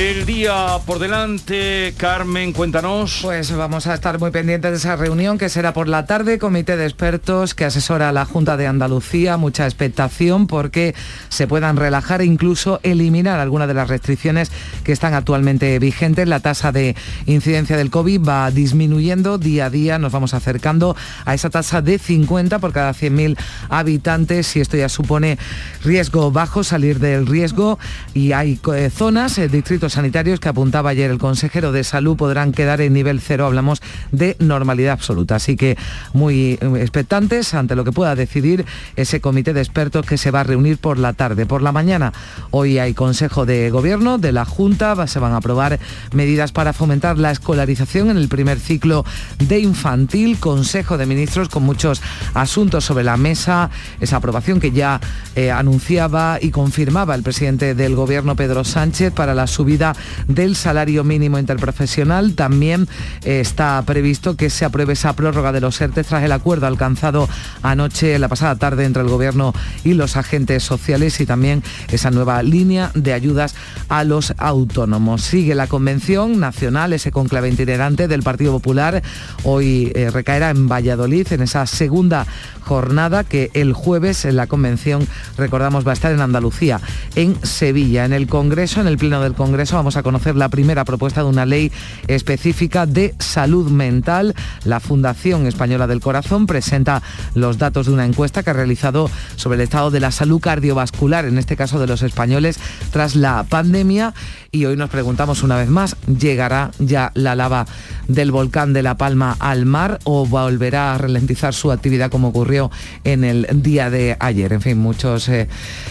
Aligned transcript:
El 0.00 0.24
día 0.24 0.78
por 0.86 0.98
delante, 0.98 1.92
Carmen, 1.98 2.54
cuéntanos. 2.54 3.18
Pues 3.20 3.54
vamos 3.54 3.86
a 3.86 3.92
estar 3.92 4.18
muy 4.18 4.30
pendientes 4.30 4.70
de 4.70 4.76
esa 4.78 4.96
reunión 4.96 5.36
que 5.36 5.50
será 5.50 5.74
por 5.74 5.88
la 5.88 6.06
tarde, 6.06 6.38
comité 6.38 6.78
de 6.78 6.86
expertos 6.86 7.54
que 7.54 7.66
asesora 7.66 8.08
a 8.08 8.12
la 8.12 8.24
Junta 8.24 8.56
de 8.56 8.66
Andalucía, 8.66 9.36
mucha 9.36 9.66
expectación 9.66 10.46
porque 10.46 10.94
se 11.28 11.46
puedan 11.46 11.76
relajar 11.76 12.22
e 12.22 12.24
incluso 12.24 12.80
eliminar 12.82 13.40
algunas 13.40 13.68
de 13.68 13.74
las 13.74 13.88
restricciones 13.88 14.50
que 14.84 14.92
están 14.92 15.12
actualmente 15.12 15.78
vigentes. 15.78 16.26
La 16.26 16.40
tasa 16.40 16.72
de 16.72 16.96
incidencia 17.26 17.76
del 17.76 17.90
COVID 17.90 18.26
va 18.26 18.50
disminuyendo 18.50 19.36
día 19.36 19.66
a 19.66 19.70
día, 19.70 19.98
nos 19.98 20.12
vamos 20.12 20.32
acercando 20.32 20.96
a 21.26 21.34
esa 21.34 21.50
tasa 21.50 21.82
de 21.82 21.98
50 21.98 22.58
por 22.58 22.72
cada 22.72 22.94
100.000 22.94 23.36
habitantes 23.68 24.56
y 24.56 24.60
esto 24.60 24.78
ya 24.78 24.88
supone 24.88 25.36
riesgo 25.84 26.30
bajo, 26.30 26.64
salir 26.64 27.00
del 27.00 27.26
riesgo 27.26 27.78
y 28.14 28.32
hay 28.32 28.58
eh, 28.74 28.88
zonas, 28.88 29.36
eh, 29.36 29.50
sanitarios 29.90 30.40
que 30.40 30.48
apuntaba 30.48 30.90
ayer 30.90 31.10
el 31.10 31.18
consejero 31.18 31.72
de 31.72 31.84
salud 31.84 32.16
podrán 32.16 32.52
quedar 32.52 32.80
en 32.80 32.92
nivel 32.92 33.20
cero. 33.20 33.46
Hablamos 33.46 33.82
de 34.12 34.36
normalidad 34.38 34.92
absoluta. 34.92 35.36
Así 35.36 35.56
que 35.56 35.76
muy 36.12 36.58
expectantes 36.78 37.54
ante 37.54 37.76
lo 37.76 37.84
que 37.84 37.92
pueda 37.92 38.14
decidir 38.14 38.64
ese 38.96 39.20
comité 39.20 39.52
de 39.52 39.60
expertos 39.60 40.06
que 40.06 40.18
se 40.18 40.30
va 40.30 40.40
a 40.40 40.44
reunir 40.44 40.78
por 40.78 40.98
la 40.98 41.12
tarde. 41.12 41.46
Por 41.46 41.62
la 41.62 41.72
mañana, 41.72 42.12
hoy 42.50 42.78
hay 42.78 42.94
Consejo 42.94 43.46
de 43.46 43.70
Gobierno 43.70 44.18
de 44.18 44.32
la 44.32 44.44
Junta. 44.44 45.06
Se 45.06 45.18
van 45.18 45.32
a 45.32 45.36
aprobar 45.36 45.78
medidas 46.12 46.52
para 46.52 46.72
fomentar 46.72 47.18
la 47.18 47.30
escolarización 47.30 48.10
en 48.10 48.16
el 48.16 48.28
primer 48.28 48.58
ciclo 48.60 49.04
de 49.38 49.58
infantil. 49.60 50.38
Consejo 50.38 50.98
de 50.98 51.06
Ministros 51.06 51.48
con 51.48 51.62
muchos 51.62 52.00
asuntos 52.34 52.84
sobre 52.84 53.04
la 53.04 53.16
mesa. 53.16 53.70
Esa 54.00 54.16
aprobación 54.16 54.60
que 54.60 54.70
ya 54.70 55.00
eh, 55.34 55.50
anunciaba 55.50 56.38
y 56.40 56.50
confirmaba 56.50 57.14
el 57.14 57.22
presidente 57.22 57.74
del 57.74 57.94
Gobierno, 57.94 58.36
Pedro 58.36 58.64
Sánchez, 58.64 59.12
para 59.12 59.34
la 59.34 59.46
subida 59.46 59.79
del 60.26 60.56
salario 60.56 61.04
mínimo 61.04 61.38
interprofesional. 61.38 62.34
También 62.34 62.88
eh, 63.24 63.40
está 63.40 63.82
previsto 63.86 64.36
que 64.36 64.50
se 64.50 64.64
apruebe 64.64 64.92
esa 64.92 65.14
prórroga 65.14 65.52
de 65.52 65.60
los 65.60 65.80
ERTE 65.80 66.04
tras 66.04 66.22
el 66.22 66.32
acuerdo 66.32 66.66
alcanzado 66.66 67.28
anoche, 67.62 68.18
la 68.18 68.28
pasada 68.28 68.56
tarde, 68.56 68.84
entre 68.84 69.02
el 69.02 69.08
Gobierno 69.08 69.52
y 69.84 69.94
los 69.94 70.16
agentes 70.16 70.62
sociales 70.62 71.20
y 71.20 71.26
también 71.26 71.62
esa 71.88 72.10
nueva 72.10 72.42
línea 72.42 72.90
de 72.94 73.12
ayudas 73.12 73.54
a 73.88 74.04
los 74.04 74.34
autónomos. 74.38 75.22
Sigue 75.22 75.54
la 75.54 75.66
Convención 75.66 76.40
Nacional, 76.40 76.92
ese 76.92 77.10
conclave 77.10 77.48
itinerante 77.48 78.08
del 78.08 78.22
Partido 78.22 78.52
Popular. 78.52 79.02
Hoy 79.44 79.92
eh, 79.94 80.10
recaerá 80.10 80.50
en 80.50 80.68
Valladolid, 80.68 81.26
en 81.32 81.42
esa 81.42 81.66
segunda 81.66 82.26
jornada 82.70 83.24
que 83.24 83.50
el 83.54 83.72
jueves 83.72 84.24
en 84.24 84.36
la 84.36 84.46
convención, 84.46 85.08
recordamos, 85.36 85.84
va 85.84 85.90
a 85.90 85.94
estar 85.94 86.12
en 86.12 86.20
Andalucía, 86.20 86.80
en 87.16 87.34
Sevilla. 87.44 88.04
En 88.04 88.12
el 88.12 88.28
Congreso, 88.28 88.80
en 88.80 88.86
el 88.86 88.96
Pleno 88.96 89.20
del 89.20 89.34
Congreso, 89.34 89.74
vamos 89.74 89.96
a 89.96 90.04
conocer 90.04 90.36
la 90.36 90.48
primera 90.48 90.84
propuesta 90.84 91.24
de 91.24 91.28
una 91.28 91.46
ley 91.46 91.72
específica 92.06 92.86
de 92.86 93.16
salud 93.18 93.72
mental. 93.72 94.36
La 94.62 94.78
Fundación 94.78 95.48
Española 95.48 95.88
del 95.88 96.00
Corazón 96.00 96.46
presenta 96.46 97.02
los 97.34 97.58
datos 97.58 97.86
de 97.86 97.92
una 97.92 98.06
encuesta 98.06 98.44
que 98.44 98.50
ha 98.50 98.52
realizado 98.52 99.10
sobre 99.34 99.56
el 99.56 99.62
estado 99.62 99.90
de 99.90 99.98
la 99.98 100.12
salud 100.12 100.40
cardiovascular, 100.40 101.24
en 101.24 101.38
este 101.38 101.56
caso 101.56 101.80
de 101.80 101.88
los 101.88 102.02
españoles, 102.02 102.60
tras 102.92 103.16
la 103.16 103.42
pandemia. 103.48 104.14
Y 104.52 104.64
hoy 104.64 104.76
nos 104.76 104.90
preguntamos 104.90 105.44
una 105.44 105.56
vez 105.56 105.68
más, 105.68 105.94
¿llegará 106.08 106.72
ya 106.80 107.12
la 107.14 107.36
lava 107.36 107.66
del 108.08 108.32
volcán 108.32 108.72
de 108.72 108.82
La 108.82 108.96
Palma 108.96 109.36
al 109.38 109.64
mar 109.64 110.00
o 110.02 110.26
volverá 110.26 110.92
a 110.92 110.98
ralentizar 110.98 111.54
su 111.54 111.70
actividad 111.70 112.10
como 112.10 112.28
ocurrió 112.28 112.68
en 113.04 113.22
el 113.22 113.46
día 113.62 113.90
de 113.90 114.16
ayer. 114.18 114.52
En 114.52 114.60
fin, 114.60 114.76
muchos 114.76 115.28
eh, 115.28 115.46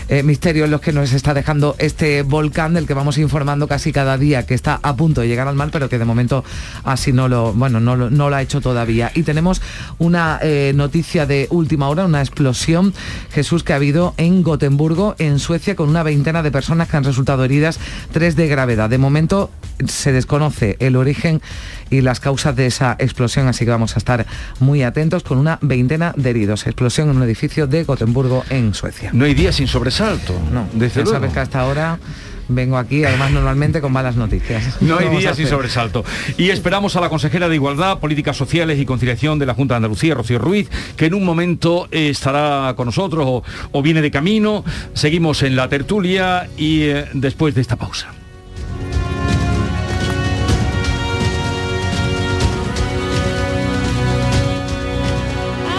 eh, 0.10 0.24
misterios 0.24 0.70
los 0.70 0.82
que 0.82 0.92
nos 0.92 1.14
está 1.14 1.34
dejando 1.34 1.78
este 1.80 2.22
volcán 2.24 2.74
del 2.74 2.86
que 2.86 2.94
vamos 2.94 3.18
informando 3.18 3.66
casi 3.70 3.94
cada 3.94 4.18
día 4.18 4.46
que 4.46 4.56
está 4.56 4.82
a 4.84 4.94
punto 4.98 5.22
de 5.22 5.30
llegar 5.30 5.48
al 5.48 5.56
mar, 5.56 5.70
pero 5.72 5.88
que 5.88 5.98
de 5.98 6.04
momento 6.04 6.44
así 6.84 7.14
no 7.14 7.30
lo, 7.30 7.54
bueno, 7.54 7.80
no 7.80 7.96
lo, 7.96 8.36
ha 8.36 8.42
hecho 8.42 8.60
todavía. 8.60 9.10
Y 9.16 9.24
tenemos 9.24 9.62
una 10.00 10.38
eh, 10.42 10.74
noticia 10.76 11.26
de 11.26 11.48
última 11.50 11.88
hora, 11.88 12.04
una 12.04 12.20
explosión, 12.20 12.94
Jesús, 13.32 13.64
que 13.64 13.72
ha 13.72 13.78
habido 13.78 14.16
en 14.18 14.44
Gotemburgo, 14.44 15.16
en 15.18 15.40
Suecia, 15.40 15.78
con 15.78 15.88
una 15.88 16.04
veintena 16.04 16.44
de 16.44 16.52
personas 16.52 16.90
que 16.90 16.98
han 16.98 17.06
resultado 17.06 17.46
heridas, 17.46 17.80
tres 18.12 18.36
de 18.36 18.49
gravedad. 18.50 18.90
De 18.90 18.98
momento 18.98 19.52
se 19.88 20.12
desconoce 20.12 20.76
el 20.80 20.96
origen 20.96 21.42
y 21.90 22.02
las 22.02 22.20
causas 22.20 22.56
de 22.56 22.66
esa 22.66 22.96
explosión, 23.00 23.48
así 23.48 23.66
que 23.66 23.72
vamos 23.72 23.96
a 23.96 24.00
estar 24.00 24.26
muy 24.60 24.84
atentos 24.84 25.24
con 25.24 25.38
una 25.38 25.58
veintena 25.62 26.14
de 26.16 26.30
heridos. 26.30 26.68
Explosión 26.68 27.10
en 27.10 27.18
un 27.18 27.24
edificio 27.24 27.68
de 27.68 27.84
Gotemburgo, 27.84 28.44
en 28.50 28.74
Suecia. 28.74 29.12
No 29.14 29.26
hay 29.26 29.34
día 29.34 29.52
sin 29.52 29.68
sobresalto. 29.68 30.34
No, 30.52 30.68
desde 30.74 31.06
sabes 31.06 31.32
que 31.32 31.40
hasta 31.40 31.62
ahora 31.62 32.00
vengo 32.50 32.78
aquí, 32.78 33.06
además 33.06 33.32
normalmente 33.32 33.80
con 33.80 33.94
malas 33.94 34.16
noticias. 34.16 34.78
No 34.82 34.98
hay 34.98 35.10
día 35.10 35.34
sin 35.36 35.48
sobresalto. 35.48 36.04
Y 36.38 36.50
esperamos 36.50 36.96
a 36.96 37.02
la 37.02 37.10
consejera 37.10 37.48
de 37.48 37.56
Igualdad, 37.56 38.00
Políticas 38.00 38.36
Sociales 38.36 38.80
y 38.80 38.86
Conciliación 38.86 39.38
de 39.38 39.46
la 39.46 39.54
Junta 39.54 39.76
de 39.76 39.78
Andalucía, 39.78 40.16
Rocío 40.16 40.40
Ruiz, 40.40 40.68
que 40.98 41.06
en 41.06 41.14
un 41.14 41.24
momento 41.24 41.88
estará 41.92 42.74
con 42.76 42.88
nosotros 42.88 43.44
o, 43.72 43.82
viene 43.84 44.02
de 44.02 44.10
camino. 44.10 44.64
Seguimos 44.94 45.44
en 45.44 45.56
la 45.56 45.70
tertulia 45.70 46.50
y 46.58 46.82
eh, 46.82 47.06
después 47.14 47.54
de 47.54 47.62
esta 47.62 47.76
pausa. 47.76 48.19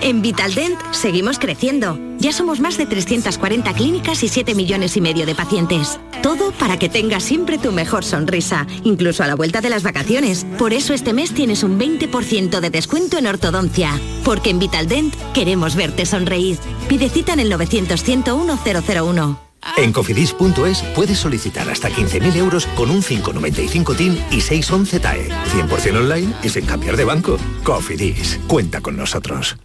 En 0.00 0.22
Vitaldent 0.22 0.78
seguimos 0.92 1.38
creciendo. 1.38 1.98
Ya 2.18 2.32
somos 2.32 2.60
más 2.60 2.78
de 2.78 2.86
340 2.86 3.72
clínicas 3.74 4.22
y 4.22 4.28
7 4.28 4.54
millones 4.54 4.96
y 4.96 5.00
medio 5.00 5.26
de 5.26 5.34
pacientes. 5.34 5.98
Todo 6.22 6.52
para 6.52 6.78
que 6.78 6.88
tengas 6.88 7.22
siempre 7.22 7.58
tu 7.58 7.72
mejor 7.72 8.04
sonrisa, 8.04 8.66
incluso 8.84 9.22
a 9.22 9.26
la 9.26 9.34
vuelta 9.34 9.60
de 9.60 9.70
las 9.70 9.82
vacaciones. 9.82 10.46
Por 10.58 10.72
eso 10.72 10.94
este 10.94 11.12
mes 11.12 11.34
tienes 11.34 11.62
un 11.62 11.78
20% 11.78 12.60
de 12.60 12.70
descuento 12.70 13.18
en 13.18 13.26
ortodoncia. 13.26 13.98
Porque 14.24 14.50
en 14.50 14.58
Vitaldent 14.58 15.14
queremos 15.32 15.76
verte 15.76 16.06
sonreír. 16.06 16.58
Pide 16.88 17.08
cita 17.08 17.32
en 17.32 17.40
el 17.40 17.50
900 17.50 18.02
101 18.02 18.58
001. 18.64 19.46
En 19.76 19.92
cofidis.es 19.92 20.82
puedes 20.94 21.18
solicitar 21.18 21.68
hasta 21.68 21.90
15.000 21.90 22.36
euros 22.36 22.66
con 22.76 22.90
un 22.90 23.02
595 23.02 23.94
TIN 23.94 24.24
y 24.30 24.40
611 24.40 25.00
TAE. 25.00 25.28
100% 25.28 25.96
online 25.96 26.34
y 26.42 26.48
sin 26.48 26.66
cambiar 26.66 26.96
de 26.96 27.04
banco. 27.04 27.36
Cofidis, 27.64 28.38
cuenta 28.46 28.80
con 28.80 28.96
nosotros. 28.96 29.56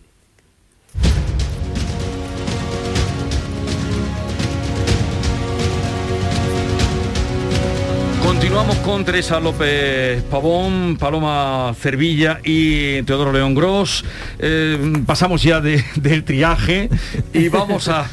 Continuamos 8.24 8.78
con 8.78 9.06
Teresa 9.06 9.40
López 9.40 10.24
Pavón, 10.24 10.98
Paloma 10.98 11.74
Cervilla 11.80 12.40
y 12.44 13.02
Teodoro 13.04 13.32
León 13.32 13.56
Gross. 13.56 14.04
Eh, 14.40 15.04
pasamos 15.06 15.44
ya 15.44 15.62
del 15.62 16.24
triaje 16.24 16.90
y 17.34 17.50
vamos 17.50 17.88
a... 17.88 18.10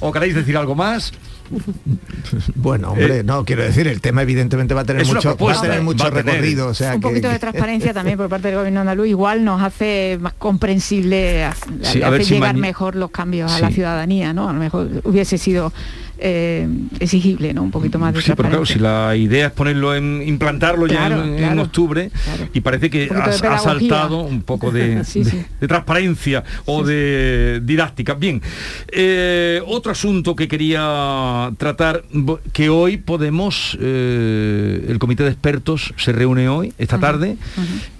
¿O 0.00 0.12
queréis 0.12 0.34
decir 0.34 0.56
algo 0.56 0.74
más? 0.74 1.12
Bueno, 2.54 2.90
hombre, 2.90 3.18
eh, 3.18 3.24
no, 3.24 3.44
quiero 3.44 3.62
decir, 3.62 3.86
el 3.86 4.00
tema 4.00 4.22
evidentemente 4.22 4.74
va 4.74 4.82
a 4.82 4.84
tener 4.84 5.06
mucho, 5.06 5.36
va 5.36 5.52
a 5.52 5.60
tener 5.60 5.82
mucho 5.82 6.08
recorrido. 6.10 6.68
O 6.68 6.74
sea, 6.74 6.94
un 6.94 7.00
poquito 7.00 7.28
de 7.28 7.38
transparencia 7.38 7.92
también 7.94 8.16
por 8.16 8.28
parte 8.28 8.48
del 8.48 8.56
gobierno 8.56 8.80
andaluz 8.80 9.06
igual 9.08 9.44
nos 9.44 9.62
hace 9.62 10.18
más 10.20 10.34
comprensible, 10.34 11.44
hace 11.44 12.24
llegar 12.24 12.56
mejor 12.56 12.96
los 12.96 13.10
cambios 13.10 13.52
a 13.52 13.60
la 13.60 13.70
ciudadanía, 13.70 14.32
¿no? 14.32 14.48
A 14.48 14.52
lo 14.52 14.58
mejor 14.58 14.88
hubiese 15.04 15.38
sido 15.38 15.72
eh, 16.18 16.68
exigible, 17.00 17.52
¿no? 17.52 17.62
Un 17.62 17.70
poquito 17.70 17.98
más 17.98 18.14
de 18.14 18.22
Sí, 18.22 18.32
pero 18.36 18.48
claro, 18.48 18.66
si 18.66 18.78
la 18.78 19.16
idea 19.16 19.46
es 19.48 19.52
ponerlo 19.52 19.94
en, 19.94 20.22
implantarlo 20.26 20.86
ya 20.86 21.06
en, 21.06 21.58
octubre 21.58 22.10
y 22.52 22.60
parece 22.60 22.90
que 22.90 23.10
ha 23.12 23.58
saltado 23.58 24.20
un 24.20 24.42
poco 24.42 24.70
de, 24.70 25.02
transparencia 25.66 26.44
o 26.66 26.84
de 26.84 27.60
didáctica. 27.64 28.14
Bien, 28.14 28.40
eh, 28.88 29.60
otro 29.66 29.92
asunto 29.92 30.36
que 30.36 30.48
quería 30.48 31.50
tratar, 31.58 32.04
que 32.52 32.68
hoy 32.68 32.96
podemos, 32.96 33.76
eh, 33.80 34.86
el 34.88 34.98
comité 34.98 35.24
de 35.24 35.30
expertos 35.30 35.94
se 35.96 36.12
reúne 36.12 36.48
hoy, 36.48 36.72
esta 36.78 36.98
tarde, 36.98 37.36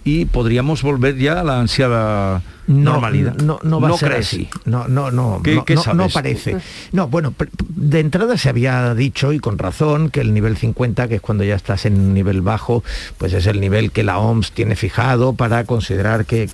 y 0.04 0.26
podríamos 0.26 0.82
volver 0.82 1.16
ya 1.16 1.40
a 1.40 1.44
la 1.44 1.60
ansiada 1.60 2.42
normalidad. 2.66 3.36
No, 3.36 3.58
no, 3.62 3.80
va 3.80 3.90
a 3.90 3.96
ser 3.96 4.12
así. 4.12 4.48
No, 4.64 4.88
no, 4.88 5.10
no, 5.10 5.40
no, 5.44 5.94
no, 5.94 6.08
parece. 6.08 6.56
No, 6.92 7.08
bueno, 7.08 7.34
de 7.58 8.00
entrada 8.00 8.36
se 8.38 8.48
había 8.48 8.94
dicho, 8.94 9.32
y 9.32 9.38
con 9.38 9.58
razón, 9.58 10.10
que 10.10 10.20
el 10.20 10.32
nivel 10.34 10.56
50, 10.56 11.08
que 11.08 11.16
es 11.16 11.20
cuando 11.20 11.44
ya 11.44 11.54
estás 11.54 11.86
en 11.86 11.98
un 12.00 12.14
nivel 12.14 12.42
bajo, 12.42 12.82
pues 13.18 13.32
es 13.32 13.46
el 13.46 13.60
nivel 13.60 13.90
que 13.90 14.02
la 14.02 14.18
OMS 14.18 14.52
tiene 14.52 14.76
fijado 14.76 15.34
para 15.34 15.64
considerar 15.64 16.26
que, 16.26 16.48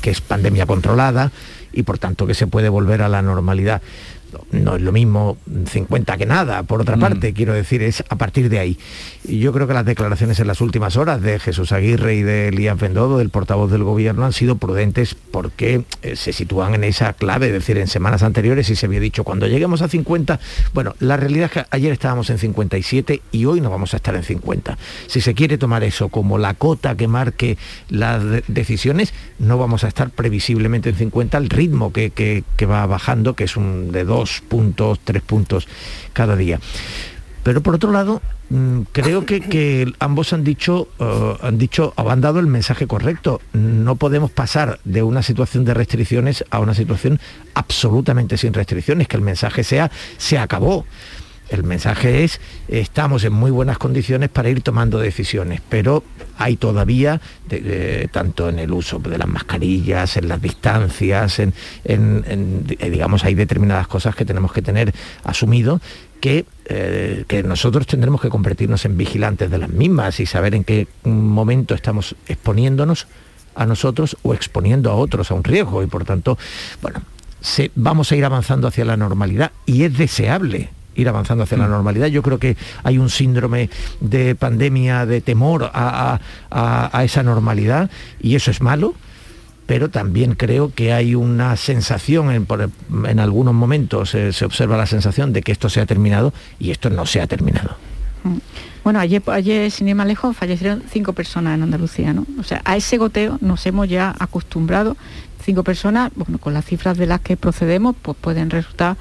que 0.00 0.10
es 0.10 0.20
pandemia 0.20 0.66
controlada 0.66 1.32
y 1.72 1.82
por 1.84 1.98
tanto 1.98 2.26
que 2.26 2.34
se 2.34 2.46
puede 2.46 2.68
volver 2.68 3.02
a 3.02 3.08
la 3.08 3.22
normalidad 3.22 3.80
no 4.52 4.76
es 4.76 4.82
lo 4.82 4.92
mismo 4.92 5.36
50 5.66 6.16
que 6.16 6.26
nada, 6.26 6.62
por 6.62 6.80
otra 6.80 6.96
mm. 6.96 7.00
parte, 7.00 7.32
quiero 7.32 7.52
decir, 7.52 7.82
es 7.82 8.02
a 8.08 8.16
partir 8.16 8.48
de 8.48 8.58
ahí. 8.58 8.78
Y 9.24 9.38
yo 9.38 9.52
creo 9.52 9.66
que 9.66 9.74
las 9.74 9.84
declaraciones 9.84 10.40
en 10.40 10.46
las 10.46 10.60
últimas 10.60 10.96
horas 10.96 11.20
de 11.20 11.38
Jesús 11.38 11.72
Aguirre 11.72 12.14
y 12.14 12.22
de 12.22 12.48
Elías 12.48 12.78
Bendodo, 12.78 13.18
del 13.18 13.30
portavoz 13.30 13.70
del 13.70 13.84
gobierno, 13.84 14.24
han 14.24 14.32
sido 14.32 14.56
prudentes 14.56 15.14
porque 15.14 15.84
eh, 16.02 16.16
se 16.16 16.32
sitúan 16.32 16.74
en 16.74 16.84
esa 16.84 17.12
clave, 17.12 17.46
es 17.46 17.52
decir, 17.52 17.78
en 17.78 17.86
semanas 17.86 18.22
anteriores 18.22 18.70
y 18.70 18.76
se 18.76 18.86
había 18.86 19.00
dicho, 19.00 19.24
cuando 19.24 19.46
lleguemos 19.46 19.82
a 19.82 19.88
50, 19.88 20.40
bueno, 20.74 20.94
la 21.00 21.16
realidad 21.16 21.46
es 21.46 21.52
que 21.52 21.66
ayer 21.70 21.92
estábamos 21.92 22.30
en 22.30 22.38
57 22.38 23.22
y 23.32 23.44
hoy 23.44 23.60
no 23.60 23.70
vamos 23.70 23.94
a 23.94 23.96
estar 23.96 24.14
en 24.14 24.22
50. 24.22 24.78
Si 25.06 25.20
se 25.20 25.34
quiere 25.34 25.58
tomar 25.58 25.84
eso 25.84 26.08
como 26.08 26.38
la 26.38 26.54
cota 26.54 26.96
que 26.96 27.08
marque 27.08 27.58
las 27.88 28.22
decisiones, 28.48 29.12
no 29.38 29.58
vamos 29.58 29.84
a 29.84 29.88
estar 29.88 30.10
previsiblemente 30.10 30.90
en 30.90 30.96
50 30.96 31.36
al 31.36 31.48
ritmo 31.48 31.92
que, 31.92 32.10
que 32.10 32.66
va 32.66 32.86
bajando, 32.86 33.34
que 33.34 33.44
es 33.44 33.56
un 33.56 33.92
de 33.92 34.04
dos 34.20 34.42
puntos, 34.46 35.00
tres 35.02 35.22
puntos 35.22 35.66
cada 36.12 36.36
día. 36.36 36.60
Pero 37.42 37.62
por 37.62 37.74
otro 37.74 37.90
lado, 37.90 38.20
mm, 38.50 38.80
creo 38.92 39.24
que, 39.24 39.92
ambos 39.98 40.32
han 40.32 40.44
dicho, 40.44 40.88
uh, 40.98 41.46
han 41.46 41.56
dicho, 41.56 41.94
han 41.96 42.20
dado 42.20 42.38
el 42.38 42.46
mensaje 42.46 42.86
correcto. 42.86 43.40
No 43.54 43.96
podemos 43.96 44.30
pasar 44.30 44.78
de 44.84 45.02
una 45.02 45.22
situación 45.22 45.64
de 45.64 45.72
restricciones 45.72 46.44
a 46.50 46.60
una 46.60 46.74
situación 46.74 47.18
absolutamente 47.54 48.36
sin 48.36 48.52
restricciones, 48.52 49.08
que 49.08 49.16
el 49.16 49.22
mensaje 49.22 49.64
sea 49.64 49.90
se 50.18 50.38
acabó. 50.38 50.84
El 51.50 51.64
mensaje 51.64 52.22
es, 52.22 52.40
estamos 52.68 53.24
en 53.24 53.32
muy 53.32 53.50
buenas 53.50 53.76
condiciones 53.76 54.28
para 54.28 54.48
ir 54.48 54.62
tomando 54.62 55.00
decisiones, 55.00 55.60
pero 55.68 56.04
hay 56.38 56.56
todavía, 56.56 57.20
tanto 58.12 58.48
en 58.48 58.60
el 58.60 58.70
uso 58.70 59.00
de 59.00 59.18
las 59.18 59.26
mascarillas, 59.26 60.16
en 60.16 60.28
las 60.28 60.40
distancias, 60.40 61.40
en, 61.40 61.52
eh, 61.84 62.90
digamos, 62.90 63.24
hay 63.24 63.34
determinadas 63.34 63.88
cosas 63.88 64.14
que 64.14 64.24
tenemos 64.24 64.52
que 64.52 64.62
tener 64.62 64.94
asumido 65.24 65.80
que, 66.20 66.44
eh, 66.66 67.24
que, 67.26 67.42
nosotros 67.42 67.86
tendremos 67.86 68.20
que 68.20 68.28
convertirnos 68.28 68.84
en 68.84 68.96
vigilantes 68.96 69.50
de 69.50 69.58
las 69.58 69.70
mismas 69.70 70.20
y 70.20 70.26
saber 70.26 70.54
en 70.54 70.62
qué 70.62 70.86
momento 71.02 71.74
estamos 71.74 72.14
exponiéndonos 72.28 73.08
a 73.56 73.66
nosotros 73.66 74.16
o 74.22 74.34
exponiendo 74.34 74.90
a 74.90 74.94
otros 74.94 75.30
a 75.32 75.34
un 75.34 75.42
riesgo. 75.42 75.82
Y 75.82 75.86
por 75.86 76.04
tanto, 76.04 76.38
bueno, 76.80 77.02
vamos 77.74 78.12
a 78.12 78.16
ir 78.16 78.24
avanzando 78.24 78.68
hacia 78.68 78.84
la 78.84 78.96
normalidad 78.96 79.50
y 79.66 79.82
es 79.82 79.98
deseable 79.98 80.70
ir 80.94 81.08
avanzando 81.08 81.44
hacia 81.44 81.58
la 81.58 81.66
mm. 81.66 81.70
normalidad. 81.70 82.06
Yo 82.08 82.22
creo 82.22 82.38
que 82.38 82.56
hay 82.82 82.98
un 82.98 83.10
síndrome 83.10 83.70
de 84.00 84.34
pandemia, 84.34 85.06
de 85.06 85.20
temor 85.20 85.70
a, 85.72 86.20
esa 87.02 87.22
normalidad 87.22 87.90
y 88.20 88.34
eso 88.34 88.50
es 88.50 88.60
malo 88.60 88.94
pero 89.66 89.88
también 89.88 90.34
creo 90.34 90.74
que 90.74 90.92
hay 90.92 91.14
una 91.14 91.54
sensación, 91.54 92.32
en, 92.32 93.20
algunos 93.20 93.54
momentos 93.54 94.16
eh, 94.16 94.32
se 94.32 94.44
observa 94.44 94.76
la 94.76 94.86
sensación 94.86 95.32
de 95.32 95.42
que 95.42 95.52
esto 95.52 95.68
se 95.68 95.80
ha 95.80 95.86
terminado 95.86 96.34
y 96.58 96.72
esto 96.72 96.90
no 96.90 97.06
se 97.06 97.20
ha 97.20 97.28
terminado. 97.28 97.76
Mm. 98.24 98.38
Bueno, 98.82 98.98
ayer, 98.98 99.22
ayer 99.26 99.70
sin 99.70 99.88
ir 99.88 99.94
más 99.94 100.06
lejos, 100.06 100.36
fallecieron 100.36 100.82
cinco 100.90 101.12
personas 101.12 101.54
en 101.54 101.62
Andalucía, 101.62 102.12
¿no? 102.12 102.26
O 102.38 102.42
sea, 102.42 102.62
a 102.64 102.76
ese 102.76 102.96
goteo 102.96 103.38
nos 103.40 103.64
hemos 103.66 103.88
ya 103.88 104.14
acostumbrado. 104.18 104.96
Cinco 105.44 105.64
personas, 105.64 106.10
bueno, 106.14 106.38
con 106.38 106.54
las 106.54 106.64
cifras 106.64 106.96
de 106.98 107.06
las 107.06 107.20
que 107.20 107.36
procedemos, 107.36 107.94
pues 108.00 108.16
pueden 108.20 108.50
resultar 108.50 108.96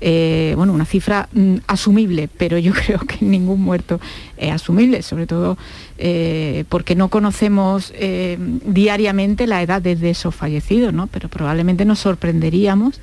eh, 0.00 0.54
bueno, 0.56 0.72
una 0.72 0.84
cifra 0.84 1.28
mm, 1.32 1.56
asumible, 1.66 2.28
pero 2.36 2.58
yo 2.58 2.72
creo 2.86 2.98
que 3.00 3.24
ningún 3.24 3.62
muerto 3.62 4.00
es 4.36 4.52
asumible, 4.52 5.02
sobre 5.02 5.26
todo 5.26 5.56
eh, 5.98 6.64
porque 6.68 6.94
no 6.94 7.08
conocemos 7.08 7.92
eh, 7.96 8.36
diariamente 8.66 9.46
la 9.46 9.62
edad 9.62 9.80
de 9.80 10.10
esos 10.10 10.34
fallecidos, 10.34 10.92
¿no? 10.92 11.06
Pero 11.06 11.28
probablemente 11.28 11.84
nos 11.84 12.00
sorprenderíamos 12.00 13.00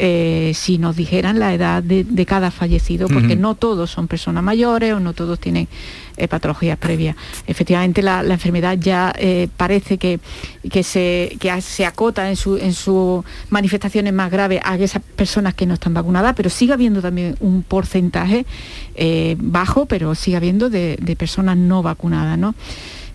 eh, 0.00 0.52
si 0.54 0.78
nos 0.78 0.94
dijeran 0.94 1.40
la 1.40 1.52
edad 1.52 1.82
de, 1.82 2.24
cada 2.24 2.52
fallecido, 2.52 3.08
porque 3.08 3.34
no 3.34 3.56
todos 3.56 3.90
son 3.90 4.06
personas 4.06 4.44
mayores 4.44 4.92
o 4.92 5.00
no 5.00 5.12
todos 5.12 5.40
tienen 5.40 5.66
eh, 6.16 6.28
patologías 6.28 6.78
previas. 6.78 7.16
Efectivamente, 7.48 8.00
la, 8.00 8.20
enfermedad 8.20 8.78
ya 8.78 9.12
eh, 9.18 9.48
parece 9.56 9.98
que, 9.98 10.20
que, 10.70 10.84
se, 10.84 11.36
se 11.60 11.84
acota 11.84 12.28
en, 12.28 12.36
su, 12.36 12.58
en 12.58 12.74
sus 12.74 13.24
manifestaciones 13.50 14.12
más 14.12 14.30
graves 14.30 14.60
a 14.64 14.76
esas 14.76 15.02
personas 15.02 15.54
que 15.54 15.66
no 15.66 15.74
están 15.74 15.94
vacunadas, 15.94 16.34
pero 16.36 16.48
sigue 16.48 16.72
habiendo 16.72 17.02
también 17.02 17.34
un 17.40 17.64
porcentaje 17.64 18.46
bajo, 19.38 19.86
pero 19.86 20.14
sigue 20.14 20.36
habiendo 20.36 20.70
de, 20.70 20.96
de 21.00 21.16
personas 21.16 21.56
no 21.56 21.82
vacunadas. 21.82 22.38
¿no? 22.38 22.54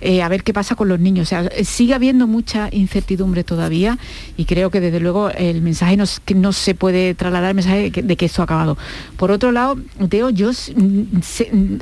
Eh, 0.06 0.22
a 0.22 0.28
ver 0.28 0.44
qué 0.44 0.54
pasa 0.54 0.76
con 0.76 0.90
los 0.90 1.00
niños. 1.00 1.28
O 1.28 1.30
sea, 1.30 1.50
sigue 1.64 1.94
habiendo 1.94 2.28
mucha 2.28 2.68
incertidumbre 2.72 3.46
todavía 3.46 3.98
y 4.36 4.44
creo 4.44 4.70
que 4.70 4.82
desde 4.82 5.00
luego 5.00 5.30
el 5.30 5.62
mensaje 5.62 5.96
no, 5.96 6.04
que 6.26 6.36
no 6.36 6.52
se 6.52 6.76
puede 6.76 7.16
trasladar 7.16 7.52
el 7.52 7.56
mensaje 7.56 7.90
de 7.90 8.18
que, 8.18 8.26
esto 8.26 8.42
ha 8.42 8.46
acabado. 8.46 8.78
Por 9.16 9.32
otro 9.32 9.54
lado, 9.54 9.78
Teo, 10.10 10.30
yo 10.30 10.52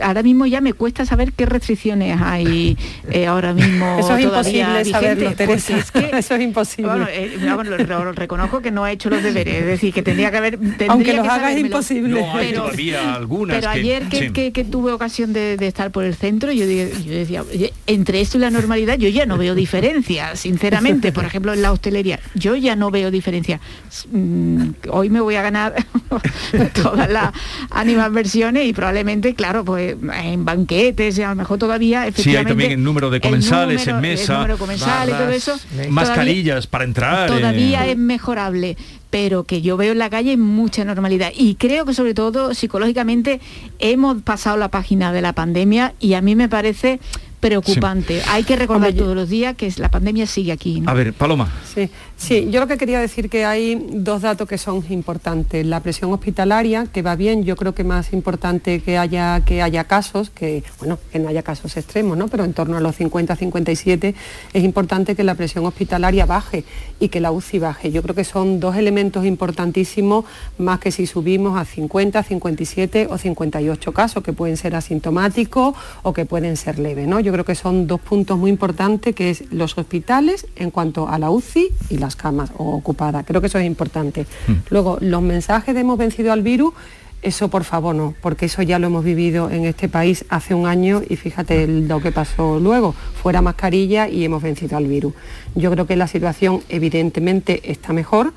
ahora 0.03 0.21
mismo 0.21 0.45
ya 0.45 0.61
me 0.61 0.73
cuesta 0.73 1.03
saber 1.03 1.33
qué 1.33 1.47
restricciones 1.47 2.21
hay 2.21 2.77
eh, 3.09 3.25
ahora 3.25 3.53
mismo. 3.53 3.97
Eso 3.99 4.15
es 4.15 4.23
imposible 4.23 4.85
saberlo, 4.85 5.33
Teresa. 5.33 5.77
Eso 6.13 6.35
es 6.35 6.41
imposible. 6.41 6.91
Bueno, 6.91 7.07
eh, 7.09 8.13
reconozco 8.13 8.61
que 8.61 8.69
no 8.69 8.83
ha 8.83 8.91
hecho 8.91 9.09
los 9.09 9.23
deberes, 9.23 9.55
es 9.55 9.65
decir, 9.65 9.93
que 9.93 10.03
tendría 10.03 10.29
que 10.29 10.37
haber... 10.37 10.59
Aunque 10.89 11.13
los 11.13 11.27
haga 11.27 11.53
es 11.53 11.59
imposible. 11.59 12.23
pero, 12.37 12.69
pero 13.47 13.69
ayer 13.69 14.09
que, 14.09 14.63
tuve 14.69 14.91
ocasión 14.91 15.33
de, 15.33 15.57
estar 15.65 15.89
por 15.89 16.03
el 16.03 16.13
centro, 16.13 16.51
yo, 16.51 16.65
yo 16.65 17.11
decía, 17.11 17.43
entre 17.87 18.10
esto 18.15 18.37
y 18.37 18.41
la 18.41 18.49
normalidad 18.49 18.97
yo 18.97 19.09
ya 19.09 19.25
no 19.25 19.37
veo 19.37 19.55
diferencia, 19.55 20.35
sinceramente. 20.35 21.11
Por 21.11 21.25
ejemplo, 21.25 21.53
en 21.53 21.61
la 21.61 21.71
hostelería, 21.71 22.19
yo 22.35 22.55
ya 22.55 22.75
no 22.75 22.91
veo 22.91 23.11
diferencia. 23.11 23.59
Mm, 24.11 24.71
hoy 24.89 25.09
me 25.09 25.21
voy 25.21 25.35
a 25.35 25.41
ganar 25.41 25.75
todas 26.73 27.09
las 27.09 27.31
animadversiones 27.69 28.65
y 28.65 28.73
probablemente, 28.73 29.35
claro, 29.35 29.63
pues 29.63 29.95
en 30.23 30.45
banquetes, 30.45 31.19
a 31.19 31.29
lo 31.29 31.35
mejor 31.35 31.59
todavía, 31.59 32.07
efectivamente... 32.07 32.21
Sí, 32.23 32.37
hay 32.37 32.45
también 32.45 32.71
el 32.71 32.83
número 32.83 33.09
de 33.09 33.21
comensales 33.21 33.87
en 33.87 33.99
mesa, 34.01 34.47
comensal 34.57 35.09
y 35.09 35.11
todo 35.13 35.29
eso. 35.29 35.59
Mascarillas 35.89 36.67
para 36.67 36.83
entrar. 36.83 37.27
Todavía 37.27 37.87
es 37.87 37.97
mejorable 37.97 38.77
pero 39.11 39.43
que 39.43 39.61
yo 39.61 39.77
veo 39.77 39.91
en 39.91 39.99
la 39.99 40.09
calle 40.09 40.37
mucha 40.37 40.83
normalidad. 40.85 41.31
Y 41.35 41.55
creo 41.55 41.85
que 41.85 41.93
sobre 41.93 42.15
todo 42.15 42.55
psicológicamente 42.55 43.41
hemos 43.77 44.23
pasado 44.23 44.57
la 44.57 44.69
página 44.69 45.13
de 45.13 45.21
la 45.21 45.33
pandemia 45.33 45.93
y 45.99 46.13
a 46.15 46.21
mí 46.21 46.35
me 46.35 46.49
parece 46.49 46.99
preocupante. 47.41 48.21
Hay 48.29 48.43
que 48.43 48.55
recordar 48.55 48.93
todos 48.93 49.15
los 49.15 49.27
días 49.27 49.55
que 49.55 49.73
la 49.77 49.91
pandemia 49.91 50.25
sigue 50.27 50.53
aquí. 50.53 50.81
A 50.85 50.93
ver, 50.93 51.11
Paloma. 51.11 51.51
Sí, 51.75 51.89
sí, 52.21 52.49
yo 52.51 52.59
lo 52.59 52.67
que 52.67 52.77
quería 52.77 52.99
decir 52.99 53.29
que 53.29 53.45
hay 53.45 53.87
dos 53.89 54.21
datos 54.21 54.47
que 54.47 54.57
son 54.57 54.83
importantes. 54.89 55.65
La 55.65 55.79
presión 55.79 56.11
hospitalaria, 56.11 56.85
que 56.85 57.01
va 57.01 57.15
bien, 57.15 57.43
yo 57.43 57.55
creo 57.55 57.73
que 57.73 57.83
más 57.83 58.13
importante 58.13 58.81
que 58.81 58.97
haya, 58.97 59.41
que 59.45 59.61
haya 59.61 59.85
casos, 59.85 60.29
que, 60.29 60.63
bueno, 60.79 60.99
que 61.11 61.19
no 61.19 61.29
haya 61.29 61.43
casos 61.43 61.77
extremos, 61.77 62.17
¿no? 62.17 62.27
Pero 62.27 62.43
en 62.43 62.53
torno 62.53 62.77
a 62.77 62.81
los 62.81 62.95
50, 62.97 63.35
57 63.35 64.15
es 64.53 64.63
importante 64.63 65.15
que 65.15 65.23
la 65.23 65.35
presión 65.35 65.65
hospitalaria 65.65 66.25
baje 66.25 66.65
y 66.99 67.09
que 67.09 67.21
la 67.21 67.31
UCI 67.31 67.59
baje. 67.59 67.91
Yo 67.91 68.01
creo 68.01 68.15
que 68.15 68.23
son 68.23 68.59
dos 68.59 68.75
elementos 68.75 69.25
importantísimos, 69.25 70.25
más 70.57 70.79
que 70.79 70.91
si 70.91 71.07
subimos 71.07 71.57
a 71.57 71.65
50, 71.65 72.23
57 72.23 73.07
o 73.09 73.17
58 73.17 73.93
casos, 73.93 74.23
que 74.23 74.33
pueden 74.33 74.57
ser 74.57 74.75
asintomáticos 74.75 75.75
o 76.03 76.13
que 76.13 76.25
pueden 76.25 76.57
ser 76.57 76.77
leves, 76.77 77.07
¿no? 77.07 77.21
yo 77.21 77.31
creo 77.31 77.45
que 77.45 77.55
son 77.55 77.87
dos 77.87 78.01
puntos 78.01 78.37
muy 78.37 78.49
importantes, 78.49 79.15
que 79.15 79.29
es 79.29 79.51
los 79.51 79.77
hospitales 79.77 80.47
en 80.55 80.71
cuanto 80.71 81.07
a 81.07 81.17
la 81.19 81.29
UCI 81.29 81.69
y 81.89 81.97
las 82.11 82.15
camas 82.15 82.51
ocupadas. 82.57 83.25
Creo 83.25 83.41
que 83.41 83.47
eso 83.47 83.57
es 83.57 83.65
importante. 83.65 84.25
Mm. 84.47 84.53
Luego, 84.69 84.97
los 85.01 85.21
mensajes 85.21 85.73
de 85.73 85.81
hemos 85.81 85.97
vencido 85.97 86.31
al 86.31 86.41
virus, 86.41 86.73
eso 87.21 87.49
por 87.49 87.63
favor 87.63 87.95
no, 87.95 88.13
porque 88.21 88.47
eso 88.47 88.61
ya 88.63 88.79
lo 88.79 88.87
hemos 88.87 89.03
vivido 89.03 89.49
en 89.49 89.65
este 89.65 89.87
país 89.87 90.25
hace 90.29 90.53
un 90.53 90.65
año 90.65 91.01
y 91.07 91.15
fíjate 91.15 91.67
lo 91.67 92.01
que 92.01 92.11
pasó 92.11 92.59
luego, 92.59 92.93
fuera 93.21 93.41
mascarilla 93.41 94.09
y 94.09 94.25
hemos 94.25 94.41
vencido 94.41 94.77
al 94.77 94.87
virus. 94.87 95.13
Yo 95.55 95.71
creo 95.71 95.85
que 95.85 95.95
la 95.95 96.07
situación 96.07 96.61
evidentemente 96.69 97.71
está 97.71 97.93
mejor, 97.93 98.33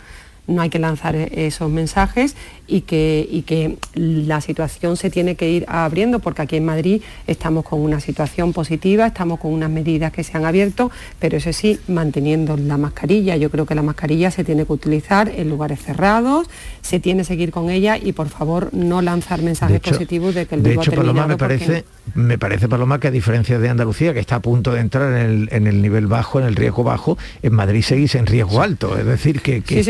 no 0.47 0.63
hay 0.63 0.71
que 0.71 0.79
lanzar 0.79 1.17
esos 1.17 1.71
mensajes 1.71 2.37
y 2.67 2.83
que, 2.83 3.45
que 3.47 3.77
la 3.95 4.41
situación 4.41 4.97
se 4.97 5.11
tiene 5.11 5.35
que 5.35 5.51
ir 5.51 5.65
abriendo 5.69 6.19
porque 6.19 6.43
aquí 6.43 6.57
en 6.57 6.65
Madrid 6.65 7.03
estamos 7.27 7.65
con 7.65 7.81
una 7.81 8.01
situación 8.01 8.53
positiva, 8.53 9.07
estamos 9.07 9.39
con 9.39 9.53
unas 9.53 9.71
medidas 9.71 10.13
que 10.13 10.25
se 10.25 10.37
han 10.37 10.45
abierto, 10.45 10.91
pero 11.19 11.37
eso 11.37 11.53
sí, 11.53 11.79
manteniendo 11.89 12.57
la 12.57 12.79
mascarilla. 12.79 13.37
Yo 13.37 13.51
creo 13.51 13.67
que 13.67 13.75
la 13.75 13.83
mascarilla 13.83 14.31
se 14.31 14.45
tiene 14.45 14.65
que 14.65 14.73
utilizar 14.73 15.29
en 15.29 15.49
lugares 15.49 15.83
cerrados, 15.83 16.49
se 16.83 17.01
tiene 17.01 17.23
que 17.23 17.25
seguir 17.25 17.51
con 17.51 17.71
ella 17.71 17.97
y 17.99 18.13
por 18.13 18.29
favor 18.29 18.71
no 18.73 19.03
lanzar 19.03 19.43
mensajes 19.43 19.81
positivos 19.81 20.35
de 20.35 20.47
que 20.47 20.55
el 20.55 20.63
De 20.63 20.75
hecho, 20.75 20.93
Paloma, 20.93 21.27
me 21.27 21.37
parece, 21.37 21.85
me 22.15 22.39
parece, 22.39 22.69
Paloma, 22.69 23.01
que 23.01 23.09
a 23.09 23.11
diferencia 23.11 23.59
de 23.59 23.69
Andalucía, 23.69 24.15
que 24.15 24.21
está 24.21 24.37
a 24.37 24.41
punto 24.41 24.73
de 24.73 24.81
entrar 24.81 25.17
en 25.17 25.67
el, 25.67 25.83
nivel 25.83 26.07
bajo, 26.07 26.41
en 26.41 26.47
el 26.47 26.57
riesgo 26.57 26.85
bajo, 26.85 27.19
en 27.43 27.55
Madrid 27.55 27.83
seguís 27.83 28.15
en 28.15 28.27
riesgo 28.27 28.63
alto. 28.63 28.97
Es 28.99 29.07
decir, 29.07 29.41
que, 29.41 29.63
que, 29.63 29.83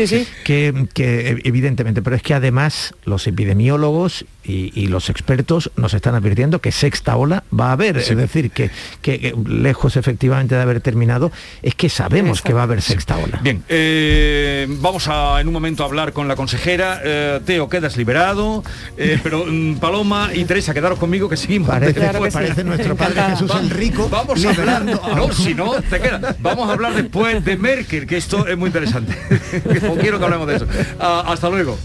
que 0.45 1.41
evidentemente, 1.43 2.03
pero 2.03 2.15
es 2.15 2.21
que 2.21 2.35
además 2.35 2.93
los 3.03 3.25
epidemiólogos 3.25 4.25
y, 4.47 4.87
los 4.87 5.09
expertos 5.09 5.71
nos 5.75 5.93
están 5.93 6.15
advirtiendo 6.15 6.59
que 6.59 6.71
sexta 6.71 7.15
ola 7.17 7.43
va 7.57 7.69
a 7.69 7.71
haber. 7.73 7.97
Es 7.97 8.15
decir, 8.15 8.51
que, 8.51 8.69
que, 9.01 9.35
lejos 9.47 9.97
efectivamente 9.97 10.55
de 10.55 10.61
haber 10.61 10.79
terminado, 10.81 11.31
es 11.61 11.75
que 11.75 11.89
sabemos 11.89 12.41
que 12.41 12.53
va 12.53 12.61
a 12.61 12.63
haber 12.63 12.81
sexta 12.81 13.17
ola. 13.17 13.39
Bien, 13.41 13.63
eh, 13.67 14.67
vamos 14.69 15.07
a 15.07 15.41
en 15.41 15.47
un 15.47 15.53
momento 15.53 15.83
a 15.83 15.87
hablar 15.87 16.13
con 16.13 16.27
la 16.27 16.35
consejera. 16.35 17.01
Eh, 17.03 17.41
Teo, 17.45 17.67
quedas 17.69 17.97
liberado, 17.97 18.63
eh, 18.97 19.19
pero 19.23 19.45
mm, 19.45 19.77
Paloma 19.77 20.29
y 20.33 20.45
Teresa, 20.45 20.73
quedaros 20.73 20.99
conmigo 20.99 21.27
que 21.27 21.37
seguimos. 21.37 21.69
Parece, 21.69 22.63
nuestro 22.63 22.95
padre 22.95 23.21
Jesús 23.31 23.51
Enrico. 23.59 24.07
Vamos 24.09 24.43
a 24.45 24.49
hablar, 24.49 24.85
no, 24.85 25.31
si 25.33 25.53
no, 25.53 25.73
te 25.81 25.99
queda. 25.99 26.35
Vamos 26.39 26.69
a 26.69 26.73
hablar 26.73 26.93
después 26.93 27.43
de 27.43 27.57
Merkel, 27.57 28.05
que 28.05 28.17
esto 28.17 28.47
es 28.47 28.57
muy 28.57 28.67
interesante. 28.67 29.17
quiero 29.99 30.19
que 30.19 30.25
hablemos 30.25 30.47
de 30.47 30.55
eso. 30.57 30.67
Ah, 30.99 31.23
hasta 31.27 31.49
luego. 31.49 31.77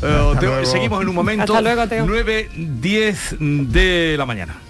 Seguimos 0.64 1.02
en 1.02 1.08
un 1.08 1.14
momento. 1.14 1.44
Hasta 1.44 1.60
luego, 1.62 1.88
Teo. 1.88 2.06
9, 2.06 2.49
10 2.56 3.36
de 3.38 4.16
la 4.16 4.26
mañana. 4.26 4.69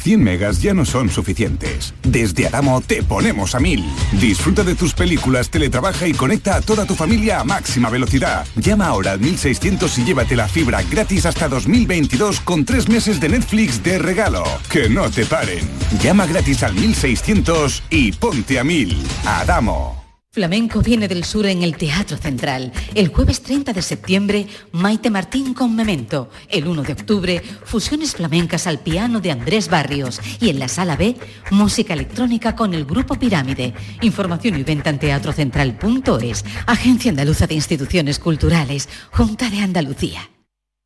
100 0.00 0.22
megas 0.22 0.62
ya 0.62 0.74
no 0.74 0.84
son 0.84 1.10
suficientes. 1.10 1.94
Desde 2.02 2.46
Adamo 2.46 2.80
te 2.80 3.02
ponemos 3.02 3.54
a 3.54 3.60
1000. 3.60 3.84
Disfruta 4.20 4.64
de 4.64 4.74
tus 4.74 4.94
películas, 4.94 5.50
teletrabaja 5.50 6.06
y 6.06 6.14
conecta 6.14 6.56
a 6.56 6.60
toda 6.60 6.86
tu 6.86 6.94
familia 6.94 7.40
a 7.40 7.44
máxima 7.44 7.90
velocidad. 7.90 8.46
Llama 8.56 8.86
ahora 8.86 9.12
al 9.12 9.20
1600 9.20 9.98
y 9.98 10.04
llévate 10.04 10.36
la 10.36 10.48
fibra 10.48 10.82
gratis 10.82 11.26
hasta 11.26 11.48
2022 11.48 12.40
con 12.40 12.64
tres 12.64 12.88
meses 12.88 13.20
de 13.20 13.28
Netflix 13.28 13.82
de 13.82 13.98
regalo. 13.98 14.44
Que 14.70 14.88
no 14.88 15.10
te 15.10 15.26
paren. 15.26 15.68
Llama 16.02 16.26
gratis 16.26 16.62
al 16.62 16.74
1600 16.74 17.82
y 17.90 18.12
ponte 18.12 18.58
a 18.58 18.64
1000. 18.64 18.96
Adamo. 19.26 19.99
Flamenco 20.40 20.80
viene 20.80 21.06
del 21.06 21.24
sur 21.24 21.44
en 21.44 21.62
el 21.62 21.76
Teatro 21.76 22.16
Central. 22.16 22.72
El 22.94 23.08
jueves 23.08 23.42
30 23.42 23.74
de 23.74 23.82
septiembre, 23.82 24.46
Maite 24.72 25.10
Martín 25.10 25.52
con 25.52 25.76
Memento. 25.76 26.30
El 26.48 26.66
1 26.66 26.82
de 26.82 26.94
octubre, 26.94 27.42
fusiones 27.66 28.14
flamencas 28.14 28.66
al 28.66 28.78
piano 28.78 29.20
de 29.20 29.32
Andrés 29.32 29.68
Barrios. 29.68 30.18
Y 30.40 30.48
en 30.48 30.58
la 30.58 30.68
sala 30.68 30.96
B, 30.96 31.14
música 31.50 31.92
electrónica 31.92 32.56
con 32.56 32.72
el 32.72 32.86
grupo 32.86 33.16
Pirámide. 33.16 33.74
Información 34.00 34.58
y 34.58 34.62
venta 34.62 34.88
en 34.88 34.98
teatrocentral.es. 34.98 36.46
Agencia 36.64 37.10
Andaluza 37.10 37.46
de 37.46 37.56
Instituciones 37.56 38.18
Culturales. 38.18 38.88
Junta 39.10 39.50
de 39.50 39.58
Andalucía. 39.58 40.30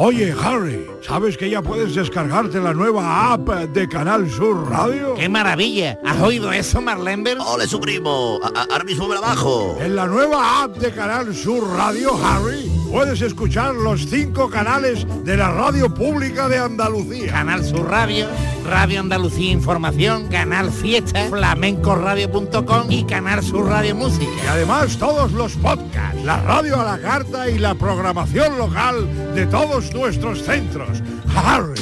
Oye, 0.00 0.30
Harry, 0.30 0.86
¿sabes 1.02 1.36
que 1.36 1.50
ya 1.50 1.62
puedes 1.62 1.94
descargarte 1.94 2.60
la 2.60 2.74
nueva 2.74 3.32
app 3.32 3.48
de 3.48 3.88
Canal 3.88 4.30
Sur 4.30 4.68
Radio? 4.68 5.14
¡Qué 5.14 5.28
maravilla! 5.28 5.98
¿Has 6.04 6.20
oído 6.20 6.52
eso, 6.52 6.80
Marlenber? 6.80 7.38
¡Ole, 7.38 7.66
su 7.66 7.80
primo! 7.80 8.40
Ahora 8.70 8.84
mismo 8.84 9.08
me 9.08 9.14
la 9.14 9.20
bajo. 9.20 9.76
En 9.80 9.96
la 9.96 10.06
nueva 10.06 10.64
app 10.64 10.76
de 10.76 10.92
Canal 10.92 11.34
Sur 11.34 11.68
Radio, 11.76 12.12
Harry, 12.24 12.70
puedes 12.90 13.20
escuchar 13.20 13.74
los 13.74 14.06
cinco 14.06 14.48
canales 14.48 15.06
de 15.24 15.36
la 15.36 15.50
radio 15.50 15.92
pública 15.92 16.48
de 16.48 16.58
Andalucía. 16.58 17.32
Canal 17.32 17.64
Sur 17.64 17.88
Radio, 17.88 18.26
Radio 18.64 19.00
Andalucía 19.00 19.52
Información, 19.52 20.28
Canal 20.28 20.70
Fiesta, 20.70 21.28
flamencoradio.com 21.28 22.90
y 22.90 23.04
Canal 23.04 23.42
Sur 23.42 23.66
Radio 23.66 23.94
Música. 23.94 24.30
Y 24.44 24.46
además 24.46 24.96
todos 24.98 25.32
los 25.32 25.54
podcasts, 25.56 26.22
la 26.24 26.40
radio 26.42 26.80
a 26.80 26.84
la 26.84 26.98
carta 27.00 27.48
y 27.48 27.58
la 27.58 27.74
programación 27.74 28.58
local 28.58 29.34
de 29.34 29.46
todos 29.46 29.92
nuestros 29.94 30.42
centros. 30.42 30.97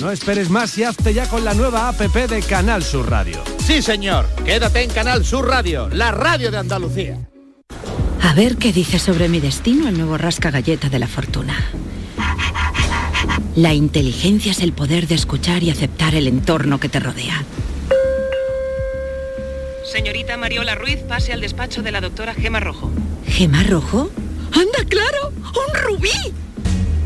No 0.00 0.10
esperes 0.10 0.50
más 0.50 0.76
y 0.78 0.84
hazte 0.84 1.14
ya 1.14 1.28
con 1.28 1.44
la 1.44 1.54
nueva 1.54 1.88
APP 1.88 2.28
de 2.28 2.40
Canal 2.42 2.82
Sur 2.82 3.10
Radio. 3.10 3.42
Sí, 3.58 3.82
señor. 3.82 4.26
Quédate 4.44 4.82
en 4.82 4.90
Canal 4.90 5.24
Sur 5.24 5.48
Radio, 5.48 5.88
la 5.88 6.12
radio 6.12 6.50
de 6.50 6.58
Andalucía. 6.58 7.18
A 8.22 8.34
ver 8.34 8.56
qué 8.56 8.72
dice 8.72 8.98
sobre 8.98 9.28
mi 9.28 9.40
destino 9.40 9.88
el 9.88 9.96
nuevo 9.96 10.18
rasca 10.18 10.50
galleta 10.50 10.88
de 10.88 10.98
la 10.98 11.06
fortuna. 11.06 11.54
La 13.56 13.72
inteligencia 13.72 14.52
es 14.52 14.60
el 14.60 14.72
poder 14.72 15.08
de 15.08 15.14
escuchar 15.14 15.62
y 15.62 15.70
aceptar 15.70 16.14
el 16.14 16.28
entorno 16.28 16.78
que 16.78 16.88
te 16.88 17.00
rodea. 17.00 17.42
Señorita 19.90 20.36
Mariola 20.36 20.74
Ruiz, 20.74 20.98
pase 21.08 21.32
al 21.32 21.40
despacho 21.40 21.82
de 21.82 21.90
la 21.90 22.00
doctora 22.00 22.34
Gema 22.34 22.60
Rojo. 22.60 22.92
¿Gema 23.26 23.62
Rojo? 23.62 24.10
¡Anda, 24.52 24.88
claro! 24.88 25.32
¡Un 25.38 25.80
rubí! 25.82 26.45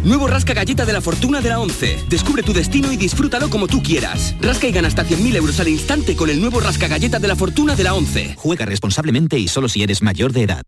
Nuevo 0.04 0.26
Rasca 0.26 0.54
Galleta 0.54 0.87
de 0.87 0.95
la 0.95 1.02
Fortuna 1.02 1.42
de 1.42 1.50
la 1.50 1.61
11. 1.61 2.04
Descubre 2.09 2.42
tu 2.42 2.54
destino 2.54 2.90
y 2.90 2.97
disfrútalo 2.97 3.50
como 3.50 3.66
tú 3.66 3.83
quieras. 3.83 4.35
Rasca 4.40 4.66
y 4.66 4.73
gana 4.73 4.88
hasta 4.88 5.04
100.000 5.04 5.37
euros 5.37 5.61
al 5.61 5.69
instante 5.69 6.16
con 6.16 6.30
el 6.30 6.40
nuevo 6.40 6.59
Rasca 6.61 6.88
Galleta 6.88 7.19
de 7.19 7.28
la 7.28 7.37
Fortuna 7.37 7.76
de 7.76 7.85
la 7.85 7.95
11. 7.95 8.35
Juega 8.37 8.64
responsablemente 8.64 9.38
y 9.38 9.47
solo 9.49 9.69
si 9.69 9.83
eres 9.83 10.00
mayor 10.02 10.33
de 10.33 10.45
edad. 10.45 10.62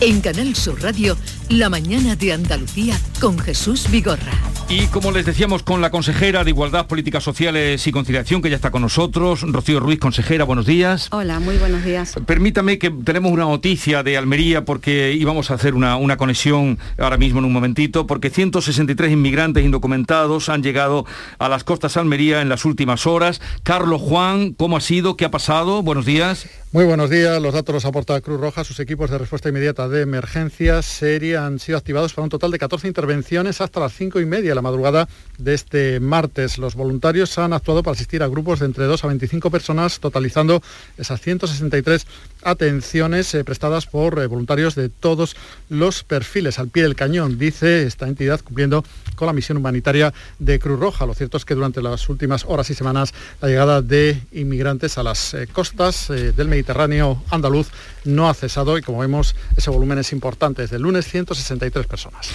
En 0.00 0.20
Canal 0.20 0.56
Sur 0.56 0.82
Radio, 0.82 1.16
La 1.48 1.70
mañana 1.70 2.16
de 2.16 2.32
Andalucía 2.32 2.98
con 3.20 3.38
Jesús 3.38 3.88
Vigorra. 3.90 4.53
Y 4.68 4.86
como 4.86 5.12
les 5.12 5.26
decíamos 5.26 5.62
con 5.62 5.80
la 5.82 5.90
consejera 5.90 6.42
de 6.42 6.50
Igualdad, 6.50 6.86
Políticas 6.86 7.22
Sociales 7.22 7.86
y 7.86 7.92
Conciliación, 7.92 8.40
que 8.40 8.48
ya 8.48 8.56
está 8.56 8.70
con 8.70 8.82
nosotros, 8.82 9.42
Rocío 9.42 9.78
Ruiz, 9.78 9.98
consejera, 10.00 10.44
buenos 10.44 10.64
días. 10.64 11.08
Hola, 11.12 11.38
muy 11.38 11.58
buenos 11.58 11.84
días. 11.84 12.14
Permítame 12.26 12.78
que 12.78 12.90
tenemos 12.90 13.30
una 13.30 13.44
noticia 13.44 14.02
de 14.02 14.16
Almería 14.16 14.64
porque 14.64 15.12
íbamos 15.12 15.50
a 15.50 15.54
hacer 15.54 15.74
una, 15.74 15.96
una 15.96 16.16
conexión 16.16 16.78
ahora 16.98 17.18
mismo 17.18 17.40
en 17.40 17.44
un 17.44 17.52
momentito, 17.52 18.06
porque 18.06 18.30
163 18.30 19.12
inmigrantes 19.12 19.64
indocumentados 19.64 20.48
han 20.48 20.62
llegado 20.62 21.04
a 21.38 21.48
las 21.48 21.62
costas 21.62 21.94
de 21.94 22.00
Almería 22.00 22.40
en 22.40 22.48
las 22.48 22.64
últimas 22.64 23.06
horas. 23.06 23.40
Carlos 23.62 24.00
Juan, 24.00 24.54
¿cómo 24.54 24.78
ha 24.78 24.80
sido? 24.80 25.16
¿Qué 25.16 25.26
ha 25.26 25.30
pasado? 25.30 25.82
Buenos 25.82 26.06
días. 26.06 26.46
Muy 26.74 26.86
buenos 26.86 27.08
días. 27.08 27.40
Los 27.40 27.54
datos 27.54 27.72
los 27.72 27.84
aporta 27.84 28.20
Cruz 28.20 28.40
Roja. 28.40 28.64
Sus 28.64 28.80
equipos 28.80 29.08
de 29.08 29.16
respuesta 29.16 29.48
inmediata 29.48 29.88
de 29.88 30.00
emergencias 30.00 30.84
seria 30.84 31.46
han 31.46 31.60
sido 31.60 31.78
activados 31.78 32.12
para 32.12 32.24
un 32.24 32.30
total 32.30 32.50
de 32.50 32.58
14 32.58 32.88
intervenciones 32.88 33.60
hasta 33.60 33.78
las 33.78 33.92
5 33.92 34.18
y 34.18 34.26
media 34.26 34.48
de 34.48 34.54
la 34.56 34.60
madrugada 34.60 35.08
de 35.38 35.54
este 35.54 36.00
martes. 36.00 36.58
Los 36.58 36.74
voluntarios 36.74 37.38
han 37.38 37.52
actuado 37.52 37.84
para 37.84 37.94
asistir 37.94 38.24
a 38.24 38.26
grupos 38.26 38.58
de 38.58 38.66
entre 38.66 38.86
2 38.86 39.04
a 39.04 39.06
25 39.06 39.52
personas, 39.52 40.00
totalizando 40.00 40.64
esas 40.98 41.20
163 41.20 42.08
atenciones 42.42 43.32
eh, 43.36 43.44
prestadas 43.44 43.86
por 43.86 44.18
eh, 44.18 44.26
voluntarios 44.26 44.74
de 44.74 44.88
todos 44.88 45.36
los 45.68 46.02
perfiles 46.02 46.58
al 46.58 46.70
pie 46.70 46.82
del 46.82 46.96
cañón, 46.96 47.38
dice 47.38 47.86
esta 47.86 48.08
entidad 48.08 48.40
cumpliendo 48.40 48.84
con 49.14 49.26
la 49.26 49.32
misión 49.32 49.58
humanitaria 49.58 50.12
de 50.40 50.58
Cruz 50.58 50.80
Roja. 50.80 51.06
Lo 51.06 51.14
cierto 51.14 51.36
es 51.36 51.44
que 51.44 51.54
durante 51.54 51.80
las 51.80 52.08
últimas 52.08 52.44
horas 52.48 52.68
y 52.70 52.74
semanas 52.74 53.14
la 53.40 53.46
llegada 53.46 53.80
de 53.80 54.20
inmigrantes 54.32 54.98
a 54.98 55.04
las 55.04 55.34
eh, 55.34 55.46
costas 55.46 56.08
del 56.08 56.48
Mediterráneo 56.48 56.63
Mediterráneo 56.64 57.22
andaluz 57.30 57.68
no 58.04 58.26
ha 58.26 58.32
cesado 58.32 58.78
y 58.78 58.82
como 58.82 59.00
vemos 59.00 59.36
ese 59.54 59.70
volumen 59.70 59.98
es 59.98 60.12
importante. 60.12 60.62
Desde 60.62 60.76
el 60.76 60.82
lunes 60.82 61.06
163 61.06 61.86
personas. 61.86 62.30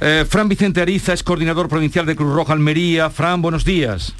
Eh, 0.00 0.24
Fran 0.26 0.48
Vicente 0.48 0.80
Ariza 0.80 1.12
es 1.12 1.22
coordinador 1.22 1.68
provincial 1.68 2.06
de 2.06 2.16
Cruz 2.16 2.34
Roja 2.34 2.54
Almería. 2.54 3.10
Fran, 3.10 3.42
buenos 3.42 3.64
días. 3.64 4.14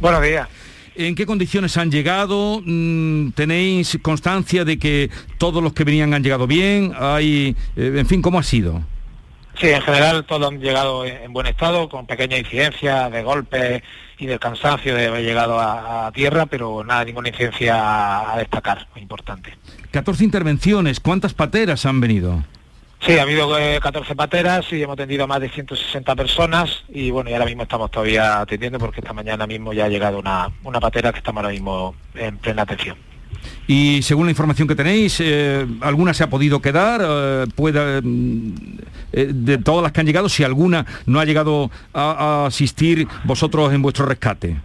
Buenos 0.00 0.20
días. 0.20 0.48
¿En 0.96 1.14
qué 1.14 1.26
condiciones 1.26 1.76
han 1.76 1.92
llegado? 1.92 2.60
Mm, 2.64 3.30
¿Tenéis 3.30 3.98
constancia 4.02 4.64
de 4.64 4.78
que 4.78 5.10
todos 5.38 5.62
los 5.62 5.72
que 5.72 5.84
venían 5.84 6.12
han 6.12 6.24
llegado 6.24 6.48
bien? 6.48 6.92
Hay, 6.98 7.54
eh, 7.76 7.94
en 7.96 8.06
fin, 8.06 8.20
¿cómo 8.20 8.40
ha 8.40 8.42
sido? 8.42 8.82
Sí, 9.58 9.68
en 9.68 9.82
general 9.82 10.24
todos 10.24 10.50
han 10.50 10.60
llegado 10.60 11.04
en 11.04 11.32
buen 11.32 11.46
estado, 11.46 11.88
con 11.88 12.06
pequeña 12.06 12.36
incidencia 12.36 13.08
de 13.08 13.22
golpes 13.22 13.82
y 14.18 14.26
del 14.26 14.40
cansancio 14.40 14.94
de 14.94 15.06
haber 15.06 15.24
llegado 15.24 15.58
a, 15.60 16.10
tierra, 16.12 16.46
pero 16.46 16.82
nada, 16.84 17.04
ninguna 17.04 17.28
incidencia 17.28 18.32
a 18.32 18.38
destacar, 18.38 18.86
muy 18.94 19.02
importante. 19.02 19.56
14 19.92 20.24
intervenciones, 20.24 20.98
¿cuántas 20.98 21.34
pateras 21.34 21.86
han 21.86 22.00
venido? 22.00 22.42
Sí, 23.00 23.18
ha 23.18 23.22
habido 23.22 23.48
14 23.80 24.12
eh, 24.12 24.16
pateras 24.16 24.72
y 24.72 24.82
hemos 24.82 24.94
atendido 24.94 25.24
a 25.24 25.26
más 25.26 25.40
de 25.40 25.50
160 25.50 26.16
personas 26.16 26.84
y 26.88 27.10
bueno, 27.10 27.28
y 27.30 27.34
ahora 27.34 27.44
mismo 27.44 27.64
estamos 27.64 27.90
todavía 27.90 28.40
atendiendo 28.40 28.78
porque 28.78 29.00
esta 29.00 29.12
mañana 29.12 29.46
mismo 29.46 29.72
ya 29.72 29.84
ha 29.84 29.88
llegado 29.88 30.18
una, 30.18 30.50
una 30.62 30.80
patera 30.80 31.12
que 31.12 31.18
estamos 31.18 31.42
ahora 31.42 31.52
mismo 31.52 31.94
en 32.14 32.38
plena 32.38 32.62
atención. 32.62 32.96
Y 33.66 34.02
según 34.02 34.26
la 34.26 34.30
información 34.30 34.68
que 34.68 34.74
tenéis, 34.74 35.18
eh, 35.20 35.66
¿alguna 35.80 36.12
se 36.12 36.22
ha 36.22 36.28
podido 36.28 36.60
quedar? 36.60 37.00
Eh, 37.02 38.00
mm, 38.02 38.48
eh, 39.12 39.30
de 39.32 39.58
todas 39.58 39.82
las 39.82 39.92
que 39.92 40.00
han 40.00 40.06
llegado, 40.06 40.28
si 40.28 40.44
alguna 40.44 40.84
no 41.06 41.18
ha 41.18 41.24
llegado 41.24 41.70
a 41.94 42.46
asistir 42.46 43.08
vosotros 43.24 43.72
en 43.72 43.80
vuestro 43.80 44.06
rescate. 44.06 44.56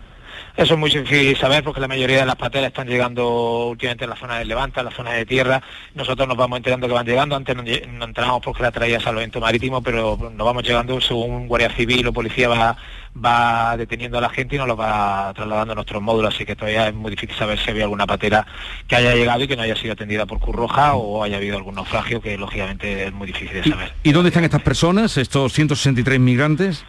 Eso 0.56 0.74
es 0.74 0.80
muy 0.80 0.90
difícil 0.90 1.38
saber 1.38 1.64
porque 1.64 1.80
la 1.80 1.88
mayoría 1.88 2.20
de 2.20 2.26
las 2.26 2.36
pateras 2.36 2.68
están 2.68 2.88
llegando 2.88 3.68
últimamente 3.68 4.04
en 4.04 4.10
la 4.10 4.16
zona 4.16 4.40
del 4.40 4.48
Levante, 4.48 4.80
en 4.80 4.86
la 4.86 4.92
zona 4.92 5.12
de 5.12 5.26
tierra. 5.26 5.62
Nosotros 5.96 6.28
nos 6.28 6.38
vamos 6.38 6.58
enterando 6.58 6.88
que 6.88 6.94
van 6.94 7.06
llegando. 7.06 7.36
Antes 7.36 7.56
no, 7.56 7.64
entramos 8.06 8.42
porque 8.44 8.64
la 8.64 8.72
traía 8.72 9.00
salvamento 9.00 9.40
marítimo, 9.40 9.82
pero 9.82 10.18
nos 10.18 10.46
vamos 10.46 10.64
llegando 10.64 11.00
según 11.00 11.48
Guardia 11.48 11.70
Civil 11.70 12.08
o 12.08 12.14
Policía 12.14 12.50
va, 12.50 12.76
va 13.16 13.78
deteniendo 13.78 14.18
a 14.18 14.22
la 14.22 14.30
gente 14.30 14.56
y 14.56 14.58
nos 14.58 14.68
lo 14.68 14.76
va 14.76 15.32
trasladando 15.36 15.74
a 15.74 15.76
nuestros 15.76 16.02
módulos. 16.02 16.36
Así 16.36 16.46
que 16.46 16.56
todavía 16.56 16.90
es 16.90 16.94
muy 16.94 17.12
difícil 17.12 17.36
saber 17.38 17.60
si 17.60 17.72
había 17.72 17.84
alguna 17.84 18.06
patera 18.06 18.46
que 18.88 18.96
haya 18.96 19.16
llegado 19.16 19.44
y 19.44 19.48
que 19.48 19.56
no 19.56 19.62
haya 19.62 19.76
sido 19.76 19.94
atendida 19.94 20.26
por 20.26 20.40
Cruz 20.40 20.56
Roja 20.56 20.96
o 20.96 21.24
haya 21.24 21.38
habido 21.38 21.58
algún 21.58 21.76
naufragio 21.76 22.22
que 22.22 22.38
lógicamente 22.38 23.06
es 23.06 23.14
muy 23.14 23.28
difícil 23.28 23.64
de 23.64 23.70
saber. 23.70 23.94
¿Y, 24.04 24.10
¿y 24.10 24.12
dónde 24.12 24.30
están 24.30 24.44
estas 24.44 24.62
personas, 24.62 25.18
estos 25.18 25.54
163 25.54 26.20
migrantes? 26.20 26.86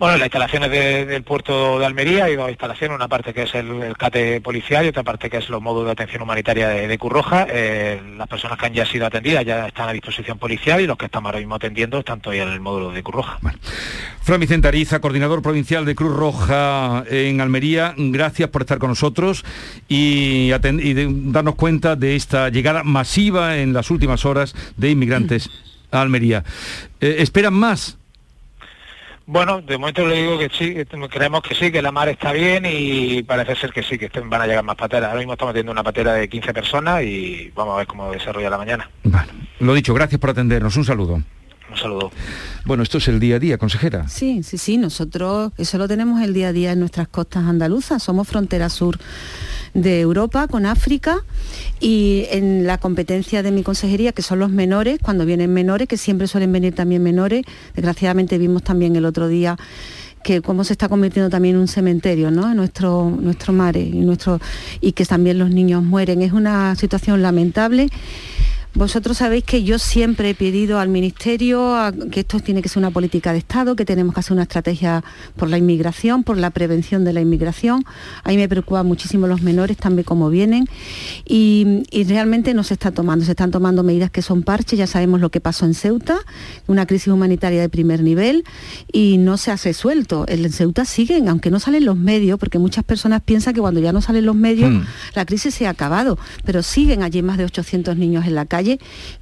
Bueno, 0.00 0.16
las 0.16 0.28
instalaciones 0.28 0.70
del 0.70 1.22
puerto 1.24 1.78
de 1.78 1.84
Almería 1.84 2.24
hay 2.24 2.34
dos 2.34 2.48
instalaciones, 2.48 2.96
una 2.96 3.06
parte 3.06 3.34
que 3.34 3.42
es 3.42 3.54
el, 3.54 3.94
CATE 3.98 4.40
policial 4.40 4.86
y 4.86 4.88
otra 4.88 5.02
parte 5.02 5.28
que 5.28 5.36
es 5.36 5.50
los 5.50 5.60
módulos 5.60 5.88
de 5.88 5.92
atención 5.92 6.22
humanitaria 6.22 6.68
de, 6.68 6.98
Curroja. 6.98 7.46
Eh, 7.50 8.00
las 8.16 8.26
personas 8.26 8.56
que 8.56 8.64
han 8.64 8.72
ya 8.72 8.86
sido 8.86 9.04
atendidas 9.04 9.44
ya 9.44 9.66
están 9.66 9.90
a 9.90 9.92
disposición 9.92 10.38
policial 10.38 10.80
y 10.80 10.86
los 10.86 10.96
que 10.96 11.04
estamos 11.04 11.28
ahora 11.28 11.38
mismo 11.40 11.54
atendiendo 11.54 11.98
están 11.98 12.22
todavía 12.22 12.44
en 12.44 12.48
el 12.48 12.60
módulo 12.60 12.92
de 12.92 13.02
Curroja. 13.02 13.36
Bueno. 13.42 13.58
Fran 14.22 14.40
Vicente 14.40 14.68
Ariza, 14.68 15.02
coordinador 15.02 15.42
provincial 15.42 15.84
de 15.84 15.94
Cruz 15.94 16.16
Roja 16.16 17.04
en 17.10 17.42
Almería, 17.42 17.92
gracias 17.98 18.48
por 18.48 18.62
estar 18.62 18.78
con 18.78 18.88
nosotros 18.88 19.44
y, 19.86 20.48
darnos 20.48 21.56
cuenta 21.56 21.94
de 21.94 22.16
esta 22.16 22.48
llegada 22.48 22.84
masiva 22.84 23.58
en 23.58 23.74
las 23.74 23.90
últimas 23.90 24.24
horas 24.24 24.54
de 24.78 24.92
inmigrantes 24.92 25.50
a 25.90 26.00
Almería. 26.00 26.42
Eh, 27.02 27.16
¿Esperan 27.18 27.52
más? 27.52 27.98
Bueno, 29.30 29.62
de 29.62 29.78
momento 29.78 30.04
le 30.08 30.22
digo 30.22 30.38
que 30.40 30.50
sí, 30.50 30.74
creemos 31.08 31.42
que 31.42 31.54
sí, 31.54 31.70
que 31.70 31.80
la 31.80 31.92
mar 31.92 32.08
está 32.08 32.32
bien 32.32 32.66
y 32.68 33.22
parece 33.22 33.54
ser 33.54 33.72
que 33.72 33.80
sí, 33.84 33.96
que 33.96 34.10
van 34.24 34.42
a 34.42 34.46
llegar 34.48 34.64
más 34.64 34.74
pateras. 34.74 35.10
Ahora 35.10 35.20
mismo 35.20 35.34
estamos 35.34 35.54
teniendo 35.54 35.70
una 35.70 35.84
patera 35.84 36.14
de 36.14 36.28
15 36.28 36.52
personas 36.52 37.04
y 37.04 37.52
vamos 37.54 37.74
a 37.74 37.76
ver 37.78 37.86
cómo 37.86 38.10
desarrolla 38.10 38.50
la 38.50 38.58
mañana. 38.58 38.90
Vale, 39.04 39.30
lo 39.60 39.72
dicho, 39.72 39.94
gracias 39.94 40.20
por 40.20 40.30
atendernos. 40.30 40.76
Un 40.76 40.84
saludo. 40.84 41.22
Un 41.70 41.76
saludo. 41.76 42.10
Bueno, 42.64 42.82
esto 42.82 42.98
es 42.98 43.06
el 43.06 43.20
día 43.20 43.36
a 43.36 43.38
día, 43.38 43.56
consejera. 43.56 44.08
Sí, 44.08 44.42
sí, 44.42 44.58
sí, 44.58 44.78
nosotros 44.78 45.52
eso 45.56 45.78
lo 45.78 45.86
tenemos 45.86 46.20
el 46.22 46.34
día 46.34 46.48
a 46.48 46.52
día 46.52 46.72
en 46.72 46.80
nuestras 46.80 47.06
costas 47.06 47.44
andaluzas, 47.44 48.02
somos 48.02 48.26
frontera 48.26 48.68
sur 48.68 48.98
de 49.74 50.00
Europa 50.00 50.48
con 50.48 50.66
África 50.66 51.18
y 51.80 52.26
en 52.30 52.66
la 52.66 52.78
competencia 52.78 53.42
de 53.42 53.50
mi 53.50 53.62
consejería, 53.62 54.12
que 54.12 54.22
son 54.22 54.38
los 54.38 54.50
menores, 54.50 54.98
cuando 55.02 55.24
vienen 55.24 55.52
menores, 55.52 55.88
que 55.88 55.96
siempre 55.96 56.26
suelen 56.26 56.52
venir 56.52 56.74
también 56.74 57.02
menores, 57.02 57.44
desgraciadamente 57.74 58.38
vimos 58.38 58.62
también 58.62 58.96
el 58.96 59.04
otro 59.04 59.28
día 59.28 59.56
que 60.22 60.42
cómo 60.42 60.64
se 60.64 60.74
está 60.74 60.88
convirtiendo 60.88 61.30
también 61.30 61.54
en 61.54 61.62
un 61.62 61.68
cementerio, 61.68 62.30
¿no? 62.30 62.50
En 62.50 62.56
nuestro, 62.56 63.10
nuestro 63.20 63.52
mare 63.52 63.80
y, 63.80 64.06
y 64.80 64.92
que 64.92 65.04
también 65.06 65.38
los 65.38 65.50
niños 65.50 65.82
mueren. 65.82 66.20
Es 66.22 66.32
una 66.32 66.74
situación 66.76 67.22
lamentable 67.22 67.88
vosotros 68.74 69.16
sabéis 69.16 69.42
que 69.42 69.64
yo 69.64 69.80
siempre 69.80 70.30
he 70.30 70.34
pedido 70.34 70.78
al 70.78 70.88
Ministerio 70.88 71.74
que 72.12 72.20
esto 72.20 72.38
tiene 72.38 72.62
que 72.62 72.68
ser 72.68 72.78
una 72.78 72.92
política 72.92 73.32
de 73.32 73.38
Estado, 73.38 73.74
que 73.74 73.84
tenemos 73.84 74.14
que 74.14 74.20
hacer 74.20 74.32
una 74.32 74.44
estrategia 74.44 75.02
por 75.36 75.48
la 75.50 75.58
inmigración, 75.58 76.22
por 76.22 76.36
la 76.38 76.50
prevención 76.50 77.04
de 77.04 77.12
la 77.12 77.20
inmigración. 77.20 77.84
A 78.22 78.28
mí 78.28 78.36
me 78.36 78.48
preocupan 78.48 78.86
muchísimo 78.86 79.26
los 79.26 79.42
menores, 79.42 79.76
también 79.76 80.04
como 80.04 80.30
vienen. 80.30 80.66
Y, 81.26 81.82
realmente 82.06 82.54
no 82.54 82.62
se 82.62 82.74
está 82.74 82.90
tomando, 82.92 83.24
se 83.24 83.32
están 83.32 83.50
tomando 83.50 83.82
medidas 83.82 84.10
que 84.10 84.22
son 84.22 84.42
parches. 84.42 84.78
Ya 84.78 84.86
sabemos 84.86 85.20
lo 85.20 85.30
que 85.30 85.40
pasó 85.40 85.66
en 85.66 85.74
Ceuta, 85.74 86.18
una 86.66 86.86
crisis 86.86 87.08
humanitaria 87.08 87.60
de 87.60 87.68
primer 87.68 88.02
nivel, 88.02 88.44
y 88.92 89.18
no 89.18 89.36
se 89.36 89.50
ha 89.50 89.56
resuelto. 89.56 90.24
En 90.28 90.50
Ceuta 90.52 90.84
siguen, 90.84 91.28
aunque 91.28 91.50
no 91.50 91.58
salen 91.58 91.84
los 91.84 91.96
medios, 91.96 92.38
porque 92.38 92.58
muchas 92.58 92.84
personas 92.84 93.20
piensan 93.22 93.52
que 93.52 93.60
cuando 93.60 93.80
ya 93.80 93.92
no 93.92 94.00
salen 94.00 94.26
los 94.26 94.36
medios, 94.36 94.70
hmm. 94.70 94.82
la 95.14 95.24
crisis 95.24 95.54
se 95.54 95.66
ha 95.66 95.70
acabado, 95.70 96.18
pero 96.44 96.62
siguen 96.62 97.02
allí 97.02 97.22
más 97.22 97.36
de 97.36 97.44
800 97.44 97.96
niños 97.96 98.26
en 98.26 98.36
la 98.36 98.46
calle 98.46 98.59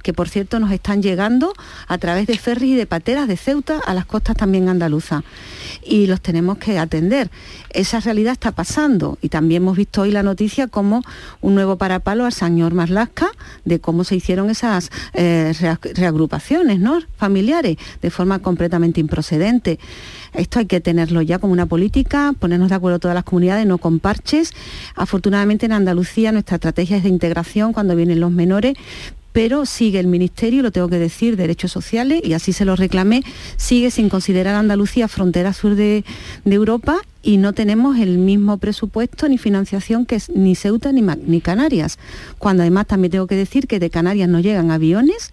que 0.03 0.13
por 0.13 0.29
cierto 0.29 0.59
nos 0.59 0.71
están 0.71 1.01
llegando 1.01 1.53
a 1.87 1.97
través 1.97 2.27
de 2.27 2.37
ferries 2.37 2.71
y 2.71 2.75
de 2.75 2.85
pateras 2.85 3.27
de 3.27 3.37
Ceuta 3.37 3.79
a 3.85 3.93
las 3.93 4.05
costas 4.05 4.35
también 4.35 4.69
andaluzas. 4.69 5.23
Y 5.83 6.07
los 6.07 6.21
tenemos 6.21 6.57
que 6.57 6.79
atender. 6.79 7.29
Esa 7.69 7.99
realidad 7.99 8.33
está 8.33 8.51
pasando 8.51 9.17
y 9.21 9.29
también 9.29 9.63
hemos 9.63 9.77
visto 9.77 10.01
hoy 10.01 10.11
la 10.11 10.23
noticia 10.23 10.67
como 10.67 11.03
un 11.41 11.55
nuevo 11.55 11.77
parapalo 11.77 12.25
al 12.25 12.33
señor 12.33 12.73
Marlasca 12.73 13.29
de 13.65 13.79
cómo 13.79 14.03
se 14.03 14.15
hicieron 14.15 14.49
esas 14.49 14.89
eh, 15.13 15.53
reagrupaciones 15.95 16.79
¿no? 16.79 16.99
familiares 17.17 17.77
de 18.01 18.09
forma 18.09 18.39
completamente 18.39 18.99
improcedente. 18.99 19.79
Esto 20.33 20.59
hay 20.59 20.65
que 20.65 20.79
tenerlo 20.79 21.21
ya 21.21 21.39
como 21.39 21.53
una 21.53 21.65
política, 21.65 22.33
ponernos 22.37 22.69
de 22.69 22.75
acuerdo 22.75 22.99
todas 22.99 23.15
las 23.15 23.23
comunidades, 23.23 23.65
no 23.65 23.77
con 23.77 23.99
parches. 23.99 24.53
Afortunadamente 24.95 25.65
en 25.65 25.73
Andalucía 25.73 26.31
nuestra 26.31 26.55
estrategia 26.55 26.97
es 26.97 27.03
de 27.03 27.09
integración 27.09 27.73
cuando 27.73 27.95
vienen 27.95 28.19
los 28.19 28.31
menores, 28.31 28.75
pero 29.31 29.65
sigue 29.65 29.99
el 29.99 30.07
Ministerio, 30.07 30.63
lo 30.63 30.71
tengo 30.71 30.89
que 30.89 30.99
decir, 30.99 31.37
Derechos 31.37 31.71
Sociales, 31.71 32.21
y 32.23 32.33
así 32.33 32.51
se 32.51 32.65
lo 32.65 32.75
reclamé, 32.75 33.23
sigue 33.57 33.91
sin 33.91 34.09
considerar 34.09 34.55
Andalucía 34.55 35.07
frontera 35.07 35.53
sur 35.53 35.75
de, 35.75 36.03
Europa 36.45 36.97
y 37.21 37.37
no 37.37 37.53
tenemos 37.53 37.99
el 37.99 38.17
mismo 38.17 38.57
presupuesto 38.57 39.29
ni 39.29 39.37
financiación 39.37 40.05
que 40.05 40.19
ni 40.33 40.55
Ceuta 40.55 40.91
ni, 40.91 41.01
ni 41.01 41.41
Canarias, 41.41 41.99
cuando 42.37 42.63
además 42.63 42.87
también 42.87 43.11
tengo 43.11 43.27
que 43.27 43.35
decir 43.35 43.67
que 43.67 43.79
de 43.79 43.89
Canarias 43.89 44.27
no 44.27 44.39
llegan 44.39 44.71
aviones 44.71 45.31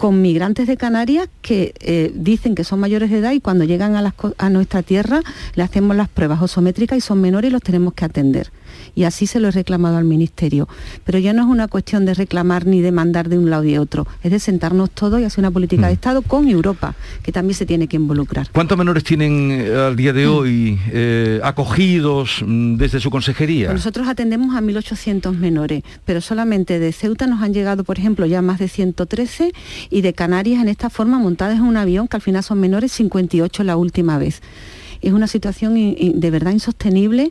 con 0.00 0.22
migrantes 0.22 0.66
de 0.66 0.78
Canarias 0.78 1.28
que 1.42 1.74
eh, 1.80 2.10
dicen 2.14 2.54
que 2.54 2.64
son 2.64 2.80
mayores 2.80 3.10
de 3.10 3.18
edad 3.18 3.32
y 3.32 3.40
cuando 3.40 3.64
llegan 3.64 3.96
a, 3.96 4.14
a 4.38 4.48
nuestra 4.48 4.82
tierra 4.82 5.20
le 5.54 5.62
hacemos 5.62 5.94
las 5.94 6.08
pruebas 6.08 6.40
osométricas 6.40 6.96
y 6.96 7.02
son 7.02 7.20
menores 7.20 7.50
y 7.50 7.52
los 7.52 7.60
tenemos 7.60 7.92
que 7.92 8.06
atender 8.06 8.50
y 8.94 9.04
así 9.04 9.26
se 9.26 9.40
lo 9.40 9.48
he 9.48 9.50
reclamado 9.50 9.96
al 9.96 10.04
Ministerio. 10.04 10.68
Pero 11.04 11.18
ya 11.18 11.32
no 11.32 11.42
es 11.42 11.48
una 11.48 11.68
cuestión 11.68 12.04
de 12.04 12.14
reclamar 12.14 12.66
ni 12.66 12.80
de 12.80 12.92
mandar 12.92 13.28
de 13.28 13.38
un 13.38 13.50
lado 13.50 13.64
y 13.64 13.72
de 13.72 13.78
otro, 13.78 14.06
es 14.22 14.30
de 14.30 14.38
sentarnos 14.38 14.90
todos 14.90 15.20
y 15.20 15.24
hacer 15.24 15.40
una 15.40 15.50
política 15.50 15.86
de 15.86 15.92
mm. 15.92 15.94
Estado 15.94 16.22
con 16.22 16.48
Europa, 16.48 16.94
que 17.22 17.32
también 17.32 17.54
se 17.54 17.66
tiene 17.66 17.86
que 17.86 17.96
involucrar. 17.96 18.48
¿Cuántos 18.52 18.76
menores 18.76 19.04
tienen 19.04 19.50
eh, 19.50 19.74
al 19.74 19.96
día 19.96 20.12
de 20.12 20.26
mm. 20.26 20.30
hoy 20.30 20.78
eh, 20.92 21.40
acogidos 21.42 22.42
mm, 22.46 22.76
desde 22.76 23.00
su 23.00 23.10
consejería? 23.10 23.68
Pues 23.68 23.80
nosotros 23.80 24.08
atendemos 24.08 24.54
a 24.56 24.60
1.800 24.60 25.36
menores, 25.36 25.82
pero 26.04 26.20
solamente 26.20 26.78
de 26.78 26.92
Ceuta 26.92 27.26
nos 27.26 27.42
han 27.42 27.54
llegado, 27.54 27.84
por 27.84 27.98
ejemplo, 27.98 28.26
ya 28.26 28.42
más 28.42 28.58
de 28.58 28.68
113 28.68 29.52
y 29.90 30.00
de 30.02 30.12
Canarias 30.12 30.62
en 30.62 30.68
esta 30.68 30.90
forma 30.90 31.18
montadas 31.18 31.58
en 31.58 31.64
un 31.64 31.76
avión, 31.76 32.08
que 32.08 32.16
al 32.16 32.22
final 32.22 32.42
son 32.42 32.60
menores 32.60 32.92
58 32.92 33.64
la 33.64 33.76
última 33.76 34.18
vez 34.18 34.40
es 35.00 35.12
una 35.12 35.26
situación 35.26 35.74
de 35.74 36.30
verdad 36.30 36.52
insostenible 36.52 37.28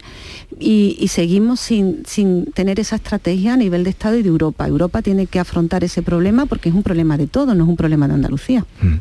y, 0.59 1.07
seguimos 1.09 1.59
sin, 1.59 2.03
sin 2.05 2.45
tener 2.53 2.79
esa 2.79 2.95
estrategia 2.95 3.53
a 3.53 3.57
nivel 3.57 3.83
de 3.83 3.89
Estado 3.89 4.17
y 4.17 4.23
de 4.23 4.29
Europa. 4.29 4.67
Europa 4.67 5.01
tiene 5.01 5.27
que 5.27 5.39
afrontar 5.39 5.83
ese 5.83 6.01
problema 6.01 6.45
porque 6.45 6.69
es 6.69 6.75
un 6.75 6.83
problema 6.83 7.17
de 7.17 7.27
todo, 7.27 7.55
no 7.55 7.63
es 7.63 7.69
un 7.69 7.77
problema 7.77 8.07
de 8.07 8.13
Andalucía. 8.15 8.65
Mm. 8.81 8.95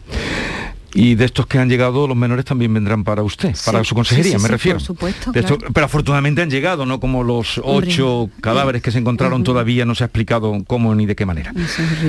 Y 0.94 1.14
de 1.16 1.26
estos 1.26 1.46
que 1.46 1.58
han 1.58 1.68
llegado, 1.68 2.08
los 2.08 2.16
menores 2.16 2.44
también 2.44 2.72
vendrán 2.72 3.04
para 3.04 3.22
usted, 3.22 3.54
para 3.64 3.84
su 3.84 3.94
consejería, 3.94 4.38
me 4.38 4.48
refiero. 4.48 4.78
Por 4.78 4.86
supuesto. 4.86 5.32
Pero 5.32 5.86
afortunadamente 5.86 6.42
han 6.42 6.50
llegado, 6.50 6.86
no 6.86 6.98
como 6.98 7.22
los 7.22 7.60
ocho 7.62 8.30
cadáveres 8.40 8.82
que 8.82 8.90
se 8.90 8.98
encontraron 8.98 9.44
todavía, 9.44 9.84
no 9.84 9.94
se 9.94 10.04
ha 10.04 10.06
explicado 10.06 10.56
cómo 10.66 10.94
ni 10.94 11.06
de 11.06 11.14
qué 11.14 11.26
manera. 11.26 11.52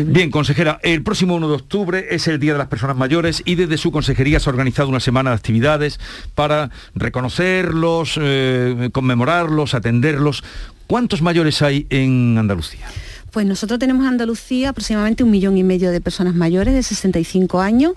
Bien, 0.06 0.32
consejera, 0.32 0.80
el 0.84 1.04
próximo 1.04 1.36
1 1.36 1.50
de 1.50 1.56
octubre 1.56 2.08
es 2.12 2.28
el 2.28 2.40
Día 2.40 2.54
de 2.54 2.60
las 2.60 2.68
Personas 2.68 2.96
Mayores 2.96 3.42
y 3.46 3.56
desde 3.56 3.78
su 3.78 3.92
consejería 3.92 4.40
se 4.40 4.50
ha 4.50 4.52
organizado 4.52 4.90
una 4.90 5.00
semana 5.00 5.32
de 5.32 5.36
actividades 5.36 6.00
para 6.36 6.72
reconocerlos, 6.96 8.20
eh, 8.22 8.90
conmemorarlos, 8.92 9.74
atenderlos. 9.74 10.44
¿Cuántos 10.88 11.22
mayores 11.22 11.62
hay 11.62 11.86
en 11.90 12.38
Andalucía? 12.38 12.88
Pues 13.32 13.46
nosotros 13.46 13.80
tenemos 13.80 14.04
en 14.04 14.10
Andalucía 14.10 14.70
aproximadamente 14.70 15.24
un 15.24 15.30
millón 15.30 15.58
y 15.58 15.64
medio 15.64 15.92
de 15.92 16.02
personas 16.02 16.34
mayores 16.34 16.74
de 16.74 16.82
65 16.82 17.62
años, 17.62 17.94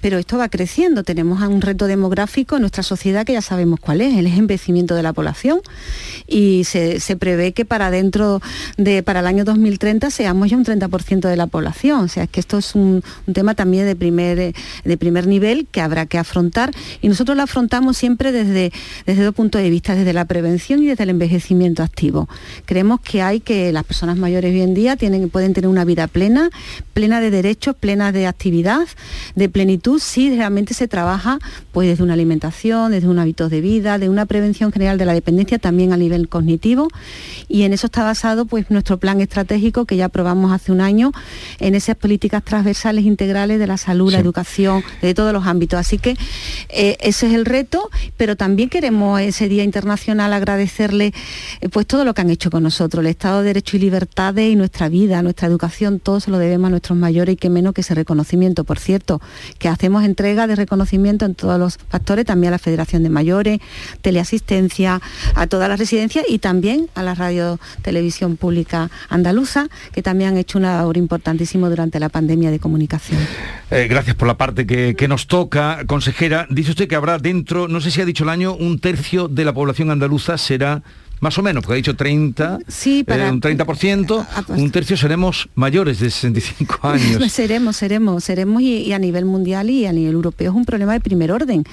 pero 0.00 0.18
esto 0.18 0.38
va 0.38 0.48
creciendo. 0.48 1.02
Tenemos 1.02 1.40
un 1.42 1.60
reto 1.60 1.86
demográfico 1.86 2.56
en 2.56 2.62
nuestra 2.62 2.84
sociedad 2.84 3.26
que 3.26 3.32
ya 3.32 3.42
sabemos 3.42 3.80
cuál 3.80 4.00
es, 4.00 4.16
el 4.16 4.26
envejecimiento 4.26 4.94
de 4.94 5.02
la 5.02 5.12
población 5.12 5.60
y 6.28 6.64
se, 6.64 7.00
prevé 7.18 7.52
que 7.52 7.64
para 7.64 7.90
dentro 7.90 8.40
de, 8.76 9.02
para 9.02 9.20
el 9.20 9.26
año 9.26 9.44
2030 9.44 10.10
seamos 10.10 10.50
ya 10.50 10.56
un 10.56 10.64
30% 10.64 11.28
de 11.28 11.36
la 11.36 11.48
población. 11.48 12.04
O 12.04 12.08
sea, 12.08 12.24
es 12.24 12.30
que 12.30 12.40
esto 12.40 12.58
es 12.58 12.74
un, 12.74 13.02
tema 13.32 13.54
también 13.54 13.86
de 13.86 13.96
primer, 13.96 14.54
de 14.84 14.96
primer 14.96 15.26
nivel 15.26 15.66
que 15.70 15.80
habrá 15.80 16.06
que 16.06 16.18
afrontar 16.18 16.70
y 17.02 17.08
nosotros 17.08 17.36
lo 17.36 17.42
afrontamos 17.42 17.96
siempre 17.96 18.30
desde, 18.30 18.72
desde 19.04 19.24
dos 19.24 19.34
puntos 19.34 19.60
de 19.60 19.70
vista, 19.70 19.94
desde 19.94 20.12
la 20.12 20.26
prevención 20.26 20.82
y 20.82 20.86
desde 20.86 21.04
el 21.04 21.10
envejecimiento 21.10 21.82
activo. 21.82 22.28
Creemos 22.66 23.00
que 23.00 23.22
hay 23.22 23.40
que 23.40 23.72
las 23.72 23.84
personas 23.84 24.16
mayores 24.16 24.52
bien 24.52 24.75
día 24.76 24.96
tienen, 24.96 25.28
pueden 25.28 25.52
tener 25.52 25.68
una 25.68 25.84
vida 25.84 26.06
plena, 26.06 26.50
plena 26.94 27.20
de 27.20 27.32
derechos, 27.32 27.74
plena 27.74 28.12
de 28.12 28.28
actividad, 28.28 28.86
de 29.34 29.48
plenitud, 29.48 29.98
si 30.00 30.34
realmente 30.36 30.72
se 30.74 30.86
trabaja 30.86 31.40
pues 31.72 31.88
desde 31.88 32.04
una 32.04 32.14
alimentación, 32.14 32.92
desde 32.92 33.08
un 33.08 33.18
hábito 33.18 33.48
de 33.48 33.60
vida, 33.60 33.98
de 33.98 34.08
una 34.08 34.26
prevención 34.26 34.70
general 34.70 34.98
de 34.98 35.06
la 35.06 35.14
dependencia 35.14 35.58
también 35.58 35.92
a 35.92 35.96
nivel 35.96 36.28
cognitivo. 36.28 36.88
Y 37.48 37.62
en 37.62 37.72
eso 37.72 37.86
está 37.86 38.04
basado 38.04 38.46
pues 38.46 38.70
nuestro 38.70 38.98
plan 38.98 39.20
estratégico 39.20 39.84
que 39.84 39.96
ya 39.96 40.06
aprobamos 40.06 40.52
hace 40.52 40.72
un 40.72 40.80
año 40.80 41.12
en 41.58 41.74
esas 41.74 41.96
políticas 41.96 42.44
transversales 42.44 43.04
integrales 43.04 43.58
de 43.58 43.66
la 43.66 43.76
salud, 43.76 44.12
la 44.12 44.18
educación, 44.18 44.84
de 45.02 45.14
todos 45.14 45.32
los 45.32 45.46
ámbitos. 45.46 45.78
Así 45.78 45.98
que 45.98 46.16
eh, 46.68 46.96
ese 47.00 47.26
es 47.28 47.34
el 47.34 47.44
reto, 47.44 47.90
pero 48.16 48.36
también 48.36 48.68
queremos 48.68 49.20
ese 49.20 49.48
Día 49.48 49.64
Internacional 49.64 50.32
agradecerle 50.32 51.12
eh, 51.60 51.68
pues 51.68 51.86
todo 51.86 52.04
lo 52.04 52.14
que 52.14 52.20
han 52.20 52.30
hecho 52.30 52.50
con 52.50 52.62
nosotros, 52.62 53.00
el 53.04 53.10
Estado 53.10 53.40
de 53.40 53.46
Derecho 53.46 53.76
y 53.76 53.80
Libertades 53.80 54.52
y 54.52 54.56
nuestra 54.56 54.65
vida, 54.90 55.22
nuestra 55.22 55.48
educación, 55.48 56.00
todo 56.00 56.20
se 56.20 56.30
lo 56.30 56.38
debemos 56.38 56.68
a 56.68 56.70
nuestros 56.70 56.98
mayores 56.98 57.34
y 57.34 57.36
que 57.36 57.50
menos 57.50 57.74
que 57.74 57.80
ese 57.80 57.94
reconocimiento. 57.94 58.64
Por 58.64 58.78
cierto, 58.78 59.20
que 59.58 59.68
hacemos 59.68 60.04
entrega 60.04 60.46
de 60.46 60.56
reconocimiento 60.56 61.24
en 61.24 61.34
todos 61.34 61.58
los 61.58 61.78
factores, 61.88 62.24
también 62.24 62.48
a 62.48 62.56
la 62.56 62.58
Federación 62.58 63.02
de 63.02 63.10
Mayores, 63.10 63.60
teleasistencia, 64.02 65.00
a 65.34 65.46
todas 65.46 65.68
las 65.68 65.78
residencias 65.78 66.24
y 66.28 66.38
también 66.38 66.88
a 66.94 67.02
la 67.02 67.14
Radio 67.14 67.58
Televisión 67.82 68.36
Pública 68.36 68.90
Andaluza, 69.08 69.68
que 69.92 70.02
también 70.02 70.30
han 70.30 70.36
hecho 70.36 70.58
una 70.58 70.76
labor 70.78 70.96
importantísima 70.96 71.68
durante 71.68 72.00
la 72.00 72.08
pandemia 72.08 72.50
de 72.50 72.58
comunicación. 72.58 73.20
Eh, 73.70 73.86
gracias 73.88 74.16
por 74.16 74.28
la 74.28 74.36
parte 74.36 74.66
que 74.66 75.08
nos 75.08 75.26
toca, 75.26 75.84
consejera. 75.86 76.46
Dice 76.50 76.70
usted 76.70 76.88
que 76.88 76.96
habrá 76.96 77.18
dentro, 77.18 77.68
no 77.68 77.80
sé 77.80 77.90
si 77.90 78.00
ha 78.00 78.04
dicho 78.04 78.24
el 78.24 78.30
año, 78.30 78.54
un 78.54 78.78
tercio 78.78 79.28
de 79.28 79.44
la 79.44 79.52
población 79.52 79.90
andaluza 79.90 80.38
será 80.38 80.82
más 81.20 81.38
o 81.38 81.42
menos, 81.42 81.62
porque 81.62 81.74
ha 81.74 81.76
dicho 81.76 81.96
30, 81.96 82.58
sí, 82.68 83.04
para, 83.04 83.28
eh, 83.28 83.30
un 83.30 83.40
30%, 83.40 84.26
ah, 84.28 84.42
pues 84.46 84.60
un 84.60 84.70
tercio 84.70 84.96
seremos 84.96 85.48
mayores 85.54 86.00
de 86.00 86.10
65 86.10 86.78
años. 86.82 87.32
seremos, 87.32 87.76
seremos, 87.76 88.24
seremos 88.24 88.62
y, 88.62 88.92
a 88.92 88.98
nivel 88.98 89.24
mundial 89.24 89.70
y 89.70 89.86
a 89.86 89.92
nivel 89.92 90.14
europeo 90.14 90.50
es 90.50 90.56
un 90.56 90.64
problema 90.64 90.92
de 90.92 91.00
primer 91.00 91.32
orden. 91.32 91.64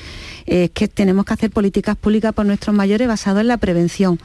Es 0.46 0.72
que 0.72 0.88
tenemos 0.88 1.26
que 1.26 1.34
hacer 1.34 1.52
políticas 1.52 1.96
públicas 1.96 2.34
por 2.34 2.46
nuestros 2.46 2.76
mayores 2.76 3.08
basadas 3.08 3.42
en 3.42 3.48
la 3.48 3.58
prevención. 3.58 4.20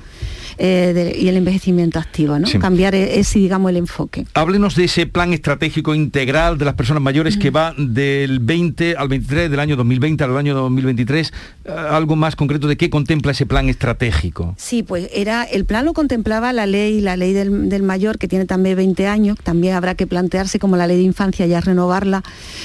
Eh, 0.60 1.16
y 1.20 1.28
el 1.28 1.36
envejecimiento 1.36 2.00
activo, 2.00 2.36
¿no? 2.36 2.48
Cambiar 2.60 2.92
e-, 2.96 3.20
ese, 3.20 3.38
digamos, 3.38 3.70
el 3.70 3.76
enfoque. 3.76 4.26
Háblenos 4.34 4.74
de 4.74 4.84
ese 4.84 5.06
plan 5.06 5.32
estratégico 5.32 5.94
integral 5.94 6.58
de 6.58 6.64
las 6.64 6.74
personas 6.74 7.00
mayores 7.00 7.36
que 7.36 7.50
va 7.50 7.74
del 7.78 8.40
20 8.40 8.96
al 8.96 9.06
23 9.06 9.50
del 9.52 9.60
año 9.60 9.76
2020 9.76 10.24
al 10.24 10.36
año 10.36 10.54
2023. 10.56 11.32
Eh, 11.64 11.70
algo 11.70 12.16
más 12.16 12.34
concreto 12.34 12.66
de 12.66 12.76
qué 12.76 12.90
contempla 12.90 13.30
ese 13.30 13.46
plan 13.46 13.68
estratégico. 13.68 14.54
Sí, 14.58 14.82
pues 14.82 15.07
era 15.12 15.44
el 15.44 15.64
plan 15.64 15.84
lo 15.84 15.92
contemplaba 15.92 16.52
la 16.52 16.66
ley, 16.66 17.00
la 17.00 17.16
ley 17.16 17.32
del, 17.32 17.68
del 17.68 17.82
mayor 17.82 18.18
que 18.18 18.28
tiene 18.28 18.44
también 18.44 18.76
20 18.76 19.06
años, 19.06 19.36
también 19.42 19.74
habrá 19.74 19.94
que 19.94 20.06
plantearse 20.06 20.58
como 20.58 20.76
la 20.76 20.86
ley 20.86 20.96
de 20.96 21.02
infancia 21.02 21.46
ya 21.46 21.60
renovarla, 21.60 22.22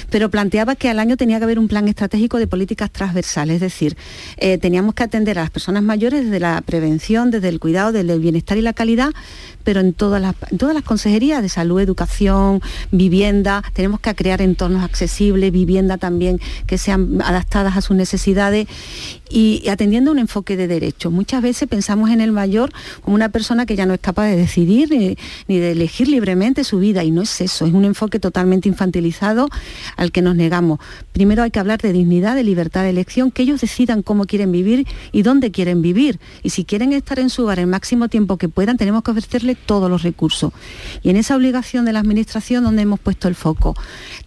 pero 0.09 0.29
planteaba 0.29 0.75
que 0.75 0.89
al 0.89 0.99
año 0.99 1.17
tenía 1.17 1.37
que 1.37 1.45
haber 1.45 1.59
un 1.59 1.67
plan 1.67 1.87
estratégico 1.87 2.37
de 2.37 2.47
políticas 2.47 2.91
transversales, 2.91 3.55
es 3.55 3.61
decir, 3.61 3.97
eh, 4.37 4.57
teníamos 4.57 4.95
que 4.95 5.03
atender 5.03 5.39
a 5.39 5.41
las 5.41 5.51
personas 5.51 5.83
mayores 5.83 6.25
desde 6.25 6.39
la 6.39 6.61
prevención, 6.61 7.31
desde 7.31 7.49
el 7.49 7.59
cuidado 7.59 7.91
del 7.91 8.19
bienestar 8.19 8.57
y 8.57 8.61
la 8.61 8.73
calidad, 8.73 9.11
pero 9.63 9.79
en 9.79 9.93
todas 9.93 10.21
las, 10.21 10.35
todas 10.57 10.75
las 10.75 10.83
consejerías 10.83 11.41
de 11.41 11.49
salud, 11.49 11.79
educación, 11.79 12.61
vivienda, 12.91 13.63
tenemos 13.73 13.99
que 13.99 14.13
crear 14.15 14.41
entornos 14.41 14.83
accesibles, 14.83 15.51
vivienda 15.51 15.97
también 15.97 16.39
que 16.67 16.77
sean 16.77 17.21
adaptadas 17.23 17.77
a 17.77 17.81
sus 17.81 17.95
necesidades 17.95 18.67
y, 19.33 19.67
atendiendo 19.67 20.11
un 20.11 20.19
enfoque 20.19 20.55
de 20.55 20.67
derechos. 20.67 21.11
Muchas 21.11 21.41
veces 21.41 21.67
pensamos 21.67 22.11
en 22.11 22.21
el 22.21 22.31
mayor 22.31 22.71
como 23.01 23.15
una 23.15 23.29
persona 23.29 23.65
que 23.65 23.75
ya 23.75 23.87
no 23.87 23.95
es 23.95 23.99
capaz 23.99 24.27
de 24.27 24.35
decidir 24.35 24.91
ni, 24.91 25.57
de 25.57 25.71
elegir 25.71 26.07
libremente 26.07 26.63
su 26.63 26.77
vida 26.77 27.03
y 27.03 27.09
no 27.09 27.23
es 27.23 27.41
eso, 27.41 27.65
es 27.65 27.73
un 27.73 27.83
enfoque 27.83 28.19
totalmente 28.19 28.69
infantilizado 28.69 29.49
al 29.97 30.11
que 30.11 30.21
nos 30.21 30.35
negamos. 30.35 30.79
Primero 31.13 31.41
hay 31.41 31.49
que 31.49 31.59
hablar 31.59 31.81
de 31.81 31.93
dignidad, 31.93 32.35
de 32.35 32.43
libertad 32.43 32.83
de 32.83 32.91
elección, 32.91 33.31
que 33.31 33.41
ellos 33.41 33.59
decidan 33.59 34.03
cómo 34.03 34.25
quieren 34.25 34.51
vivir 34.51 34.85
y 35.11 35.23
dónde 35.23 35.49
quieren 35.49 35.81
vivir. 35.81 36.19
Y 36.43 36.51
si 36.51 36.63
quieren 36.63 36.93
estar 36.93 37.17
en 37.17 37.31
su 37.31 37.43
hogar 37.43 37.57
el 37.57 37.67
máximo 37.67 38.09
tiempo 38.09 38.37
que 38.37 38.49
puedan, 38.49 38.77
tenemos 38.77 39.01
que 39.01 39.11
ofrecerles 39.11 39.57
todos 39.65 39.89
los 39.89 40.03
recursos. 40.03 40.53
Y 41.01 41.09
en 41.09 41.17
esa 41.17 41.35
obligación 41.35 41.85
de 41.85 41.93
la 41.93 42.01
Administración 42.01 42.63
donde 42.63 42.83
hemos 42.83 42.99
puesto 42.99 43.27
el 43.27 43.33
foco 43.33 43.75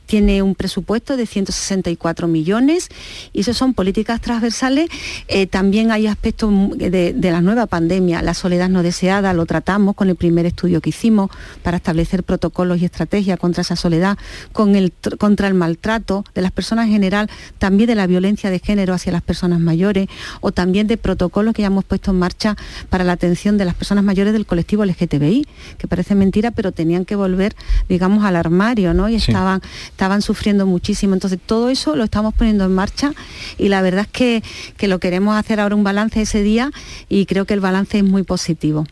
tiene 0.07 0.43
un 0.43 0.55
presupuesto 0.55 1.17
de 1.17 1.27
164 1.27 2.29
millones 2.29 2.89
y 3.33 3.41
eso 3.41 3.53
son 3.55 3.75
políticas 3.75 4.21
transversales. 4.21 4.89
Eh, 5.29 5.47
también 5.47 5.91
hay 5.91 6.07
aspectos 6.07 6.53
de, 6.77 7.15
la 7.21 7.41
nueva 7.41 7.67
pandemia, 7.67 8.23
la 8.23 8.35
soledad 8.35 8.69
no 8.69 8.83
deseada, 8.83 9.33
lo 9.33 9.47
tratamos 9.47 9.95
con 9.97 10.09
el 10.09 10.17
primer 10.17 10.47
estudio 10.47 10.81
que 10.81 10.91
hicimos 10.91 11.31
para 11.63 11.79
establecer 11.79 12.23
protocolos 12.23 12.81
y 12.81 12.85
estrategias 12.85 13.39
contra 13.39 13.63
esa 13.63 13.77
soledad, 13.77 14.17
con 14.53 14.77
el, 14.77 14.93
contra 15.19 15.49
el 15.49 15.55
maltrato 15.55 16.25
de 16.35 16.43
las 16.43 16.53
personas 16.53 16.87
en 16.87 16.93
general, 16.93 17.31
también 17.59 17.89
de 17.89 17.97
la 17.97 18.07
violencia 18.07 18.51
de 18.51 18.61
género 18.61 18.95
hacia 18.95 19.13
las 19.13 19.23
personas 19.23 19.61
mayores 19.61 20.09
o 20.41 20.53
también 20.53 20.87
de 20.87 20.97
protocolos 20.97 21.55
que 21.55 21.63
ya 21.63 21.67
hemos 21.67 21.85
puesto 21.85 22.13
en 22.13 22.19
marcha 22.19 22.57
para 22.89 23.05
la 23.05 23.13
atención 23.13 23.59
de 23.59 23.65
las 23.65 23.75
personas 23.75 24.05
mayores 24.05 24.33
del 24.33 24.47
colectivo 24.47 24.85
LGTBI, 24.85 25.47
que 25.79 25.89
parece 25.89 26.15
mentira, 26.15 26.51
pero 26.53 26.73
tenían 26.73 27.05
que 27.05 27.17
volver, 27.17 27.57
digamos, 27.89 28.25
al 28.25 28.37
armario, 28.37 28.95
¿no? 28.95 29.09
Y 29.09 29.17
estaban 29.17 29.61
estaban 29.97 30.21
sufriendo 30.21 30.67
muchísimo. 30.67 31.15
Entonces 31.15 31.39
todo 31.45 31.71
eso 31.71 31.97
lo 31.97 32.05
estamos 32.05 32.35
poniendo 32.35 32.67
en 32.67 32.75
marcha 32.75 33.13
y 33.57 33.71
la 33.71 33.81
verdad 33.81 34.03
es 34.03 34.13
que, 34.13 34.43
que 34.77 34.89
lo 34.89 34.99
queremos 34.99 35.39
hacer 35.39 35.59
ahora 35.59 35.75
un 35.75 35.85
balance 35.85 36.21
ese 36.21 36.43
día 36.43 36.71
y 37.09 37.25
creo 37.25 37.47
que 37.47 37.55
el 37.55 37.61
balance 37.61 37.97
es 37.97 38.05
muy 38.05 38.23
positivo. 38.23 38.87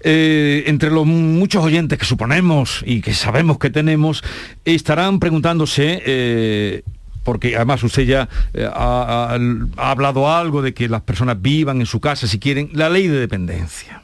Eh, 0.00 0.62
entre 0.68 0.90
los 0.90 1.06
muchos 1.06 1.64
oyentes 1.64 1.98
que 1.98 2.04
suponemos 2.04 2.84
y 2.86 3.00
que 3.00 3.14
sabemos 3.14 3.58
que 3.58 3.68
tenemos, 3.68 4.22
estarán 4.64 5.18
preguntándose, 5.18 6.00
eh, 6.06 6.82
porque 7.24 7.56
además 7.56 7.82
usted 7.82 8.04
ya 8.04 8.28
eh, 8.54 8.64
ha, 8.72 9.36
hablado 9.76 10.32
algo 10.32 10.62
de 10.62 10.72
que 10.72 10.88
las 10.88 11.02
personas 11.02 11.42
vivan 11.42 11.80
en 11.80 11.86
su 11.86 11.98
casa 11.98 12.28
si 12.28 12.38
quieren, 12.38 12.70
la 12.74 12.88
ley 12.88 13.08
de 13.08 13.18
dependencia 13.18 14.02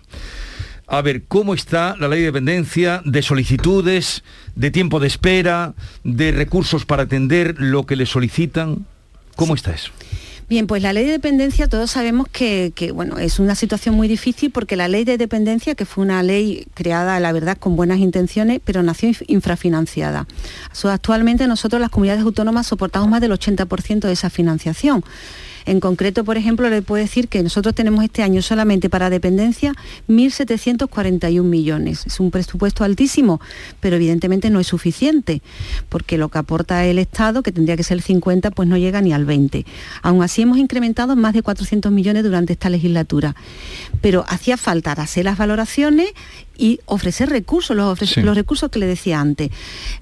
a 0.98 1.02
ver 1.02 1.24
cómo 1.24 1.54
está 1.54 1.96
la 1.98 2.08
ley 2.08 2.20
de 2.20 2.26
dependencia, 2.26 3.02
de 3.04 3.22
solicitudes, 3.22 4.24
de 4.54 4.70
tiempo 4.70 5.00
de 5.00 5.08
espera, 5.08 5.74
de 6.02 6.32
recursos 6.32 6.84
para 6.84 7.04
atender 7.04 7.56
lo 7.58 7.84
que 7.86 7.96
le 7.96 8.06
solicitan. 8.06 8.86
¿Cómo 9.36 9.54
está 9.54 9.72
eso? 9.72 9.90
Bien, 10.46 10.66
pues 10.66 10.82
la 10.82 10.92
ley 10.92 11.06
de 11.06 11.12
dependencia 11.12 11.68
todos 11.68 11.90
sabemos 11.90 12.28
que, 12.28 12.72
bueno, 12.94 13.18
es 13.18 13.38
una 13.38 13.54
situación 13.54 13.94
muy 13.94 14.08
difícil 14.08 14.50
porque 14.50 14.76
la 14.76 14.88
ley 14.88 15.04
de 15.04 15.16
dependencia, 15.16 15.74
que 15.74 15.86
fue 15.86 16.04
una 16.04 16.22
ley 16.22 16.66
creada, 16.74 17.18
la 17.18 17.32
verdad, 17.32 17.56
con 17.56 17.76
buenas 17.76 17.98
intenciones, 17.98 18.60
pero 18.62 18.82
nació 18.82 19.10
infrafinanciada. 19.26 20.26
Actualmente 20.84 21.46
nosotros 21.46 21.80
las 21.80 21.88
comunidades 21.88 22.22
autónomas 22.24 22.66
soportamos 22.66 23.08
más 23.08 23.22
del 23.22 23.32
80% 23.32 24.00
de 24.00 24.12
esa 24.12 24.28
financiación. 24.28 25.02
En 25.66 25.80
concreto, 25.80 26.24
por 26.24 26.36
ejemplo, 26.36 26.68
le 26.68 26.82
puedo 26.82 27.02
decir 27.02 27.28
que 27.28 27.42
nosotros 27.42 27.74
tenemos 27.74 28.04
este 28.04 28.22
año 28.22 28.42
solamente 28.42 28.88
para 28.88 29.10
dependencia 29.10 29.74
1.741 30.08 31.42
millones. 31.42 32.06
Es 32.06 32.20
un 32.20 32.30
presupuesto 32.30 32.84
altísimo, 32.84 33.40
pero 33.80 33.96
evidentemente 33.96 34.50
no 34.50 34.60
es 34.60 34.66
suficiente, 34.66 35.42
porque 35.88 36.18
lo 36.18 36.28
que 36.28 36.38
aporta 36.38 36.84
el 36.84 36.98
Estado, 36.98 37.42
que 37.42 37.52
tendría 37.52 37.76
que 37.76 37.82
ser 37.82 37.98
el 37.98 38.02
50, 38.02 38.50
pues 38.50 38.68
no 38.68 38.76
llega 38.76 39.00
ni 39.00 39.12
al 39.12 39.24
20. 39.24 39.64
Aún 40.02 40.22
así 40.22 40.42
hemos 40.42 40.58
incrementado 40.58 41.16
más 41.16 41.34
de 41.34 41.42
400 41.42 41.92
millones 41.92 42.24
durante 42.24 42.52
esta 42.52 42.70
legislatura. 42.70 43.34
Pero 44.00 44.24
hacía 44.28 44.56
falta 44.56 44.92
hacer 44.92 45.24
las 45.24 45.38
valoraciones 45.38 46.12
y 46.56 46.80
ofrecer 46.86 47.28
recursos, 47.30 47.76
los, 47.76 48.16
los 48.16 48.36
recursos 48.36 48.70
que 48.70 48.78
le 48.78 48.86
decía 48.86 49.20
antes. 49.20 49.50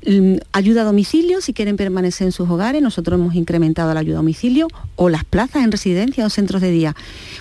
Mm, 0.07 0.37
ayuda 0.53 0.83
a 0.83 0.85
domicilio, 0.85 1.40
si 1.40 1.53
quieren 1.53 1.77
permanecer 1.77 2.27
en 2.27 2.33
sus 2.33 2.48
hogares, 2.48 2.83
nosotros 2.83 3.18
hemos 3.18 3.35
incrementado 3.35 3.92
la 3.94 4.01
ayuda 4.01 4.16
a 4.16 4.18
domicilio 4.18 4.68
o 4.96 5.09
las 5.09 5.25
plazas 5.25 5.51
en 5.60 5.72
residencia 5.72 6.24
o 6.24 6.30
centros 6.30 6.62
de 6.62 6.70
día. 6.70 6.96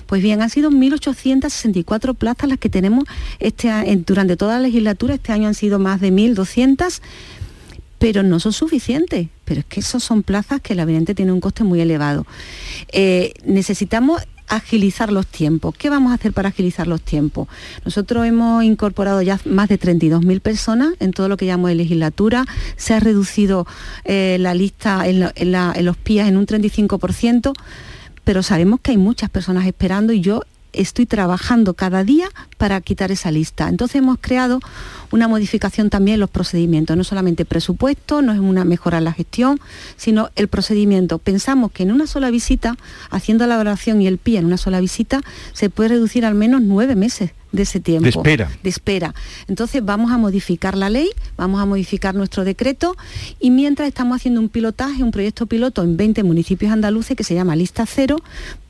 Pues 0.06 0.22
bien, 0.22 0.42
han 0.42 0.50
sido 0.50 0.70
1.864 0.70 2.14
plazas 2.14 2.48
las 2.48 2.58
que 2.58 2.68
tenemos 2.68 3.04
este, 3.38 3.70
durante 4.06 4.36
toda 4.36 4.54
la 4.54 4.60
legislatura, 4.60 5.14
este 5.14 5.32
año 5.32 5.48
han 5.48 5.54
sido 5.54 5.78
más 5.78 6.00
de 6.00 6.12
1.200 6.12 7.00
pero 8.02 8.24
no 8.24 8.40
son 8.40 8.52
suficientes. 8.52 9.28
Pero 9.44 9.60
es 9.60 9.66
que 9.66 9.78
esos 9.78 10.02
son 10.02 10.24
plazas 10.24 10.60
que 10.60 10.74
la 10.74 10.82
evidente 10.82 11.14
tiene 11.14 11.30
un 11.30 11.40
coste 11.40 11.62
muy 11.62 11.80
elevado. 11.80 12.26
Eh, 12.90 13.32
necesitamos 13.44 14.20
agilizar 14.48 15.12
los 15.12 15.26
tiempos. 15.28 15.76
¿Qué 15.76 15.88
vamos 15.88 16.10
a 16.10 16.16
hacer 16.16 16.32
para 16.32 16.48
agilizar 16.48 16.88
los 16.88 17.00
tiempos? 17.00 17.46
Nosotros 17.84 18.26
hemos 18.26 18.64
incorporado 18.64 19.22
ya 19.22 19.38
más 19.44 19.68
de 19.68 19.78
32.000 19.78 20.40
personas 20.40 20.94
en 20.98 21.12
todo 21.12 21.28
lo 21.28 21.36
que 21.36 21.46
llamamos 21.46 21.70
de 21.70 21.76
legislatura. 21.76 22.44
Se 22.76 22.92
ha 22.92 22.98
reducido 22.98 23.68
eh, 24.04 24.36
la 24.40 24.54
lista 24.54 25.06
en, 25.06 25.30
en 25.36 25.84
los 25.84 25.96
PIAs 25.96 26.28
en 26.28 26.36
un 26.36 26.46
35%, 26.46 27.52
pero 28.24 28.42
sabemos 28.42 28.80
que 28.80 28.92
hay 28.92 28.98
muchas 28.98 29.30
personas 29.30 29.66
esperando 29.66 30.12
y 30.12 30.20
yo 30.20 30.42
estoy 30.72 31.06
trabajando 31.06 31.74
cada 31.74 32.04
día 32.04 32.28
para 32.58 32.80
quitar 32.80 33.10
esa 33.12 33.30
lista. 33.30 33.68
Entonces 33.68 33.96
hemos 33.96 34.18
creado 34.20 34.60
una 35.10 35.28
modificación 35.28 35.90
también 35.90 36.14
en 36.14 36.20
los 36.20 36.30
procedimientos, 36.30 36.96
no 36.96 37.04
solamente 37.04 37.44
presupuesto, 37.44 38.22
no 38.22 38.32
es 38.32 38.40
una 38.40 38.64
mejora 38.64 38.98
en 38.98 39.04
la 39.04 39.12
gestión, 39.12 39.60
sino 39.96 40.30
el 40.36 40.48
procedimiento. 40.48 41.18
Pensamos 41.18 41.72
que 41.72 41.82
en 41.82 41.92
una 41.92 42.06
sola 42.06 42.30
visita, 42.30 42.76
haciendo 43.10 43.46
la 43.46 43.54
evaluación 43.54 44.00
y 44.00 44.06
el 44.06 44.18
PIA 44.18 44.40
en 44.40 44.46
una 44.46 44.56
sola 44.56 44.80
visita, 44.80 45.20
se 45.52 45.70
puede 45.70 45.90
reducir 45.90 46.24
al 46.24 46.34
menos 46.34 46.62
nueve 46.62 46.96
meses 46.96 47.32
de 47.52 47.62
ese 47.62 47.80
tiempo. 47.80 48.04
De 48.04 48.10
espera. 48.10 48.50
De 48.62 48.70
espera. 48.70 49.14
Entonces 49.46 49.84
vamos 49.84 50.10
a 50.10 50.18
modificar 50.18 50.76
la 50.76 50.90
ley, 50.90 51.10
vamos 51.36 51.60
a 51.60 51.66
modificar 51.66 52.14
nuestro 52.14 52.44
decreto 52.44 52.96
y 53.38 53.50
mientras 53.50 53.88
estamos 53.88 54.16
haciendo 54.16 54.40
un 54.40 54.48
pilotaje, 54.48 55.02
un 55.02 55.10
proyecto 55.10 55.46
piloto 55.46 55.82
en 55.82 55.96
20 55.96 56.22
municipios 56.22 56.72
andaluces 56.72 57.16
que 57.16 57.24
se 57.24 57.34
llama 57.34 57.54
Lista 57.54 57.84
Cero, 57.86 58.16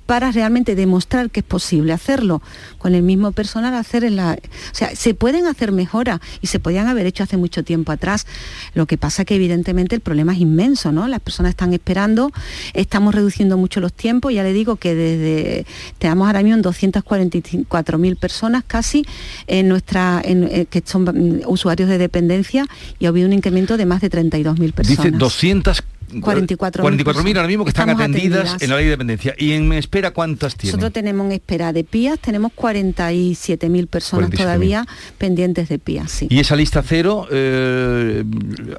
para 0.06 0.30
realmente 0.30 0.74
demostrar 0.74 1.30
que 1.30 1.40
es 1.40 1.46
posible 1.46 1.92
hacerlo 1.92 2.42
con 2.78 2.94
el 2.94 3.02
mismo 3.02 3.32
personal, 3.32 3.74
hacer 3.74 4.04
en 4.04 4.16
la... 4.16 4.32
O 4.32 4.74
sea, 4.74 4.94
se 4.94 5.14
pueden 5.14 5.46
hacer 5.46 5.72
mejoras 5.72 6.20
y 6.40 6.48
se 6.48 6.58
podían 6.58 6.88
haber 6.88 7.06
hecho 7.06 7.22
hace 7.22 7.36
mucho 7.36 7.62
tiempo 7.62 7.92
atrás. 7.92 8.26
Lo 8.74 8.86
que 8.86 8.98
pasa 8.98 9.24
que 9.24 9.36
evidentemente 9.36 9.94
el 9.94 10.00
problema 10.00 10.32
es 10.32 10.40
inmenso, 10.40 10.92
¿no? 10.92 11.08
Las 11.08 11.20
personas 11.20 11.50
están 11.50 11.72
esperando, 11.72 12.32
estamos 12.74 13.14
reduciendo 13.14 13.56
mucho 13.56 13.80
los 13.80 13.92
tiempos, 13.92 14.32
ya 14.34 14.42
le 14.42 14.52
digo 14.52 14.76
que 14.76 14.94
desde... 14.94 15.66
Tenemos 15.98 16.26
ahora 16.26 16.42
mismo 16.42 16.62
244.000 16.62 18.16
personas 18.16 18.64
casi 18.66 19.04
en 19.46 19.68
nuestra, 19.68 20.20
en, 20.24 20.44
eh, 20.44 20.66
que 20.68 20.82
son 20.84 21.42
usuarios 21.46 21.88
de 21.88 21.98
dependencia 21.98 22.66
y 22.98 23.06
ha 23.06 23.08
habido 23.08 23.26
un 23.26 23.32
incremento 23.32 23.76
de 23.76 23.86
más 23.86 24.00
de 24.00 24.10
32.000 24.10 24.72
personas. 24.72 25.04
Dice 25.04 25.10
200 25.10 25.82
44.000 26.20 27.36
ahora 27.36 27.48
mismo 27.48 27.64
que 27.64 27.70
están 27.70 27.90
atendidas, 27.90 28.60
en 28.60 28.70
la 28.70 28.76
ley 28.76 28.84
de 28.84 28.90
dependencia. 28.90 29.34
¿Y 29.38 29.52
en 29.52 29.72
espera 29.72 30.12
cuántas 30.12 30.56
tienen? 30.56 30.76
Nosotros 30.76 30.92
tenemos 30.92 31.26
en 31.26 31.32
espera 31.32 31.72
de 31.72 31.84
PIAs, 31.84 32.18
tenemos 32.18 32.52
47.000 32.52 33.86
personas 33.86 34.30
todavía 34.30 34.86
pendientes 35.18 35.68
de 35.68 35.78
PIAs, 35.78 36.10
sí. 36.10 36.26
¿Y 36.30 36.40
esa 36.40 36.56
lista 36.56 36.82
cero 36.82 37.26
eh, 37.30 38.24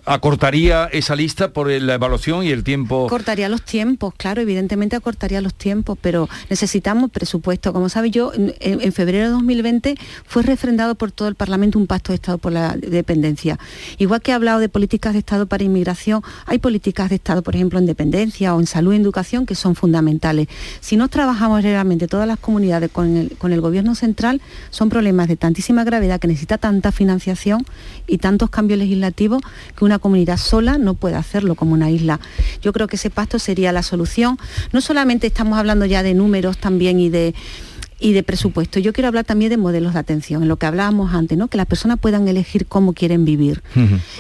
acortaría 0.06 0.86
esa 0.92 1.16
lista 1.16 1.52
por 1.52 1.70
la 1.70 1.94
evaluación 1.94 2.44
y 2.44 2.50
el 2.50 2.64
tiempo? 2.64 3.08
Cortaría 3.08 3.50
los 3.50 3.64
tiempos, 3.64 4.14
claro, 4.16 4.42
evidentemente 4.42 4.96
acortaría 4.96 5.42
los 5.42 5.54
tiempos, 5.54 5.98
pero 6.02 6.30
necesitamos 6.50 7.12
presupuesto. 7.12 7.74
Como 7.74 7.90
sabe 7.90 8.12
yo, 8.12 8.32
en, 8.36 8.94
febrero 8.94 9.26
de 9.26 9.32
2020 9.32 9.96
fue 10.26 10.44
refrendado 10.44 10.96
por 10.96 11.12
todo 11.12 11.28
el 11.28 11.36
Parlamento 11.36 11.80
un 11.80 11.88
pacto 11.88 12.12
de 12.12 12.16
Estado 12.16 12.38
por 12.38 12.52
la 12.52 12.76
dependencia. 12.76 13.58
Igual 13.98 14.22
que 14.22 14.32
he 14.32 14.34
hablado 14.34 14.60
de 14.60 14.70
políticas 14.70 15.14
de 15.14 15.20
Estado 15.20 15.48
para 15.48 15.64
inmigración, 15.64 16.22
hay 16.46 16.60
políticas 16.60 17.10
de 17.10 17.16
Estado, 17.24 17.42
por 17.42 17.56
ejemplo, 17.56 17.80
en 17.80 17.86
dependencia 17.86 18.54
o 18.54 18.60
en 18.60 18.68
salud 18.68 18.92
y 18.92 18.98
educación, 18.98 19.46
que 19.46 19.56
son 19.56 19.76
fundamentales. 19.76 20.50
Si 20.82 20.98
no 20.98 21.08
trabajamos 21.08 21.64
realmente 21.64 22.10
todas 22.10 22.28
las 22.28 22.38
comunidades 22.38 22.92
con 22.92 23.16
el, 23.16 23.38
con 23.38 23.54
el 23.54 23.62
gobierno 23.62 23.96
central, 23.96 24.42
son 24.72 24.90
problemas 24.90 25.30
de 25.30 25.38
tantísima 25.38 25.86
gravedad 25.86 26.20
que 26.20 26.28
necesita 26.28 26.58
tanta 26.58 26.92
financiación 26.92 27.66
y 28.08 28.18
tantos 28.18 28.50
cambios 28.50 28.78
legislativos 28.78 29.42
que 29.78 29.86
una 29.86 30.00
comunidad 30.00 30.36
sola 30.36 30.78
no 30.78 30.96
puede 30.96 31.16
hacerlo 31.16 31.56
como 31.56 31.74
una 31.74 31.90
isla. 31.90 32.20
Yo 32.62 32.74
creo 32.74 32.88
que 32.88 32.98
ese 32.98 33.10
pacto 33.10 33.40
sería 33.40 33.72
la 33.72 33.84
solución. 33.84 34.38
No 34.74 34.82
solamente 34.82 35.28
estamos 35.28 35.58
hablando 35.58 35.86
ya 35.86 36.04
de 36.04 36.14
números 36.14 36.58
también 36.58 37.00
y 37.00 37.10
de 37.10 37.34
y 38.04 38.12
de 38.12 38.22
presupuesto. 38.22 38.80
Yo 38.80 38.92
quiero 38.92 39.08
hablar 39.08 39.24
también 39.24 39.50
de 39.50 39.56
modelos 39.56 39.94
de 39.94 40.00
atención, 40.00 40.44
en 40.44 40.50
lo 40.50 40.58
que 40.58 40.66
hablábamos 40.66 41.14
antes, 41.14 41.38
¿no? 41.38 41.48
que 41.48 41.56
las 41.56 41.66
personas 41.68 41.98
puedan 41.98 42.28
elegir 42.28 42.66
cómo 42.66 42.92
quieren 42.92 43.24
vivir. 43.24 43.64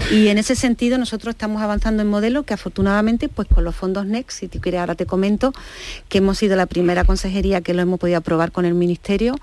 Y 0.09 0.29
en 0.29 0.37
ese 0.37 0.55
sentido 0.55 0.97
nosotros 0.97 1.33
estamos 1.33 1.61
avanzando 1.61 2.01
en 2.01 2.09
modelos 2.09 2.45
que 2.45 2.53
afortunadamente, 2.53 3.27
pues 3.27 3.49
con 3.49 3.65
los 3.65 3.75
fondos 3.75 4.05
NEXT, 4.05 4.39
si 4.39 4.47
tú 4.47 4.61
quieres 4.61 4.79
ahora 4.79 4.95
te 4.95 5.05
comento, 5.05 5.51
que 6.07 6.19
hemos 6.19 6.37
sido 6.37 6.55
la 6.55 6.65
primera 6.65 7.03
consejería 7.03 7.59
que 7.59 7.73
lo 7.73 7.81
hemos 7.81 7.99
podido 7.99 8.19
aprobar 8.19 8.53
con 8.53 8.63
el 8.63 8.73
Ministerio 8.73 9.35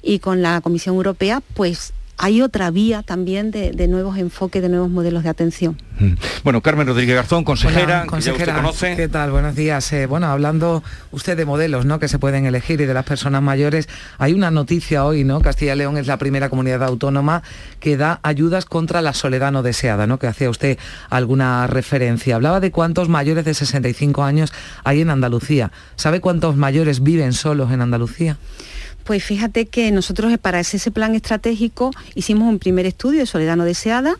y 0.00 0.20
con 0.20 0.40
la 0.40 0.62
Comisión 0.62 0.96
Europea, 0.96 1.42
pues 1.52 1.92
hay 2.22 2.40
otra 2.40 2.70
vía 2.70 3.02
también 3.02 3.50
de, 3.50 3.88
nuevos 3.88 4.16
enfoques, 4.16 4.62
de 4.62 4.68
nuevos 4.68 4.88
modelos 4.88 5.24
de 5.24 5.28
atención. 5.28 5.76
Mm. 5.98 6.12
Bueno, 6.44 6.60
Carmen 6.60 6.86
Rodríguez 6.86 7.16
Garzón, 7.16 7.42
consejera, 7.42 8.06
consejera 8.06 8.54
conoce. 8.54 8.94
¿Qué 8.94 9.08
tal? 9.08 9.32
Buenos 9.32 9.56
días. 9.56 9.92
Eh, 9.92 10.06
bueno, 10.06 10.28
hablando 10.28 10.84
usted 11.10 11.36
de 11.36 11.44
modelos 11.44 11.84
¿no? 11.84 11.98
que 11.98 12.06
se 12.06 12.20
pueden 12.20 12.46
elegir 12.46 12.80
y 12.80 12.86
de 12.86 12.94
las 12.94 13.04
personas 13.04 13.42
mayores, 13.42 13.88
hay 14.18 14.34
una 14.34 14.52
noticia 14.52 15.04
hoy, 15.04 15.24
¿no? 15.24 15.40
Castilla 15.40 15.74
y 15.74 15.78
León 15.78 15.96
es 15.96 16.06
la 16.06 16.16
primera 16.16 16.48
comunidad 16.48 16.84
autónoma 16.84 17.42
que 17.80 17.96
da 17.96 18.20
ayudas 18.22 18.66
contra 18.66 19.02
la 19.02 19.14
soledad 19.14 19.50
no 19.50 19.64
deseada, 19.64 20.06
¿no? 20.06 20.20
Que 20.20 20.28
hacía 20.28 20.48
usted 20.48 20.78
alguna 21.10 21.66
referencia. 21.66 22.36
Hablaba 22.36 22.60
de 22.60 22.70
cuántos 22.70 23.08
mayores 23.08 23.44
de 23.44 23.54
65 23.54 24.22
años 24.22 24.52
hay 24.84 25.00
en 25.00 25.10
Andalucía. 25.10 25.72
¿Sabe 25.96 26.20
cuántos 26.20 26.54
mayores 26.54 27.02
viven 27.02 27.32
solos 27.32 27.72
en 27.72 27.80
Andalucía? 27.80 28.36
Pues 29.04 29.24
fíjate 29.24 29.66
que 29.66 29.90
nosotros 29.90 30.36
para 30.38 30.60
ese 30.60 30.90
plan 30.90 31.14
estratégico 31.14 31.90
hicimos 32.14 32.48
un 32.48 32.58
primer 32.58 32.86
estudio 32.86 33.20
de 33.20 33.26
soledad 33.26 33.56
no 33.56 33.64
deseada 33.64 34.16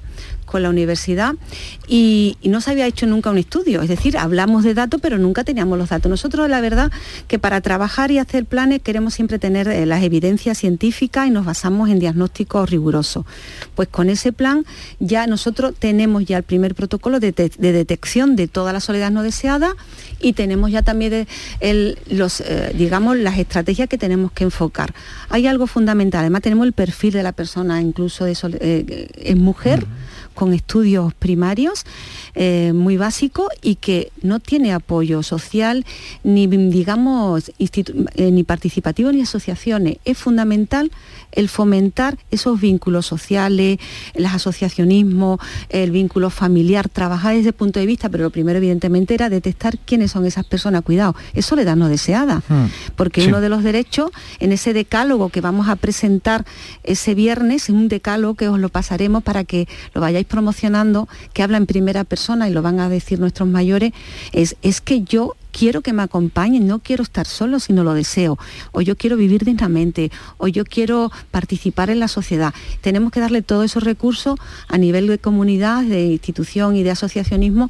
con 0.52 0.62
la 0.62 0.68
universidad 0.68 1.34
y, 1.88 2.36
no 2.44 2.60
se 2.60 2.70
había 2.70 2.86
hecho 2.86 3.06
nunca 3.06 3.30
un 3.30 3.38
estudio, 3.38 3.80
es 3.80 3.88
decir, 3.88 4.18
hablamos 4.18 4.62
de 4.62 4.74
datos 4.74 5.00
pero 5.00 5.16
nunca 5.16 5.42
teníamos 5.42 5.78
los 5.78 5.88
datos. 5.88 6.10
Nosotros 6.10 6.50
la 6.50 6.60
verdad 6.60 6.92
que 7.26 7.38
para 7.38 7.62
trabajar 7.62 8.10
y 8.10 8.18
hacer 8.18 8.44
planes 8.44 8.82
queremos 8.82 9.14
siempre 9.14 9.38
tener 9.38 9.68
eh, 9.68 9.86
las 9.86 10.02
evidencias 10.02 10.58
científicas 10.58 11.26
y 11.26 11.30
nos 11.30 11.46
basamos 11.46 11.88
en 11.88 11.98
diagnósticos 11.98 12.68
rigurosos. 12.68 13.24
Pues 13.74 13.88
con 13.88 14.10
ese 14.10 14.32
plan 14.32 14.66
ya 15.00 15.26
nosotros 15.26 15.72
tenemos 15.78 16.26
ya 16.26 16.36
el 16.36 16.42
primer 16.42 16.74
protocolo 16.74 17.18
de, 17.18 17.32
detección 17.32 18.36
de 18.36 18.46
toda 18.48 18.74
la 18.74 18.80
soledad 18.80 19.10
no 19.10 19.22
deseada 19.22 19.74
y 20.20 20.34
tenemos 20.34 20.70
ya 20.70 20.82
también 20.82 21.26
los, 22.10 22.42
eh, 22.42 22.74
digamos, 22.76 23.16
las 23.16 23.38
estrategias 23.38 23.88
que 23.88 23.96
tenemos 23.96 24.30
que 24.32 24.44
enfocar. 24.44 24.92
Hay 25.30 25.46
algo 25.46 25.66
fundamental, 25.66 26.20
además 26.20 26.42
tenemos 26.42 26.66
el 26.66 26.74
perfil 26.74 27.14
de 27.14 27.22
la 27.22 27.32
persona, 27.32 27.80
incluso 27.80 28.26
de 28.26 28.36
eh, 28.60 29.08
es 29.16 29.36
mujer 29.36 29.86
con 30.34 30.52
estudios 30.52 31.14
primarios 31.14 31.84
eh, 32.34 32.72
muy 32.74 32.96
básicos 32.96 33.48
y 33.62 33.76
que 33.76 34.10
no 34.22 34.40
tiene 34.40 34.72
apoyo 34.72 35.22
social 35.22 35.84
ni 36.24 36.46
digamos 36.46 37.52
eh, 37.58 38.30
ni 38.30 38.42
participativo 38.44 39.12
ni 39.12 39.22
asociaciones. 39.22 39.98
Es 40.04 40.18
fundamental 40.18 40.90
el 41.32 41.48
fomentar 41.48 42.18
esos 42.30 42.60
vínculos 42.60 43.06
sociales, 43.06 43.78
el 44.14 44.26
asociacionismo, 44.26 45.38
el 45.68 45.90
vínculo 45.90 46.30
familiar, 46.30 46.88
trabajar 46.88 47.32
desde 47.32 47.48
ese 47.48 47.52
punto 47.52 47.80
de 47.80 47.86
vista, 47.86 48.08
pero 48.08 48.24
lo 48.24 48.30
primero 48.30 48.58
evidentemente 48.58 49.14
era 49.14 49.28
detectar 49.28 49.78
quiénes 49.78 50.10
son 50.10 50.26
esas 50.26 50.44
personas. 50.44 50.82
Cuidado, 50.82 51.14
es 51.34 51.46
soledad 51.46 51.76
no 51.76 51.88
deseada, 51.88 52.42
hmm. 52.48 52.66
porque 52.96 53.26
uno 53.26 53.40
de 53.40 53.48
los 53.48 53.62
derechos 53.62 54.10
en 54.40 54.52
ese 54.52 54.72
decálogo 54.72 55.28
que 55.28 55.40
vamos 55.40 55.68
a 55.68 55.76
presentar 55.76 56.44
ese 56.84 57.14
viernes, 57.14 57.64
es 57.64 57.70
un 57.70 57.88
decálogo 57.88 58.34
que 58.34 58.48
os 58.48 58.58
lo 58.58 58.68
pasaremos 58.68 59.22
para 59.22 59.44
que 59.44 59.68
lo 59.94 60.00
vayáis 60.00 60.26
promocionando, 60.26 61.08
que 61.32 61.42
habla 61.42 61.56
en 61.56 61.66
primera 61.66 62.04
persona 62.04 62.48
y 62.48 62.52
lo 62.52 62.62
van 62.62 62.80
a 62.80 62.88
decir 62.88 63.20
nuestros 63.20 63.48
mayores, 63.48 63.92
es, 64.32 64.56
es 64.62 64.80
que 64.80 65.02
yo 65.02 65.36
quiero 65.52 65.82
que 65.82 65.92
me 65.92 66.02
acompañen, 66.02 66.66
no 66.66 66.80
quiero 66.80 67.02
estar 67.02 67.26
solo, 67.26 67.60
sino 67.60 67.84
lo 67.84 67.94
deseo, 67.94 68.38
o 68.72 68.80
yo 68.80 68.96
quiero 68.96 69.16
vivir 69.16 69.44
dignamente, 69.44 70.10
o 70.38 70.48
yo 70.48 70.64
quiero 70.64 71.12
participar 71.30 71.90
en 71.90 72.00
la 72.00 72.08
sociedad. 72.08 72.52
Tenemos 72.80 73.12
que 73.12 73.20
darle 73.20 73.42
todos 73.42 73.64
esos 73.64 73.84
recursos 73.84 74.38
a 74.68 74.78
nivel 74.78 75.06
de 75.06 75.18
comunidad, 75.18 75.84
de 75.84 76.06
institución 76.06 76.74
y 76.76 76.82
de 76.82 76.90
asociacionismo 76.90 77.68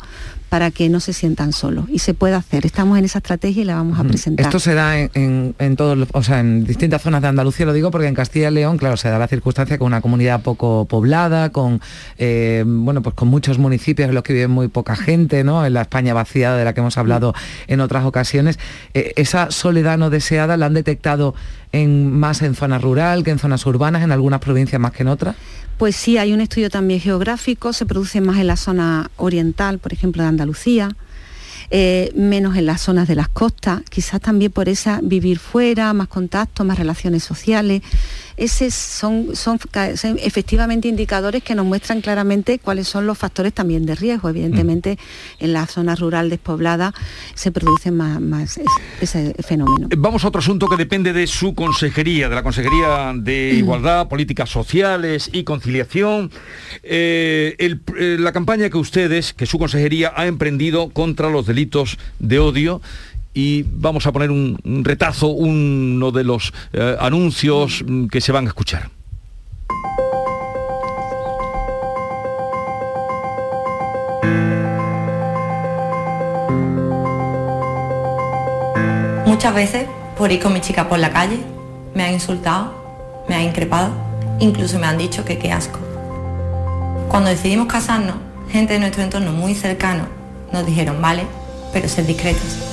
para 0.53 0.71
que 0.71 0.91
no 0.91 1.01
se 1.01 1.15
sientan 1.15 1.55
solos. 1.55 1.87
Y 1.89 2.01
se 2.01 2.13
puede 2.13 2.35
hacer. 2.35 2.67
Estamos 2.67 2.99
en 2.99 3.07
esa 3.07 3.21
estrategia 3.21 3.63
y 3.63 3.65
la 3.65 3.77
vamos 3.77 3.99
a 3.99 4.05
presentar. 4.05 4.45
Esto 4.45 4.61
se 4.61 4.75
da 4.75 4.99
en, 4.99 5.77
todos, 5.79 6.07
o 6.13 6.23
sea, 6.23 6.41
en 6.41 6.67
distintas 6.67 7.01
zonas 7.01 7.23
de 7.23 7.29
Andalucía, 7.29 7.65
lo 7.65 7.73
digo 7.73 7.91
porque 7.91 8.07
en 8.07 8.15
Castilla 8.15 8.51
y 8.51 8.53
León, 8.53 8.77
claro, 8.77 8.99
se 8.99 9.09
da 9.09 9.19
la 9.19 9.29
circunstancia 9.29 9.79
con 9.79 9.87
una 9.87 10.03
comunidad 10.03 10.43
poco 10.43 10.85
poblada, 10.85 11.53
con 11.53 11.81
eh, 12.19 12.65
bueno, 12.67 13.01
pues 13.01 13.15
con 13.15 13.29
muchos 13.29 13.57
municipios 13.57 14.11
en 14.11 14.15
los 14.15 14.25
que 14.25 14.35
vive 14.35 14.47
muy 14.47 14.69
poca 14.69 14.95
gente, 14.95 15.43
¿no? 15.43 15.65
En 15.65 15.73
la 15.73 15.81
España 15.81 16.13
vaciada 16.13 16.59
de 16.59 16.67
la 16.67 16.75
que 16.75 16.81
hemos 16.81 16.99
hablado 16.99 17.33
en 17.67 17.81
otras 17.81 18.05
ocasiones. 18.05 18.59
Eh, 18.93 19.15
esa 19.17 19.51
soledad 19.51 19.97
no 19.97 20.11
deseada 20.11 20.59
la 20.59 20.67
han 20.67 20.75
detectado 20.75 21.35
en, 21.73 22.13
más 22.13 22.43
en 22.43 22.55
zona 22.55 22.79
rural 22.79 23.25
que 23.25 23.31
en 23.31 23.39
zonas 23.39 23.65
urbanas, 23.67 24.03
en 24.03 24.13
algunas 24.13 24.41
provincias 24.41 24.81
más 24.81 24.93
que 24.93 25.03
en 25.03 25.09
otras. 25.09 25.37
Pues 25.79 25.97
sí, 25.97 26.19
hay 26.19 26.33
un 26.33 26.41
estudio 26.41 26.71
también 26.71 27.01
geográfico, 27.01 27.73
se 27.73 27.87
produce 27.87 28.21
más 28.21 28.39
en 28.39 28.47
la 28.47 28.57
zona 28.57 29.11
oriental, 29.17 29.79
por 29.79 29.93
ejemplo, 29.93 30.23
de 30.23 30.29
Andalucía, 30.29 30.95
eh, 31.71 32.13
menos 32.15 32.57
en 32.57 32.67
las 32.67 32.83
zonas 32.83 33.09
de 33.09 33.15
las 33.15 33.29
costas, 33.29 33.81
quizás 33.89 34.21
también 34.21 34.53
por 34.53 34.69
esa 34.69 35.01
vivir 35.03 35.39
fuera, 35.39 35.93
más 35.95 36.09
contacto, 36.09 36.65
más 36.65 36.79
relaciones 36.79 37.25
sociales. 37.25 37.83
Esos 38.37 38.75
son, 38.75 39.35
son, 39.35 39.59
efectivamente 40.19 40.89
indicadores 40.89 41.43
que 41.43 41.55
nos 41.55 41.67
muestran 41.67 42.01
claramente 42.01 42.59
cuáles 42.59 42.89
son 42.89 43.07
los 43.07 43.19
factores 43.19 43.53
también 43.53 43.87
de 43.87 43.95
riesgo. 43.95 44.29
Evidentemente, 44.29 44.99
mm. 45.41 45.45
en 45.45 45.53
la 45.53 45.67
zona 45.67 45.95
rural 45.95 46.31
despoblada 46.31 46.95
se 47.35 47.53
produce 47.53 47.91
más, 47.91 48.61
ese 49.01 49.35
fenómeno. 49.43 49.89
Eh, 49.91 49.97
vamos 49.99 50.25
a 50.25 50.29
otro 50.29 50.41
asunto 50.41 50.67
que 50.69 50.77
depende 50.77 51.13
de 51.13 51.27
su 51.27 51.55
consejería, 51.55 52.29
de 52.29 52.35
la 52.35 52.43
Consejería 52.43 53.13
de 53.15 53.53
mm. 53.55 53.59
Igualdad, 53.59 54.09
Políticas 54.09 54.51
Sociales 54.51 55.31
y 55.33 55.45
Conciliación. 55.45 56.31
Eh, 56.83 57.57
eh, 57.59 58.17
la 58.19 58.33
campaña 58.33 58.71
que 58.71 58.79
ustedes, 58.79 59.33
que 59.33 59.47
su 59.47 59.59
consejería 59.59 60.13
ha 60.17 60.27
emprendido 60.27 60.91
contra 60.91 61.31
los 61.31 61.47
delitos 61.47 61.99
de 62.19 62.39
odio 62.39 62.81
y 63.35 63.63
vamos 63.63 64.07
a 64.07 64.13
poner 64.13 64.31
un, 64.31 64.59
retazo, 64.85 65.29
uno 65.29 66.11
de 66.11 66.25
los 66.25 66.53
eh, 66.73 66.97
anuncios 67.01 67.83
mm, 67.87 68.07
que 68.07 68.21
se 68.21 68.33
van 68.33 68.45
a 68.47 68.49
escuchar. 68.49 68.91
Muchas 79.27 79.55
veces, 79.55 79.87
por 80.17 80.31
ir 80.31 80.41
con 80.41 80.53
mi 80.53 80.61
chica 80.61 80.89
por 80.89 80.99
la 80.99 81.11
calle, 81.13 81.39
me 81.95 82.05
han 82.05 82.13
insultado, 82.13 82.73
me 83.29 83.35
han 83.35 83.43
increpado, 83.43 83.93
incluso 84.39 84.79
me 84.79 84.87
han 84.87 84.99
dicho 84.99 85.25
que 85.25 85.39
qué 85.39 85.51
asco. 85.51 85.79
Cuando 87.09 87.31
decidimos 87.31 87.67
casarnos, 87.67 88.17
gente 88.51 88.75
de 88.75 88.79
nuestro 88.79 89.03
entorno 89.03 89.33
muy 89.33 89.55
cercano 89.55 90.07
nos 90.53 90.67
dijeron, 90.67 91.01
vale, 91.01 91.27
pero 91.73 91.89
ser 91.89 92.07
discretos. 92.07 92.72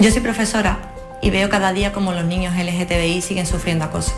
Yo 0.00 0.12
soy 0.12 0.20
profesora 0.20 0.78
y 1.20 1.30
veo 1.30 1.50
cada 1.50 1.72
día 1.72 1.92
como 1.92 2.12
los 2.12 2.24
niños 2.24 2.54
LGTBI 2.54 3.20
siguen 3.20 3.46
sufriendo 3.46 3.84
acoso. 3.84 4.12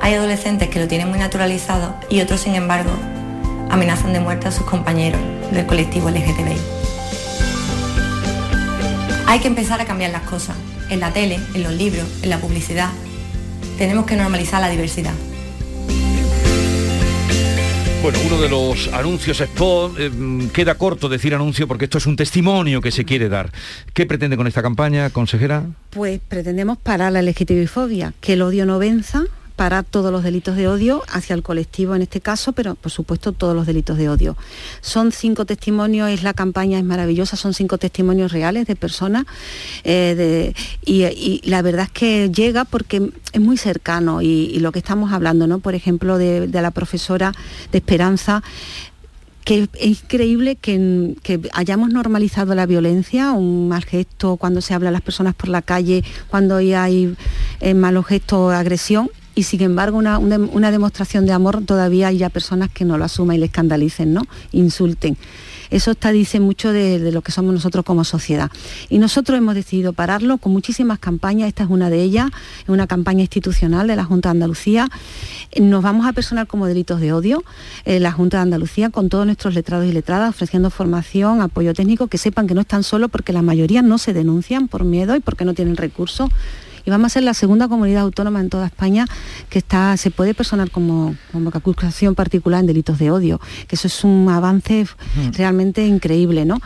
Hay 0.00 0.14
adolescentes 0.14 0.70
que 0.70 0.80
lo 0.80 0.88
tienen 0.88 1.08
muy 1.08 1.20
naturalizado 1.20 1.94
y 2.10 2.20
otros, 2.20 2.40
sin 2.40 2.56
embargo, 2.56 2.90
amenazan 3.70 4.12
de 4.12 4.18
muerte 4.18 4.48
a 4.48 4.50
sus 4.50 4.64
compañeros 4.66 5.20
del 5.52 5.66
colectivo 5.66 6.10
LGTBI. 6.10 6.56
Hay 9.28 9.38
que 9.38 9.46
empezar 9.46 9.80
a 9.80 9.84
cambiar 9.84 10.10
las 10.10 10.22
cosas, 10.22 10.56
en 10.90 10.98
la 10.98 11.12
tele, 11.12 11.38
en 11.54 11.62
los 11.62 11.72
libros, 11.72 12.08
en 12.22 12.30
la 12.30 12.38
publicidad. 12.38 12.90
Tenemos 13.78 14.04
que 14.04 14.16
normalizar 14.16 14.60
la 14.60 14.68
diversidad. 14.68 15.14
Bueno, 18.02 18.18
uno 18.26 18.40
de 18.40 18.48
los 18.48 18.88
anuncios 18.88 19.40
spot, 19.40 19.94
eh, 19.96 20.10
queda 20.52 20.74
corto 20.74 21.08
decir 21.08 21.36
anuncio 21.36 21.68
porque 21.68 21.84
esto 21.84 21.98
es 21.98 22.06
un 22.06 22.16
testimonio 22.16 22.80
que 22.80 22.90
se 22.90 23.04
quiere 23.04 23.28
dar. 23.28 23.52
¿Qué 23.94 24.06
pretende 24.06 24.36
con 24.36 24.48
esta 24.48 24.60
campaña, 24.60 25.10
consejera? 25.10 25.66
Pues 25.90 26.20
pretendemos 26.26 26.78
parar 26.78 27.12
la 27.12 27.22
fobia, 27.68 28.12
que 28.20 28.32
el 28.32 28.42
odio 28.42 28.66
no 28.66 28.80
venza, 28.80 29.22
para 29.56 29.82
todos 29.82 30.10
los 30.10 30.22
delitos 30.22 30.56
de 30.56 30.68
odio 30.68 31.02
hacia 31.08 31.34
el 31.34 31.42
colectivo 31.42 31.94
en 31.94 32.02
este 32.02 32.20
caso, 32.20 32.52
pero 32.52 32.74
por 32.74 32.90
supuesto 32.90 33.32
todos 33.32 33.54
los 33.54 33.66
delitos 33.66 33.98
de 33.98 34.08
odio. 34.08 34.36
Son 34.80 35.12
cinco 35.12 35.44
testimonios, 35.44 36.10
es 36.10 36.22
la 36.22 36.34
campaña 36.34 36.78
es 36.78 36.84
maravillosa, 36.84 37.36
son 37.36 37.54
cinco 37.54 37.78
testimonios 37.78 38.32
reales 38.32 38.66
de 38.66 38.76
personas 38.76 39.24
eh, 39.84 40.52
y, 40.84 41.40
la 41.44 41.62
verdad 41.62 41.86
es 41.86 41.92
que 41.92 42.30
llega 42.30 42.64
porque 42.64 43.10
es 43.32 43.40
muy 43.40 43.56
cercano 43.56 44.22
y, 44.22 44.58
lo 44.60 44.72
que 44.72 44.78
estamos 44.78 45.12
hablando, 45.12 45.46
¿no? 45.46 45.58
Por 45.58 45.74
ejemplo, 45.74 46.18
de, 46.18 46.48
la 46.48 46.70
profesora 46.70 47.32
de 47.72 47.78
Esperanza, 47.78 48.42
que 49.44 49.68
es 49.74 50.02
increíble 50.02 50.56
que, 50.56 51.10
hayamos 51.52 51.90
normalizado 51.90 52.54
la 52.54 52.66
violencia, 52.66 53.32
un 53.32 53.68
mal 53.68 53.84
gesto 53.84 54.36
cuando 54.36 54.60
se 54.60 54.74
habla 54.74 54.90
a 54.90 54.92
las 54.92 55.02
personas 55.02 55.34
por 55.34 55.48
la 55.48 55.62
calle, 55.62 56.04
cuando 56.28 56.56
hay 56.56 57.16
eh, 57.60 57.74
malos 57.74 58.06
gestos, 58.06 58.54
agresión, 58.54 59.10
y 59.34 59.44
sin 59.44 59.62
embargo 59.62 59.98
una, 59.98 60.70
demostración 60.70 61.26
de 61.26 61.32
amor 61.32 61.64
todavía 61.64 62.08
hay 62.08 62.18
ya 62.18 62.30
personas 62.30 62.70
que 62.70 62.84
no 62.84 62.98
lo 62.98 63.04
asuman 63.04 63.36
y 63.36 63.38
le 63.40 63.46
escandalicen, 63.46 64.12
¿no? 64.12 64.22
Insulten. 64.52 65.16
Eso 65.70 65.92
está, 65.92 66.12
dice 66.12 66.38
mucho 66.38 66.70
de, 66.70 67.10
lo 67.12 67.22
que 67.22 67.32
somos 67.32 67.54
nosotros 67.54 67.82
como 67.86 68.04
sociedad. 68.04 68.50
Y 68.90 68.98
nosotros 68.98 69.38
hemos 69.38 69.54
decidido 69.54 69.94
pararlo 69.94 70.36
con 70.36 70.52
muchísimas 70.52 70.98
campañas, 70.98 71.48
esta 71.48 71.64
es 71.64 71.70
una 71.70 71.88
de 71.88 72.02
ellas, 72.02 72.30
es 72.62 72.68
una 72.68 72.86
campaña 72.86 73.22
institucional 73.22 73.86
de 73.86 73.96
la 73.96 74.04
Junta 74.04 74.28
de 74.28 74.32
Andalucía. 74.32 74.90
Nos 75.58 75.82
vamos 75.82 76.06
a 76.06 76.12
personar 76.12 76.46
como 76.46 76.66
delitos 76.66 77.00
de 77.00 77.14
odio, 77.14 77.42
eh, 77.86 78.00
la 78.00 78.12
Junta 78.12 78.36
de 78.36 78.42
Andalucía, 78.42 78.90
con 78.90 79.08
todos 79.08 79.24
nuestros 79.24 79.54
letrados 79.54 79.86
y 79.86 79.92
letradas, 79.92 80.28
ofreciendo 80.28 80.68
formación, 80.68 81.40
apoyo 81.40 81.72
técnico, 81.72 82.06
que 82.06 82.18
sepan 82.18 82.46
que 82.46 82.52
no 82.52 82.60
están 82.60 82.82
solos 82.82 83.10
porque 83.10 83.32
la 83.32 83.40
mayoría 83.40 83.80
no 83.80 83.96
se 83.96 84.12
denuncian 84.12 84.68
por 84.68 84.84
miedo 84.84 85.16
y 85.16 85.20
porque 85.20 85.46
no 85.46 85.54
tienen 85.54 85.78
recursos 85.78 86.28
y 86.84 86.90
vamos 86.90 87.06
a 87.06 87.08
ser 87.10 87.22
la 87.22 87.34
segunda 87.34 87.68
comunidad 87.68 88.02
autónoma 88.02 88.40
en 88.40 88.48
toda 88.48 88.66
España 88.66 89.06
que 89.48 89.58
está, 89.58 89.96
se 89.96 90.10
puede 90.10 90.34
personar 90.34 90.70
como, 90.70 91.16
como 91.30 91.50
acusación 91.50 92.14
particular 92.14 92.60
en 92.60 92.66
delitos 92.66 92.98
de 92.98 93.10
odio, 93.10 93.40
que 93.68 93.76
eso 93.76 93.86
es 93.86 94.04
un 94.04 94.28
avance 94.28 94.86
realmente 95.32 95.86
increíble, 95.86 96.44
¿no? 96.44 96.60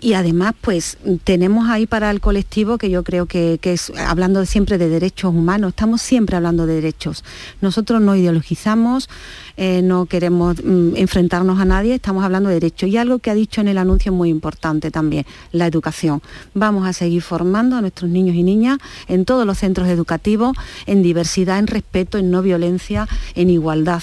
Y 0.00 0.14
además, 0.14 0.54
pues 0.60 0.98
tenemos 1.24 1.68
ahí 1.68 1.86
para 1.86 2.10
el 2.10 2.20
colectivo 2.20 2.78
que 2.78 2.90
yo 2.90 3.04
creo 3.04 3.26
que, 3.26 3.58
es, 3.62 3.92
hablando 3.96 4.44
siempre 4.46 4.78
de 4.78 4.88
derechos 4.88 5.34
humanos, 5.34 5.70
estamos 5.70 6.02
siempre 6.02 6.36
hablando 6.36 6.66
de 6.66 6.74
derechos. 6.74 7.24
Nosotros 7.60 8.00
no 8.00 8.14
ideologizamos, 8.16 9.08
eh, 9.56 9.82
no 9.82 10.06
queremos 10.06 10.56
mm, 10.62 10.96
enfrentarnos 10.96 11.60
a 11.60 11.64
nadie, 11.64 11.94
estamos 11.94 12.24
hablando 12.24 12.48
de 12.48 12.56
derechos. 12.56 12.88
Y 12.88 12.96
algo 12.96 13.18
que 13.18 13.30
ha 13.30 13.34
dicho 13.34 13.60
en 13.60 13.68
el 13.68 13.78
anuncio 13.78 14.12
muy 14.12 14.28
importante 14.28 14.90
también, 14.90 15.24
la 15.52 15.66
educación. 15.66 16.22
Vamos 16.54 16.86
a 16.86 16.92
seguir 16.92 17.22
formando 17.22 17.76
a 17.76 17.80
nuestros 17.80 18.10
niños 18.10 18.36
y 18.36 18.42
niñas 18.42 18.78
en 19.08 19.24
todos 19.24 19.46
los 19.46 19.58
centros 19.58 19.88
educativos, 19.88 20.56
en 20.86 21.02
diversidad, 21.02 21.58
en 21.58 21.66
respeto, 21.66 22.18
en 22.18 22.30
no 22.30 22.42
violencia, 22.42 23.08
en 23.34 23.50
igualdad. 23.50 24.02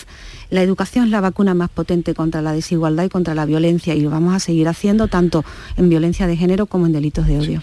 La 0.51 0.61
educación 0.61 1.05
es 1.05 1.11
la 1.11 1.21
vacuna 1.21 1.53
más 1.53 1.69
potente 1.69 2.13
contra 2.13 2.41
la 2.41 2.51
desigualdad 2.51 3.05
y 3.05 3.09
contra 3.09 3.33
la 3.33 3.45
violencia 3.45 3.95
y 3.95 4.01
lo 4.01 4.09
vamos 4.09 4.35
a 4.35 4.39
seguir 4.39 4.67
haciendo 4.67 5.07
tanto 5.07 5.45
en 5.77 5.89
violencia 5.89 6.27
de 6.27 6.35
género 6.35 6.65
como 6.65 6.85
en 6.85 6.91
delitos 6.91 7.25
de 7.25 7.39
odio. 7.39 7.61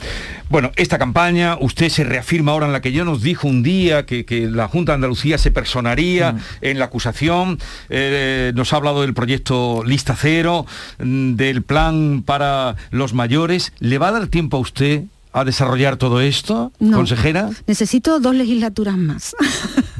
Bueno, 0.48 0.72
esta 0.77 0.98
campaña, 0.98 1.59
usted 1.61 1.90
se 1.90 2.03
reafirma 2.03 2.53
ahora 2.53 2.64
en 2.64 2.72
la 2.72 2.81
que 2.81 2.90
yo 2.90 3.05
nos 3.05 3.22
dijo 3.22 3.46
un 3.46 3.62
día 3.62 4.07
que, 4.07 4.24
la 4.51 4.68
Junta 4.68 4.92
de 4.92 4.94
Andalucía 4.96 5.37
se 5.37 5.51
personaría 5.51 6.33
mm. 6.33 6.38
en 6.62 6.79
la 6.79 6.87
acusación, 6.87 7.59
eh, 7.90 8.53
nos 8.55 8.72
ha 8.72 8.77
hablado 8.77 9.03
del 9.03 9.12
proyecto 9.12 9.85
Lista 9.85 10.16
Cero, 10.18 10.64
mm, 10.98 11.35
del 11.35 11.62
plan 11.62 12.22
para 12.24 12.77
los 12.90 13.12
mayores. 13.12 13.72
¿Le 13.81 13.98
va 13.98 14.09
a 14.09 14.12
dar 14.12 14.29
tiempo 14.29 14.57
a 14.57 14.61
usted 14.61 15.05
a 15.32 15.44
desarrollar 15.44 15.96
todo 15.96 16.20
esto, 16.20 16.72
consejera? 16.78 17.50
Necesito 17.66 18.20
dos 18.20 18.34
legislaturas 18.34 18.96
más. 18.96 19.34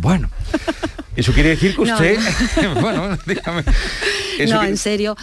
Bueno, 0.00 0.30
eso 1.18 1.32
quiere 1.32 1.48
decir 1.48 1.74
que 1.74 1.80
usted, 1.80 2.16
bueno, 2.80 3.18
dígame. 3.26 3.64
no, 4.48 4.62
en 4.62 4.76
serio, 4.76 5.16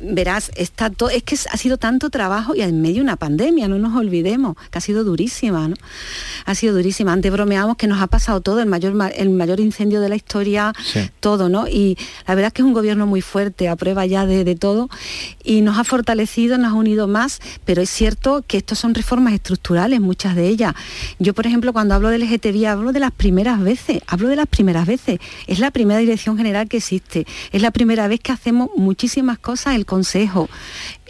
verás, 0.00 0.50
está 0.56 0.90
todo, 0.90 1.10
es 1.10 1.22
que 1.22 1.36
ha 1.36 1.56
sido 1.56 1.78
tanto 1.78 2.10
trabajo 2.10 2.56
y 2.56 2.62
en 2.62 2.82
medio 2.82 2.96
de 2.96 3.02
una 3.02 3.14
pandemia, 3.14 3.68
no 3.68 3.78
nos 3.78 3.96
olvidemos, 3.96 4.56
que 4.72 4.78
ha 4.78 4.80
sido 4.80 5.04
durísima, 5.04 5.68
¿no? 5.68 5.76
Ha 6.44 6.56
sido 6.56 6.74
durísima. 6.74 7.12
Antes 7.12 7.30
bromeamos 7.30 7.76
que 7.76 7.86
nos 7.86 8.02
ha 8.02 8.08
pasado 8.08 8.40
todo, 8.40 8.60
el 8.60 8.66
mayor, 8.66 8.94
el 9.14 9.30
mayor 9.30 9.60
incendio 9.60 10.00
de 10.00 10.08
la 10.08 10.16
historia, 10.16 10.72
todo, 11.20 11.48
¿no? 11.48 11.68
Y 11.68 11.96
la 12.26 12.34
verdad 12.34 12.48
es 12.48 12.54
que 12.54 12.62
es 12.62 12.66
un 12.66 12.74
gobierno 12.74 13.06
muy 13.06 13.20
fuerte, 13.20 13.68
a 13.68 13.76
prueba 13.76 14.06
ya 14.06 14.26
de, 14.26 14.42
de 14.42 14.56
todo, 14.56 14.90
y 15.44 15.60
nos 15.60 15.78
ha 15.78 15.84
fortalecido, 15.84 16.58
nos 16.58 16.72
ha 16.72 16.74
unido 16.74 17.06
más, 17.06 17.38
pero 17.64 17.80
es 17.80 17.90
cierto 17.90 18.42
que 18.44 18.56
estos 18.56 18.80
son 18.80 18.92
reformas 18.92 19.34
estructurales, 19.38 20.00
muchas 20.00 20.36
de 20.36 20.48
ellas. 20.48 20.74
Yo, 21.18 21.34
por 21.34 21.46
ejemplo, 21.46 21.72
cuando 21.72 21.94
hablo 21.94 22.10
del 22.10 22.22
LGTBI, 22.22 22.66
hablo 22.66 22.92
de 22.92 23.00
las 23.00 23.12
primeras 23.12 23.60
veces, 23.60 24.00
hablo 24.06 24.28
de 24.28 24.36
las 24.36 24.46
primeras 24.46 24.86
veces 24.86 25.18
es 25.46 25.58
la 25.58 25.70
primera 25.70 26.00
dirección 26.00 26.36
general 26.36 26.68
que 26.68 26.78
existe, 26.78 27.26
es 27.52 27.62
la 27.62 27.70
primera 27.70 28.08
vez 28.08 28.20
que 28.20 28.32
hacemos 28.32 28.70
muchísimas 28.76 29.38
cosas 29.38 29.74
el 29.74 29.86
Consejo. 29.86 30.48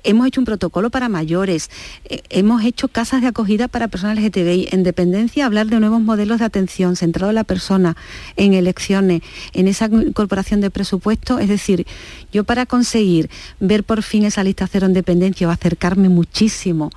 hemos 0.05 0.29
hecho 0.29 0.41
un 0.41 0.45
protocolo 0.45 0.91
para 0.91 1.09
mayores, 1.09 1.71
eh, 2.05 2.23
hemos 2.31 2.63
hecho 2.65 2.87
casas 2.87 3.21
de 3.21 3.27
acogida 3.27 3.67
para 3.67 3.89
personas 3.89 4.17
LGTBI, 4.17 4.69
en 4.71 4.85
dependencia 4.85 5.45
hablar 5.45 5.67
de 5.67 5.81
nuevos 5.81 6.01
modelos 6.01 6.39
de 6.39 6.45
atención 6.45 6.95
centrado 6.95 7.31
en 7.31 7.35
la 7.35 7.43
persona, 7.43 7.97
en 8.37 8.55
elecciones, 8.55 9.23
en 9.55 9.67
esa 9.67 9.87
incorporación 9.87 10.61
de 10.61 10.71
presupuesto, 10.71 11.41
es 11.41 11.49
decir, 11.49 11.85
yo 12.33 12.45
para 12.45 12.65
conseguir 12.65 13.29
ver 13.59 13.83
por 13.83 14.03
fin 14.03 14.25
esa 14.25 14.45
lista 14.45 14.69
cero 14.71 14.87
en 14.87 14.93
dependencia 14.93 15.49
o 15.49 15.51
acercarme 15.51 16.09
muchísimo, 16.09 16.91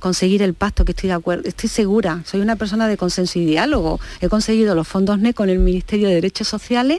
conseguir 0.00 0.42
el 0.42 0.54
pacto 0.54 0.84
que 0.84 0.92
estoy 0.92 1.08
de 1.08 1.14
acuerdo, 1.14 1.48
estoy 1.48 1.68
segura, 1.68 2.22
soy 2.24 2.40
una 2.40 2.56
persona 2.56 2.88
de 2.88 2.96
consenso 2.96 3.38
y 3.38 3.44
diálogo, 3.44 4.00
he 4.20 4.28
conseguido 4.28 4.74
los 4.74 4.88
fondos 4.88 5.18
NE 5.18 5.34
con 5.34 5.48
el 5.48 5.58
Ministerio 5.58 6.08
de 6.08 6.14
Derechos 6.14 6.48
Sociales 6.48 6.98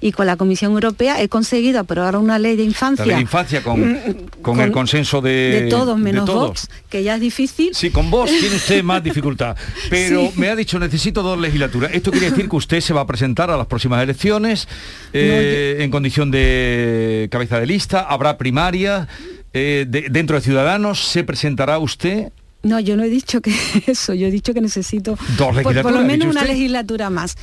y 0.00 0.12
con 0.12 0.26
la 0.26 0.36
Comisión 0.36 0.72
Europea 0.72 1.20
he 1.22 1.28
conseguido 1.28 1.80
aprobar 1.80 2.16
una 2.16 2.38
ley 2.38 2.56
de 2.56 2.64
infancia. 2.64 3.06
La 3.06 3.20
infancia 3.20 3.62
con, 3.62 3.92
mm, 3.92 4.42
con, 4.42 4.60
el 4.60 4.72
consenso 4.72 5.20
de, 5.20 5.62
de 5.62 5.68
todos 5.68 5.98
menos 5.98 6.26
Vox, 6.26 6.68
que 6.88 7.02
ya 7.02 7.14
es 7.14 7.20
difícil. 7.20 7.74
Sí, 7.74 7.90
con 7.90 8.10
vos 8.10 8.30
tiene 8.30 8.56
usted 8.56 8.82
más 8.82 9.02
dificultad, 9.02 9.56
pero 9.88 10.32
me 10.36 10.48
ha 10.48 10.56
dicho 10.56 10.78
necesito 10.78 11.22
dos 11.22 11.38
legislaturas. 11.38 11.92
Esto 11.92 12.10
quiere 12.10 12.30
decir 12.30 12.48
que 12.48 12.56
usted 12.56 12.80
se 12.80 12.92
va 12.92 13.02
a 13.02 13.06
presentar 13.06 13.50
a 13.50 13.56
las 13.56 13.66
próximas 13.66 14.02
elecciones 14.02 14.66
eh, 15.12 15.78
en 15.80 15.90
condición 15.90 16.30
de 16.30 17.28
cabeza 17.30 17.60
de 17.60 17.66
lista, 17.66 18.00
habrá 18.00 18.38
primaria. 18.38 19.08
Eh, 19.52 19.84
dentro 19.88 20.36
de 20.36 20.42
Ciudadanos, 20.42 21.04
¿se 21.04 21.24
presentará 21.24 21.78
usted 21.80 22.30
no, 22.62 22.78
yo 22.78 22.96
no 22.96 23.04
he 23.04 23.08
dicho 23.08 23.40
que 23.40 23.52
eso, 23.86 24.12
yo 24.12 24.26
he 24.26 24.30
dicho 24.30 24.52
que 24.52 24.60
necesito 24.60 25.16
por, 25.38 25.92
lo 25.92 26.02
menos 26.02 26.28
una 26.28 26.44
legislatura 26.44 27.08
más. 27.08 27.36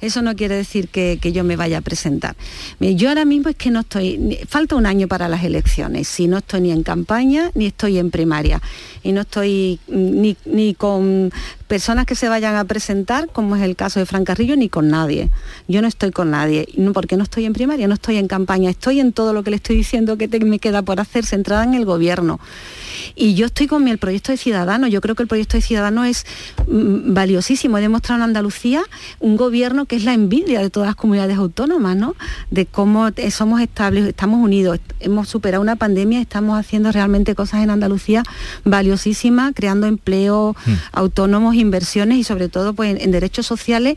Eso 0.00 0.20
no 0.20 0.34
quiere 0.34 0.56
decir 0.56 0.88
que, 0.88 1.18
yo 1.32 1.44
me 1.44 1.56
vaya 1.56 1.78
a 1.78 1.80
presentar. 1.80 2.36
Yo 2.80 3.08
ahora 3.08 3.24
mismo 3.24 3.48
es 3.48 3.56
que 3.56 3.70
no 3.70 3.80
estoy, 3.80 4.38
falta 4.48 4.76
un 4.76 4.86
año 4.86 5.08
para 5.08 5.28
las 5.28 5.44
elecciones, 5.44 6.08
si 6.08 6.26
no 6.26 6.38
estoy 6.38 6.60
ni 6.62 6.70
en 6.72 6.82
campaña 6.82 7.50
ni 7.54 7.66
estoy 7.66 7.98
en 7.98 8.10
primaria. 8.10 8.60
Y 9.02 9.12
no 9.12 9.22
estoy 9.22 9.78
ni, 9.88 10.36
ni 10.44 10.74
con 10.74 11.32
personas 11.66 12.06
que 12.06 12.14
se 12.14 12.28
vayan 12.28 12.56
a 12.56 12.64
presentar, 12.64 13.28
como 13.32 13.56
es 13.56 13.62
el 13.62 13.76
caso 13.76 14.00
de 14.00 14.06
Fran 14.06 14.24
Carrillo, 14.24 14.56
ni 14.56 14.68
con 14.68 14.88
nadie. 14.88 15.30
Yo 15.68 15.82
no 15.82 15.88
estoy 15.88 16.10
con 16.10 16.30
nadie, 16.30 16.68
porque 16.92 17.16
no 17.16 17.22
estoy 17.24 17.44
en 17.44 17.52
primaria, 17.52 17.88
no 17.88 17.94
estoy 17.94 18.16
en 18.16 18.28
campaña, 18.28 18.70
estoy 18.70 19.00
en 19.00 19.12
todo 19.12 19.32
lo 19.32 19.42
que 19.42 19.50
le 19.50 19.56
estoy 19.56 19.76
diciendo 19.76 20.16
que 20.16 20.28
me 20.40 20.58
queda 20.58 20.82
por 20.82 21.00
hacer, 21.00 21.24
centrada 21.24 21.64
en 21.64 21.74
el 21.74 21.84
gobierno. 21.84 22.40
Y 23.16 23.34
yo 23.34 23.46
estoy 23.46 23.66
con 23.66 23.86
el 23.88 23.98
proyecto 23.98 24.32
de 24.32 24.38
Ciudadanos, 24.38 24.90
yo 24.90 25.00
creo 25.00 25.14
que 25.14 25.22
el 25.22 25.28
proyecto 25.28 25.56
de 25.56 25.62
Ciudadanos 25.62 26.06
es 26.06 26.26
mm, 26.66 27.14
valiosísimo, 27.14 27.78
he 27.78 27.80
demostrado 27.80 28.18
en 28.18 28.24
Andalucía 28.24 28.82
un 29.20 29.36
gobierno 29.36 29.84
que 29.84 29.96
es 29.96 30.04
la 30.04 30.14
envidia 30.14 30.60
de 30.60 30.70
todas 30.70 30.88
las 30.88 30.96
comunidades 30.96 31.36
autónomas, 31.36 31.96
¿no? 31.96 32.16
De 32.50 32.66
cómo 32.66 33.08
somos 33.30 33.60
estables, 33.60 34.06
estamos 34.06 34.42
unidos, 34.42 34.80
hemos 35.00 35.28
superado 35.28 35.62
una 35.62 35.76
pandemia, 35.76 36.20
estamos 36.20 36.58
haciendo 36.58 36.90
realmente 36.92 37.34
cosas 37.34 37.62
en 37.62 37.70
Andalucía 37.70 38.22
valiosísimas, 38.64 39.52
creando 39.54 39.86
empleo 39.86 40.56
mm. 40.66 40.72
autónomos, 40.92 41.54
inversiones 41.54 42.18
y 42.18 42.24
sobre 42.24 42.48
todo 42.48 42.74
pues, 42.74 43.00
en 43.00 43.10
derechos 43.10 43.46
sociales 43.46 43.96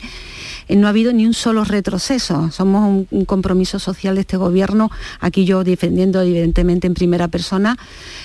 no 0.75 0.87
ha 0.87 0.89
habido 0.89 1.13
ni 1.13 1.25
un 1.25 1.33
solo 1.33 1.63
retroceso. 1.63 2.51
Somos 2.51 3.05
un, 3.09 3.25
compromiso 3.25 3.79
social 3.79 4.15
de 4.15 4.21
este 4.21 4.37
gobierno, 4.37 4.89
aquí 5.19 5.45
yo 5.45 5.63
defendiendo 5.63 6.21
evidentemente 6.21 6.87
en 6.87 6.93
primera 6.93 7.27
persona, 7.27 7.77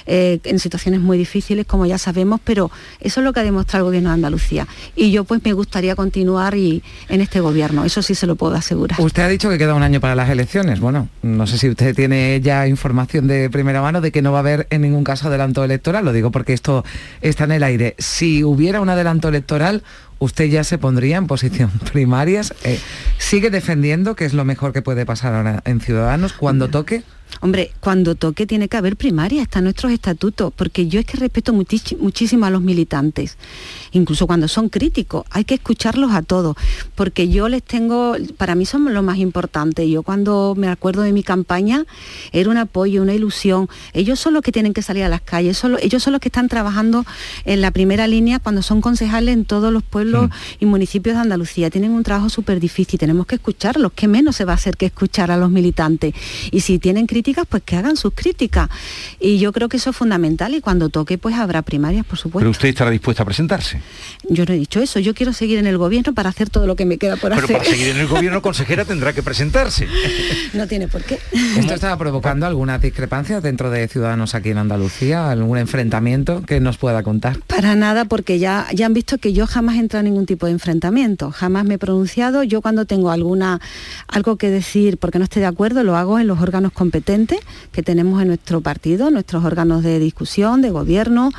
eh, 0.06 0.38
en 0.44 0.58
situaciones 0.58 1.00
muy 1.00 1.18
difíciles, 1.18 1.66
como 1.66 1.86
ya 1.86 1.98
sabemos, 1.98 2.40
pero 2.42 2.70
eso 3.00 3.20
es 3.20 3.24
lo 3.24 3.32
que 3.32 3.40
ha 3.40 3.42
demostrado 3.42 3.84
el 3.84 3.88
gobierno 3.88 4.10
de 4.10 4.14
Andalucía. 4.14 4.66
Y 4.94 5.10
yo 5.10 5.24
pues 5.24 5.40
me 5.44 5.52
gustaría 5.52 5.96
continuar 5.96 6.56
y, 6.56 6.82
en 7.08 7.20
este 7.20 7.40
gobierno, 7.40 7.84
eso 7.84 8.02
sí 8.02 8.14
se 8.14 8.26
lo 8.26 8.36
puedo 8.36 8.54
asegurar. 8.54 9.00
Usted 9.00 9.22
ha 9.22 9.28
dicho 9.28 9.48
que 9.48 9.58
queda 9.58 9.74
un 9.74 9.82
año 9.82 10.00
para 10.00 10.14
las 10.14 10.30
elecciones. 10.30 10.80
Bueno, 10.80 11.08
no 11.22 11.46
sé 11.46 11.58
si 11.58 11.68
usted 11.68 11.94
tiene 11.94 12.40
ya 12.42 12.66
información 12.68 13.26
de 13.26 13.50
primera 13.50 13.82
mano 13.82 14.00
de 14.00 14.12
que 14.12 14.22
no 14.22 14.32
va 14.32 14.38
a 14.38 14.40
haber 14.40 14.66
en 14.70 14.82
ningún 14.82 15.04
caso 15.04 15.28
adelanto 15.28 15.64
electoral, 15.64 16.04
lo 16.04 16.12
digo 16.12 16.30
porque 16.30 16.52
esto 16.52 16.84
está 17.20 17.44
en 17.44 17.52
el 17.52 17.62
aire. 17.62 17.94
Si 17.98 18.44
hubiera 18.44 18.80
un 18.80 18.88
adelanto 18.88 19.28
electoral, 19.28 19.82
usted 20.22 20.44
ya 20.44 20.62
se 20.62 20.78
pondría 20.78 21.16
en 21.16 21.26
posición 21.26 21.70
primarias. 21.92 22.54
Eh, 22.64 22.78
¿Sigue 23.18 23.50
defendiendo 23.50 24.14
que 24.14 24.24
es 24.24 24.34
lo 24.34 24.44
mejor 24.44 24.72
que 24.72 24.82
puede 24.82 25.04
pasar 25.04 25.34
ahora 25.34 25.62
en 25.64 25.80
Ciudadanos 25.80 26.32
cuando 26.32 26.68
toque? 26.68 27.02
Hombre, 27.44 27.72
cuando 27.80 28.14
toque 28.14 28.46
tiene 28.46 28.68
que 28.68 28.76
haber 28.76 28.94
primaria, 28.96 29.42
está 29.42 29.58
en 29.58 29.64
nuestros 29.64 29.90
estatutos, 29.90 30.52
porque 30.54 30.86
yo 30.86 31.00
es 31.00 31.06
que 31.06 31.16
respeto 31.16 31.52
muchísimo 31.52 32.46
a 32.46 32.50
los 32.50 32.62
militantes, 32.62 33.36
incluso 33.90 34.28
cuando 34.28 34.46
son 34.46 34.68
críticos, 34.68 35.24
hay 35.28 35.42
que 35.42 35.54
escucharlos 35.54 36.12
a 36.12 36.22
todos, 36.22 36.54
porque 36.94 37.28
yo 37.28 37.48
les 37.48 37.64
tengo, 37.64 38.14
para 38.36 38.54
mí 38.54 38.64
son 38.64 38.94
lo 38.94 39.02
más 39.02 39.18
importante, 39.18 39.90
yo 39.90 40.04
cuando 40.04 40.54
me 40.56 40.68
acuerdo 40.68 41.02
de 41.02 41.10
mi 41.10 41.24
campaña, 41.24 41.84
era 42.30 42.48
un 42.48 42.58
apoyo, 42.58 43.02
una 43.02 43.12
ilusión, 43.12 43.68
ellos 43.92 44.20
son 44.20 44.34
los 44.34 44.42
que 44.42 44.52
tienen 44.52 44.72
que 44.72 44.82
salir 44.82 45.02
a 45.02 45.08
las 45.08 45.20
calles, 45.20 45.60
ellos 45.80 46.00
son 46.00 46.12
los 46.12 46.20
que 46.20 46.28
están 46.28 46.46
trabajando 46.46 47.04
en 47.44 47.60
la 47.60 47.72
primera 47.72 48.06
línea 48.06 48.38
cuando 48.38 48.62
son 48.62 48.80
concejales 48.80 49.34
en 49.34 49.46
todos 49.46 49.72
los 49.72 49.82
pueblos 49.82 50.30
y 50.60 50.66
municipios 50.66 51.16
de 51.16 51.22
Andalucía, 51.22 51.70
tienen 51.70 51.90
un 51.90 52.04
trabajo 52.04 52.28
súper 52.28 52.60
difícil, 52.60 53.00
tenemos 53.00 53.26
que 53.26 53.34
escucharlos, 53.34 53.90
¿qué 53.96 54.06
menos 54.06 54.36
se 54.36 54.44
va 54.44 54.52
a 54.52 54.54
hacer 54.54 54.76
que 54.76 54.86
escuchar 54.86 55.32
a 55.32 55.36
los 55.36 55.50
militantes? 55.50 56.14
Y 56.52 56.60
si 56.60 56.78
tienen 56.78 57.08
críticas, 57.08 57.31
pues 57.48 57.62
que 57.64 57.76
hagan 57.76 57.96
sus 57.96 58.12
críticas. 58.14 58.68
Y 59.20 59.38
yo 59.38 59.52
creo 59.52 59.68
que 59.68 59.76
eso 59.76 59.90
es 59.90 59.96
fundamental 59.96 60.54
y 60.54 60.60
cuando 60.60 60.88
toque, 60.88 61.18
pues 61.18 61.34
habrá 61.36 61.62
primarias, 61.62 62.04
por 62.06 62.18
supuesto. 62.18 62.40
Pero 62.40 62.50
usted 62.50 62.68
estará 62.68 62.90
dispuesta 62.90 63.22
a 63.22 63.26
presentarse. 63.26 63.80
Yo 64.28 64.44
no 64.44 64.54
he 64.54 64.56
dicho 64.56 64.80
eso, 64.80 64.98
yo 65.00 65.14
quiero 65.14 65.32
seguir 65.32 65.58
en 65.58 65.66
el 65.66 65.78
gobierno 65.78 66.14
para 66.14 66.30
hacer 66.30 66.50
todo 66.50 66.66
lo 66.66 66.76
que 66.76 66.84
me 66.84 66.98
queda 66.98 67.16
por 67.16 67.32
hacer. 67.32 67.46
Pero 67.46 67.58
para 67.58 67.70
seguir 67.70 67.88
en 67.88 67.98
el 67.98 68.06
gobierno, 68.06 68.42
consejera, 68.42 68.84
tendrá 68.84 69.12
que 69.12 69.22
presentarse. 69.22 69.88
No 70.52 70.66
tiene 70.66 70.86
por 70.86 71.02
qué. 71.02 71.18
¿Esto 71.56 71.74
estaba 71.74 71.96
provocando 71.96 72.46
alguna 72.46 72.78
discrepancia 72.78 73.40
dentro 73.40 73.70
de 73.70 73.88
Ciudadanos 73.88 74.34
aquí 74.34 74.50
en 74.50 74.58
Andalucía? 74.58 75.30
¿Algún 75.30 75.56
enfrentamiento 75.56 76.42
que 76.42 76.60
nos 76.60 76.76
pueda 76.76 77.02
contar? 77.02 77.38
Para 77.46 77.74
nada, 77.74 78.04
porque 78.04 78.38
ya, 78.38 78.66
ya 78.74 78.86
han 78.86 78.94
visto 78.94 79.18
que 79.18 79.32
yo 79.32 79.46
jamás 79.46 79.76
he 79.76 79.78
entrado 79.78 80.00
en 80.00 80.12
ningún 80.12 80.26
tipo 80.26 80.46
de 80.46 80.52
enfrentamiento, 80.52 81.30
jamás 81.30 81.64
me 81.64 81.74
he 81.74 81.78
pronunciado. 81.78 82.42
Yo 82.42 82.60
cuando 82.60 82.84
tengo 82.84 83.10
alguna 83.10 83.60
algo 84.08 84.36
que 84.36 84.50
decir 84.50 84.98
porque 84.98 85.18
no 85.18 85.24
estoy 85.24 85.40
de 85.40 85.48
acuerdo, 85.48 85.84
lo 85.84 85.96
hago 85.96 86.18
en 86.18 86.26
los 86.26 86.40
órganos 86.40 86.72
competentes 86.72 87.21
que 87.72 87.82
tenemos 87.82 88.20
en 88.22 88.28
nuestro 88.28 88.60
partido, 88.60 89.10
nuestros 89.10 89.44
órganos 89.44 89.82
de 89.82 89.98
discusión, 89.98 90.62
de 90.62 90.70
gobierno, 90.70 91.30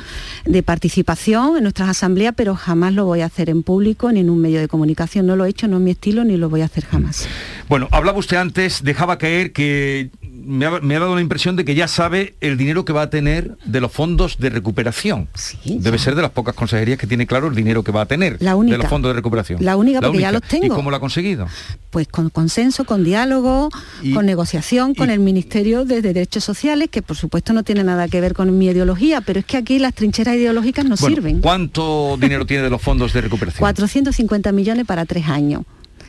de 0.44 0.62
participación 0.62 1.56
en 1.56 1.62
nuestras 1.62 1.88
asambleas, 1.88 2.34
pero 2.36 2.54
jamás 2.54 2.92
lo 2.92 3.04
voy 3.04 3.20
a 3.20 3.26
hacer 3.26 3.50
en 3.50 3.62
público 3.62 4.10
ni 4.12 4.20
en 4.20 4.30
un 4.30 4.40
medio 4.40 4.60
de 4.60 4.68
comunicación. 4.68 5.26
No 5.26 5.36
lo 5.36 5.44
he 5.44 5.50
hecho, 5.50 5.68
no 5.68 5.76
es 5.76 5.82
mi 5.82 5.90
estilo, 5.92 6.24
ni 6.24 6.36
lo 6.36 6.48
voy 6.48 6.62
a 6.62 6.66
hacer 6.66 6.84
jamás. 6.84 7.28
Bueno, 7.68 7.88
hablaba 7.92 8.18
usted 8.18 8.36
antes, 8.36 8.82
dejaba 8.82 9.18
caer 9.18 9.52
que 9.52 10.10
me 10.44 10.66
ha, 10.66 10.98
dado 10.98 11.14
la 11.14 11.20
impresión 11.20 11.56
de 11.56 11.64
que 11.64 11.74
ya 11.74 11.88
sabe 11.88 12.34
el 12.40 12.56
dinero 12.56 12.84
que 12.84 12.92
va 12.92 13.02
a 13.02 13.10
tener 13.10 13.56
de 13.64 13.80
los 13.80 13.92
fondos 13.92 14.38
de 14.38 14.50
recuperación. 14.50 15.28
Debe 15.64 15.98
ser 15.98 16.14
de 16.14 16.22
las 16.22 16.30
pocas 16.30 16.54
consejerías 16.54 16.98
que 16.98 17.06
tiene 17.06 17.26
claro 17.26 17.48
el 17.48 17.54
dinero 17.54 17.82
que 17.82 17.92
va 17.92 18.02
a 18.02 18.06
tener 18.06 18.38
de 18.38 18.78
los 18.78 18.86
fondos 18.88 19.10
de 19.10 19.14
recuperación. 19.14 19.64
La 19.64 19.76
única, 19.76 20.00
porque 20.00 20.20
ya 20.20 20.32
los 20.32 20.42
tengo. 20.42 20.66
¿Y 20.66 20.68
cómo 20.68 20.90
lo 20.90 20.96
ha 20.96 21.00
conseguido? 21.00 21.46
Pues 21.90 22.08
con 22.08 22.30
consenso, 22.30 22.84
con 22.84 23.04
diálogo, 23.04 23.70
con 24.12 24.26
negociación, 24.26 24.94
con 24.94 25.10
el 25.10 25.20
Ministerio 25.20 25.84
de 25.84 26.02
Derechos 26.02 26.44
Sociales, 26.44 26.88
que 26.90 27.02
por 27.02 27.16
supuesto 27.16 27.52
no 27.52 27.62
tiene 27.62 27.84
nada 27.84 28.08
que 28.08 28.20
ver 28.20 28.34
con 28.34 28.56
mi 28.56 28.66
ideología, 28.66 29.20
pero 29.20 29.40
es 29.40 29.46
que 29.46 29.56
aquí 29.56 29.78
las 29.78 29.94
trincheras 29.94 30.36
ideológicas 30.36 30.84
no 30.84 30.96
sirven. 30.96 31.40
¿Cuánto 31.40 32.16
dinero 32.20 32.46
tiene 32.46 32.64
de 32.64 32.70
los 32.70 32.82
fondos 32.82 33.12
de 33.12 33.20
recuperación? 33.20 33.58
450 33.60 34.52
millones 34.52 34.86
para 34.86 35.04
tres 35.04 35.28
años. 35.28 35.62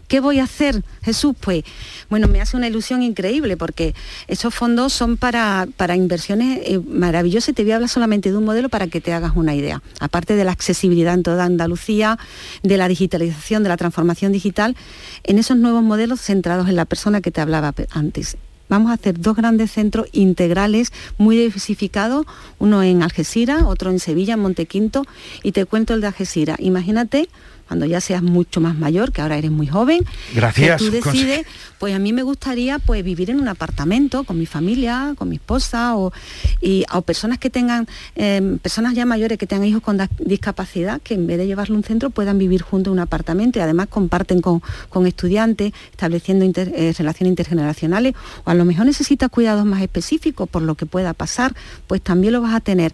¿Qué 0.08 0.20
voy 0.20 0.39
a 0.39 0.43
hacer, 0.43 0.84
Jesús? 1.03 1.36
Pues, 1.39 1.64
bueno, 2.10 2.28
me 2.28 2.41
hace 2.41 2.56
una 2.58 2.68
ilusión 2.68 3.01
increíble 3.01 3.58
porque 3.58 3.95
esos 4.28 4.53
fondos 4.53 4.93
son 4.93 5.18
para, 5.18 5.68
para 5.78 5.95
inversiones 5.95 6.60
eh, 6.64 6.80
maravillosas. 6.80 7.56
Te 7.56 7.64
voy 7.64 7.72
a 7.72 7.76
hablar 7.76 7.89
solamente 7.89 8.32
de 8.32 8.38
un 8.38 8.45
modelo 8.45 8.70
para 8.70 8.88
que 8.88 9.01
te 9.01 9.14
hagas 9.14 9.34
una 9.36 9.56
idea. 9.56 9.82
Aparte 9.99 10.36
de 10.36 10.43
la 10.43 10.51
accesibilidad 10.51 11.16
en 11.16 11.24
toda 11.24 11.45
Andalucía, 11.45 12.20
de 12.62 12.78
la 12.78 12.88
digitalización, 12.88 13.64
de 13.64 13.70
la 13.70 13.78
transformación 13.78 14.32
digital, 14.32 14.76
en 15.24 15.39
esos 15.39 15.58
nuevos 15.58 15.82
modelos 15.82 16.22
centrados 16.22 16.70
en 16.70 16.76
la 16.76 16.86
persona 16.86 17.22
que 17.22 17.32
te 17.32 17.41
hablaba 17.41 17.74
antes 17.91 18.38
vamos 18.70 18.91
a 18.91 18.95
hacer 18.95 19.20
dos 19.20 19.36
grandes 19.36 19.72
centros 19.72 20.08
integrales 20.12 20.91
muy 21.18 21.36
diversificados, 21.38 22.26
uno 22.60 22.84
en 22.84 23.03
Algeciras, 23.03 23.64
otro 23.64 23.91
en 23.91 23.99
Sevilla, 23.99 24.34
en 24.36 24.39
Montequinto, 24.39 25.03
y 25.43 25.51
te 25.51 25.66
cuento 25.66 25.93
el 25.93 26.01
de 26.01 26.08
Algeciras. 26.08 26.58
Imagínate 26.60 27.30
cuando 27.68 27.86
ya 27.86 28.01
seas 28.01 28.22
mucho 28.22 28.61
más 28.61 28.76
mayor, 28.76 29.11
que 29.11 29.22
ahora 29.22 29.38
eres 29.38 29.51
muy 29.51 29.68
joven, 29.68 30.03
Gracias, 30.34 30.82
que 30.82 30.86
tú 30.86 30.91
decides, 30.91 31.45
pues 31.80 31.95
a 31.95 31.99
mí 31.99 32.13
me 32.13 32.24
gustaría 32.24 32.80
pues 32.80 33.03
vivir 33.03 33.30
en 33.30 33.39
un 33.39 33.47
apartamento 33.47 34.24
con 34.24 34.38
mi 34.38 34.45
familia, 34.45 35.13
con 35.18 35.30
mi 35.30 35.36
esposa 35.36 35.95
o, 35.95 36.13
y, 36.61 36.86
o 36.93 37.01
personas 37.01 37.39
que 37.39 37.49
tengan, 37.49 37.88
em, 38.16 38.59
personas 38.59 38.93
ya 38.93 39.05
mayores 39.05 39.38
que 39.38 39.47
tengan 39.47 39.68
hijos 39.68 39.82
con 39.82 39.97
discapacidad, 40.20 41.01
que 41.01 41.16
en 41.16 41.28
vez 41.28 41.38
de 41.38 41.47
llevarlo 41.47 41.76
a 41.76 41.78
un 41.78 41.84
centro 41.84 42.09
puedan 42.09 42.38
vivir 42.38 42.61
juntos 42.61 42.91
en 42.91 42.93
un 42.93 42.99
apartamento 42.99 43.59
y 43.59 43.61
además 43.61 43.88
comparten 43.89 44.41
con, 44.41 44.61
estudiantes, 45.05 45.74
estableciendo 45.91 46.45
eh, 46.45 46.93
relaciones 46.97 47.30
intergeneracionales, 47.30 48.16
o 48.43 48.49
a 48.49 48.53
lo 48.53 48.66
mejor 48.66 48.86
necesitas 48.86 49.30
cuidados 49.30 49.66
más 49.66 49.82
específicos 49.82 50.49
por 50.49 50.61
lo 50.61 50.76
que 50.76 50.86
pueda 50.86 51.13
pasar, 51.13 51.55
pues 51.88 52.01
también 52.01 52.34
lo 52.34 52.41
vas 52.41 52.53
a 52.53 52.59
tener 52.59 52.93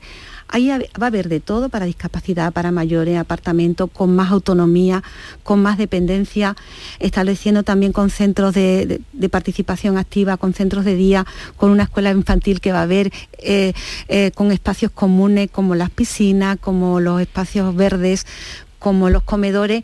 Ahí 0.52 0.68
va 0.70 1.06
a 1.06 1.08
haber 1.08 1.30
de 1.30 1.40
todo 1.40 1.70
para 1.70 1.86
discapacidad, 1.86 2.52
para 2.52 2.72
mayores, 2.72 3.18
apartamentos, 3.18 3.90
con 3.92 4.14
más 4.14 4.32
autonomía, 4.32 5.02
con 5.44 5.62
más 5.62 5.78
dependencia, 5.78 6.58
estableciendo 7.00 7.64
también 7.64 7.94
con 7.94 8.10
centros 8.10 8.54
de, 8.54 9.02
participación 9.32 9.98
activa, 9.98 10.36
con 10.36 10.54
centros 10.54 10.84
de 10.84 10.96
día, 10.96 11.26
con 11.56 11.72
una 11.72 11.84
escuela 11.84 12.12
infantil 12.12 12.60
que 12.60 12.74
va 12.74 12.80
a 12.80 12.84
haber, 12.84 13.14
eh, 13.40 13.72
eh, 14.10 14.32
con 14.36 14.52
espacios 14.52 14.92
comunes 14.92 15.50
como 15.50 15.74
las 15.74 15.90
piscinas, 15.90 16.58
como 16.60 17.00
los 17.00 17.22
espacios 17.22 17.74
verdes, 17.74 18.28
como 18.78 19.10
los 19.10 19.24
comedores. 19.24 19.84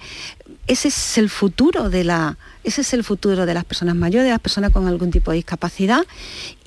Ese 0.68 0.89
es 0.89 1.18
el 1.18 1.30
futuro 1.30 1.89
de 1.89 2.03
la, 2.03 2.38
ese 2.68 2.82
es 2.82 2.93
el 2.93 3.03
futuro 3.03 3.45
de 3.45 3.53
las 3.53 3.63
personas 3.63 3.95
mayores, 3.95 4.26
de 4.26 4.32
las 4.32 4.41
personas 4.41 4.72
con 4.72 4.88
algún 4.88 5.09
tipo 5.09 5.32
de 5.32 5.38
discapacidad 5.38 6.03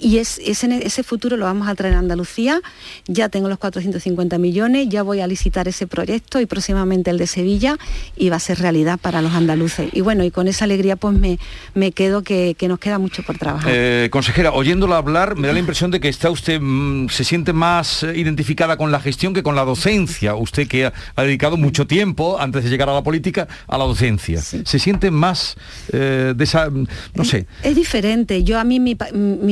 y 0.01 0.19
es, 0.19 0.39
ese, 0.39 1.03
futuro 1.03 1.37
lo 1.37 1.45
vamos 1.45 1.69
a 1.69 1.75
traer 1.75 1.95
a 1.95 1.99
Andalucía. 1.99 2.61
Ya 3.07 3.29
tengo 3.29 3.49
los 3.49 3.59
450 3.59 4.39
millones, 4.39 4.89
ya 4.89 5.03
voy 5.03 5.21
a 5.21 5.27
licitar 5.27 5.69
ese 5.69 5.87
proyecto 5.87 6.41
y 6.41 6.47
próximamente 6.47 7.11
el 7.11 7.19
de 7.19 7.27
Sevilla 7.27 7.77
y 8.17 8.31
va 8.31 8.37
a 8.37 8.41
ser 8.41 8.59
realidad 8.61 8.99
para 8.99 9.21
los 9.21 9.35
andaluces. 9.35 9.91
Y 9.93 10.01
bueno, 10.01 10.25
y 10.25 10.31
con 10.31 10.49
esa 10.49 10.65
alegría 10.65 10.97
pues 10.97 11.15
me, 11.15 11.39
me 11.75 11.93
quedo 11.93 12.23
que, 12.23 12.57
nos 12.67 12.79
queda 12.79 12.99
mucho 12.99 13.23
por 13.23 13.37
trabajar. 13.37 13.71
Eh, 13.75 14.09
consejera, 14.11 14.53
oyéndola 14.53 14.97
hablar 14.97 15.37
me 15.37 15.49
da 15.49 15.53
la 15.53 15.59
impresión 15.59 15.91
de 15.91 16.01
que 16.01 16.09
está 16.09 16.31
usted, 16.31 16.61
mm, 16.61 17.09
se 17.09 17.25
siente 17.25 17.53
más 17.53 18.03
eh, 18.03 18.13
identificada 18.17 18.77
con 18.77 18.93
la 18.93 19.01
gestión 19.01 19.35
que 19.35 19.43
con 19.43 19.55
la 19.55 19.65
docencia. 19.65 20.35
Usted 20.35 20.67
que 20.67 20.87
ha, 20.87 20.93
dedicado 21.17 21.57
mucho 21.57 21.87
tiempo 21.87 22.41
antes 22.41 22.65
de 22.65 22.71
llegar 22.71 22.89
a 22.89 22.95
la 22.95 23.03
política 23.03 23.49
a 23.67 23.77
la 23.77 23.85
docencia. 23.85 24.41
¿Se 24.41 24.79
siente 24.79 25.11
más 25.11 25.57
eh, 25.93 26.35
de 26.37 26.45
esa, 26.45 26.69
no 26.71 27.25
sé. 27.25 27.47
Es 27.63 27.75
diferente. 27.75 28.45
Yo 28.45 28.59
a 28.59 28.65
mí 28.65 28.81
mi, 28.81 28.95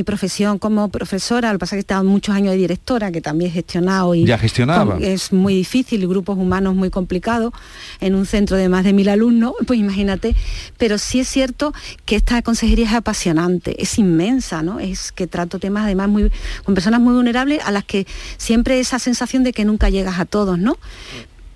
profesión 0.05 0.59
como 0.59 0.89
profesora, 0.89 1.53
lo 1.53 1.59
que 1.59 1.61
pasa 1.61 1.75
es 1.75 1.79
que 1.79 1.81
he 1.81 1.89
estado 1.89 2.05
muchos 2.05 2.35
años 2.35 2.53
de 2.53 2.59
directora, 2.59 3.11
que 3.11 3.21
también 3.21 3.51
he 3.51 3.55
gestionado 3.55 4.15
y 4.15 4.25
ya 4.25 4.39
gestionaba. 4.39 4.99
es 5.01 5.33
muy 5.33 5.55
difícil, 5.55 6.07
grupos 6.09 6.39
humanos 6.39 6.75
muy 6.75 6.91
complicados 6.91 7.53
en 8.01 8.15
un 8.15 8.27
centro 8.27 8.57
de 8.57 8.69
más 8.69 8.85
de 8.85 8.93
mil 8.93 9.09
alumnos, 9.09 9.53
pues 9.67 9.79
imagínate. 9.79 10.35
Pero 10.77 10.99
sí 10.99 11.21
es 11.21 11.29
cierto 11.29 11.73
que 12.05 12.17
esta 12.17 12.43
consejería 12.43 12.87
es 12.87 12.95
apasionante, 12.95 13.83
es 13.83 13.99
inmensa, 13.99 14.63
¿no? 14.63 14.81
Es 14.81 15.13
que 15.13 15.27
trato 15.27 15.59
temas 15.59 15.85
además 15.85 16.09
muy, 16.09 16.31
con 16.65 16.75
personas 16.75 17.01
muy 17.01 17.15
vulnerables 17.15 17.61
a 17.65 17.73
las 17.73 17.85
que 17.85 18.07
siempre 18.37 18.81
esa 18.81 18.99
sensación 18.99 19.45
de 19.45 19.53
que 19.53 19.65
nunca 19.65 19.91
llegas 19.91 20.19
a 20.19 20.25
todos, 20.25 20.59
¿no? 20.59 20.79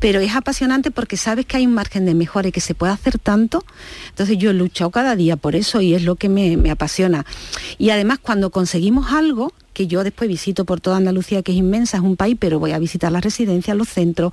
Pero 0.02 0.18
es 0.18 0.34
apasionante 0.34 0.90
porque 0.90 1.16
sabes 1.16 1.46
que 1.46 1.58
hay 1.58 1.64
un 1.64 1.74
margen 1.74 2.04
de 2.04 2.14
mejora 2.14 2.48
y 2.48 2.52
que 2.52 2.60
se 2.60 2.74
puede 2.74 2.92
hacer 2.92 3.20
tanto. 3.20 3.64
Entonces 4.08 4.36
yo 4.36 4.50
he 4.50 4.52
luchado 4.52 4.90
cada 4.90 5.14
día 5.14 5.36
por 5.36 5.54
eso 5.54 5.80
y 5.80 5.94
es 5.94 6.02
lo 6.02 6.16
que 6.16 6.28
me, 6.28 6.68
apasiona. 6.72 7.24
Y 7.78 7.90
además 7.90 8.18
cuando 8.20 8.50
conseguimos 8.50 9.12
algo, 9.12 9.52
que 9.72 9.86
yo 9.86 10.02
después 10.02 10.28
visito 10.28 10.64
por 10.64 10.80
toda 10.80 10.96
Andalucía, 10.96 11.42
que 11.42 11.52
es 11.52 11.58
inmensa, 11.58 11.98
es 11.98 12.02
un 12.02 12.16
país, 12.16 12.36
pero 12.36 12.58
voy 12.58 12.72
a 12.72 12.80
visitar 12.80 13.12
las 13.12 13.22
residencias, 13.22 13.76
los 13.76 13.88
centros, 13.88 14.32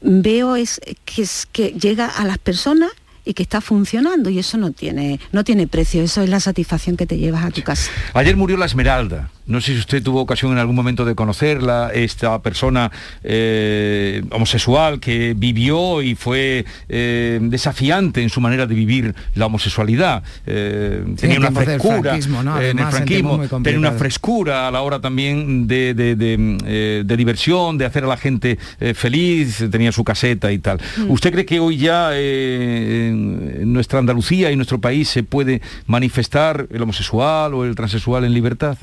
veo 0.00 0.56
es, 0.56 0.80
que, 1.04 1.22
es, 1.22 1.46
que 1.52 1.68
llega 1.68 2.06
a 2.06 2.24
las 2.24 2.38
personas 2.38 2.90
y 3.24 3.34
que 3.34 3.44
está 3.44 3.60
funcionando 3.60 4.30
y 4.30 4.40
eso 4.40 4.58
no 4.58 4.72
tiene, 4.72 5.20
no 5.30 5.44
tiene 5.44 5.68
precio, 5.68 6.02
eso 6.02 6.22
es 6.22 6.28
la 6.28 6.40
satisfacción 6.40 6.96
que 6.96 7.06
te 7.06 7.18
llevas 7.18 7.44
a 7.44 7.50
tu 7.50 7.62
casa. 7.62 7.90
Ayer 8.14 8.36
murió 8.36 8.56
la 8.56 8.66
Esmeralda, 8.66 9.30
no 9.46 9.60
sé 9.60 9.72
si 9.72 9.78
usted 9.78 10.02
tuvo 10.02 10.20
ocasión 10.20 10.52
en 10.52 10.58
algún 10.58 10.76
momento 10.76 11.04
de 11.04 11.14
conocerla, 11.14 11.90
esta 11.92 12.40
persona 12.42 12.90
eh, 13.24 14.22
homosexual 14.30 15.00
que 15.00 15.34
vivió 15.36 16.02
y 16.02 16.14
fue 16.14 16.64
eh, 16.88 17.38
desafiante 17.42 18.22
en 18.22 18.28
su 18.28 18.40
manera 18.40 18.66
de 18.66 18.74
vivir 18.74 19.14
la 19.34 19.46
homosexualidad. 19.46 20.22
Eh, 20.46 21.04
tenía 21.16 21.38
una 21.38 21.50
frescura 21.50 22.16
en 22.16 22.78
el 22.78 22.86
franquismo, 22.86 23.40
tenía 23.62 23.78
una 23.78 23.92
frescura 23.92 24.68
a 24.68 24.70
la 24.70 24.82
hora 24.82 25.00
también 25.00 25.66
de, 25.66 25.94
de, 25.94 27.16
diversión, 27.16 27.78
de 27.78 27.84
hacer 27.84 28.04
a 28.04 28.06
la 28.06 28.16
gente 28.16 28.58
feliz, 28.94 29.64
tenía 29.70 29.92
su 29.92 30.04
caseta 30.04 30.52
y 30.52 30.58
tal. 30.58 30.80
Mm. 30.96 31.10
¿Usted 31.10 31.32
cree 31.32 31.46
que 31.46 31.60
hoy 31.60 31.76
ya 31.76 32.16
en 32.16 33.72
nuestra 33.72 33.98
Andalucía 33.98 34.50
y 34.50 34.56
nuestro 34.56 34.80
país 34.80 35.08
se 35.08 35.22
puede 35.22 35.60
manifestar 35.86 36.66
el 36.70 36.82
homosexual 36.82 37.54
o 37.54 37.64
el 37.64 37.74
transexual 37.74 38.24
en 38.24 38.34
libertad? 38.34 38.78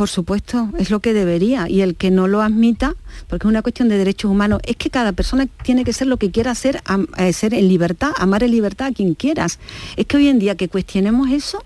Por 0.00 0.08
supuesto, 0.08 0.70
es 0.78 0.88
lo 0.88 1.00
que 1.00 1.12
debería. 1.12 1.68
Y 1.68 1.82
el 1.82 1.94
que 1.94 2.10
no 2.10 2.26
lo 2.26 2.40
admita, 2.40 2.96
porque 3.28 3.46
es 3.46 3.50
una 3.50 3.60
cuestión 3.60 3.90
de 3.90 3.98
derechos 3.98 4.30
humanos, 4.30 4.62
es 4.64 4.76
que 4.76 4.88
cada 4.88 5.12
persona 5.12 5.46
tiene 5.62 5.84
que 5.84 5.92
ser 5.92 6.06
lo 6.06 6.16
que 6.16 6.30
quiera 6.30 6.54
ser, 6.54 6.80
eh, 7.18 7.34
ser 7.34 7.52
en 7.52 7.68
libertad, 7.68 8.12
amar 8.16 8.42
en 8.42 8.50
libertad 8.52 8.86
a 8.86 8.92
quien 8.92 9.12
quieras. 9.12 9.58
Es 9.96 10.06
que 10.06 10.16
hoy 10.16 10.28
en 10.28 10.38
día 10.38 10.54
que 10.54 10.70
cuestionemos 10.70 11.28
eso, 11.28 11.62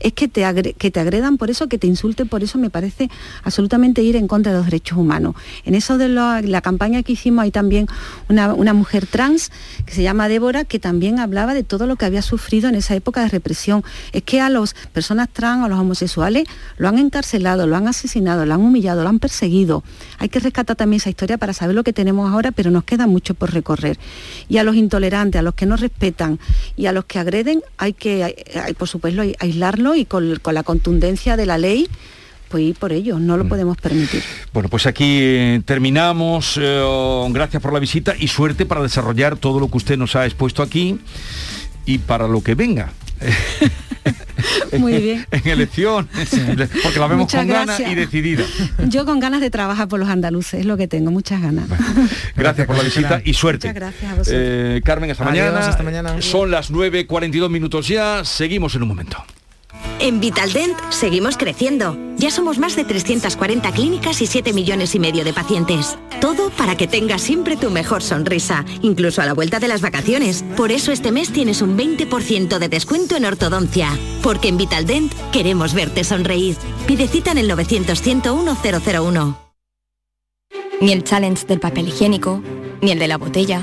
es 0.00 0.12
que 0.12 0.28
te, 0.28 0.74
que 0.78 0.90
te 0.90 1.00
agredan 1.00 1.38
por 1.38 1.50
eso, 1.50 1.68
que 1.68 1.78
te 1.78 1.86
insulten 1.86 2.28
por 2.28 2.42
eso, 2.42 2.58
me 2.58 2.70
parece 2.70 3.10
absolutamente 3.42 4.02
ir 4.02 4.16
en 4.16 4.28
contra 4.28 4.52
de 4.52 4.58
los 4.58 4.66
derechos 4.66 4.98
humanos. 4.98 5.34
En 5.64 5.74
eso 5.74 5.98
de 5.98 6.08
la, 6.08 6.60
campaña 6.62 7.02
que 7.02 7.12
hicimos 7.12 7.44
hay 7.44 7.50
también 7.50 7.86
una, 8.28 8.72
mujer 8.72 9.06
trans 9.06 9.50
que 9.86 9.94
se 9.94 10.02
llama 10.02 10.28
Débora, 10.28 10.64
que 10.64 10.78
también 10.78 11.18
hablaba 11.18 11.54
de 11.54 11.62
todo 11.62 11.86
lo 11.86 11.96
que 11.96 12.04
había 12.04 12.22
sufrido 12.22 12.68
en 12.68 12.74
esa 12.74 12.94
época 12.94 13.22
de 13.22 13.28
represión. 13.28 13.84
Es 14.12 14.22
que 14.22 14.40
a 14.40 14.48
las 14.48 14.74
personas 14.92 15.28
trans, 15.30 15.64
a 15.64 15.68
los 15.68 15.78
homosexuales, 15.78 16.46
lo 16.76 16.88
han 16.88 16.98
encarcelado, 16.98 17.66
lo 17.66 17.76
han 17.76 17.88
asesinado, 17.88 18.44
lo 18.44 18.54
han 18.54 18.60
humillado, 18.60 19.02
lo 19.02 19.08
han 19.08 19.18
perseguido. 19.18 19.82
Hay 20.18 20.28
que 20.28 20.40
rescatar 20.40 20.76
también 20.76 20.98
esa 20.98 21.10
historia 21.10 21.38
para 21.38 21.52
saber 21.52 21.74
lo 21.74 21.84
que 21.84 21.92
tenemos 21.92 22.30
ahora, 22.30 22.52
pero 22.52 22.70
nos 22.70 22.84
queda 22.84 23.06
mucho 23.06 23.34
por 23.34 23.52
recorrer. 23.52 23.98
Y 24.48 24.58
a 24.58 24.64
los 24.64 24.76
intolerantes, 24.76 25.38
a 25.38 25.42
los 25.42 25.54
que 25.54 25.66
no 25.66 25.76
respetan 25.76 26.38
y 26.76 26.86
a 26.86 26.92
los 26.92 27.04
que 27.06 27.18
agreden, 27.18 27.62
hay 27.78 27.92
que, 27.92 28.74
por 28.78 28.88
supuesto, 28.88 29.22
aislarlos 29.38 29.87
y 29.94 30.04
con, 30.04 30.38
la 30.44 30.62
contundencia 30.62 31.36
de 31.36 31.46
la 31.46 31.58
ley 31.58 31.88
pues 32.48 32.64
ir 32.64 32.76
por 32.76 32.92
ello, 32.92 33.18
no 33.18 33.36
lo 33.36 33.44
mm. 33.44 33.48
podemos 33.48 33.76
permitir. 33.76 34.22
Bueno, 34.54 34.70
pues 34.70 34.86
aquí 34.86 35.18
eh, 35.20 35.60
terminamos. 35.66 36.58
Eh, 36.58 37.26
gracias 37.28 37.62
por 37.62 37.74
la 37.74 37.78
visita 37.78 38.14
y 38.18 38.28
suerte 38.28 38.64
para 38.64 38.80
desarrollar 38.80 39.36
todo 39.36 39.60
lo 39.60 39.68
que 39.70 39.76
usted 39.76 39.98
nos 39.98 40.16
ha 40.16 40.24
expuesto 40.24 40.62
aquí 40.62 40.98
y 41.84 41.98
para 41.98 42.26
lo 42.26 42.42
que 42.42 42.54
venga. 42.54 42.90
Muy 44.78 44.96
bien. 44.98 45.26
en 45.30 45.48
elección, 45.48 46.08
porque 46.82 46.98
la 46.98 47.06
vemos 47.06 47.30
con 47.30 47.46
ganas 47.46 47.80
y 47.80 47.94
decidida. 47.94 48.44
Yo 48.86 49.04
con 49.04 49.20
ganas 49.20 49.40
de 49.40 49.50
trabajar 49.50 49.88
por 49.88 49.98
los 49.98 50.08
andaluces, 50.08 50.60
es 50.60 50.66
lo 50.66 50.76
que 50.76 50.88
tengo, 50.88 51.10
muchas 51.10 51.40
ganas. 51.40 51.66
gracias 52.36 52.66
por 52.66 52.76
la 52.76 52.82
visita 52.82 53.20
y 53.24 53.34
suerte. 53.34 53.68
Muchas 53.68 53.80
gracias 53.80 54.28
a 54.28 54.32
eh, 54.32 54.80
Carmen, 54.84 55.10
hasta 55.10 55.24
mañana. 55.24 55.60
Hasta 55.60 55.82
mañana. 55.82 56.20
Son 56.22 56.50
las 56.50 56.72
9.42 56.72 57.48
minutos 57.50 57.88
ya, 57.88 58.24
seguimos 58.24 58.74
en 58.74 58.82
un 58.82 58.88
momento. 58.88 59.24
En 60.00 60.20
Vitaldent 60.20 60.76
seguimos 60.90 61.36
creciendo. 61.36 61.96
Ya 62.16 62.30
somos 62.30 62.58
más 62.58 62.76
de 62.76 62.84
340 62.84 63.72
clínicas 63.72 64.22
y 64.22 64.26
7 64.26 64.52
millones 64.52 64.94
y 64.94 64.98
medio 64.98 65.24
de 65.24 65.32
pacientes. 65.32 65.98
Todo 66.20 66.50
para 66.50 66.76
que 66.76 66.86
tengas 66.86 67.22
siempre 67.22 67.56
tu 67.56 67.70
mejor 67.70 68.02
sonrisa, 68.02 68.64
incluso 68.82 69.22
a 69.22 69.26
la 69.26 69.34
vuelta 69.34 69.58
de 69.60 69.68
las 69.68 69.80
vacaciones. 69.80 70.44
Por 70.56 70.72
eso 70.72 70.92
este 70.92 71.12
mes 71.12 71.32
tienes 71.32 71.62
un 71.62 71.76
20% 71.76 72.58
de 72.58 72.68
descuento 72.68 73.16
en 73.16 73.24
ortodoncia. 73.24 73.90
Porque 74.22 74.48
en 74.48 74.56
Vitaldent 74.56 75.12
queremos 75.32 75.74
verte 75.74 76.04
sonreír. 76.04 76.56
Pide 76.86 77.08
cita 77.08 77.32
en 77.32 77.38
el 77.38 77.48
900 77.48 78.00
101 78.00 78.56
001. 78.62 79.38
Ni 80.80 80.92
el 80.92 81.04
challenge 81.04 81.46
del 81.46 81.60
papel 81.60 81.88
higiénico, 81.88 82.40
ni 82.80 82.92
el 82.92 82.98
de 82.98 83.08
la 83.08 83.18
botella 83.18 83.62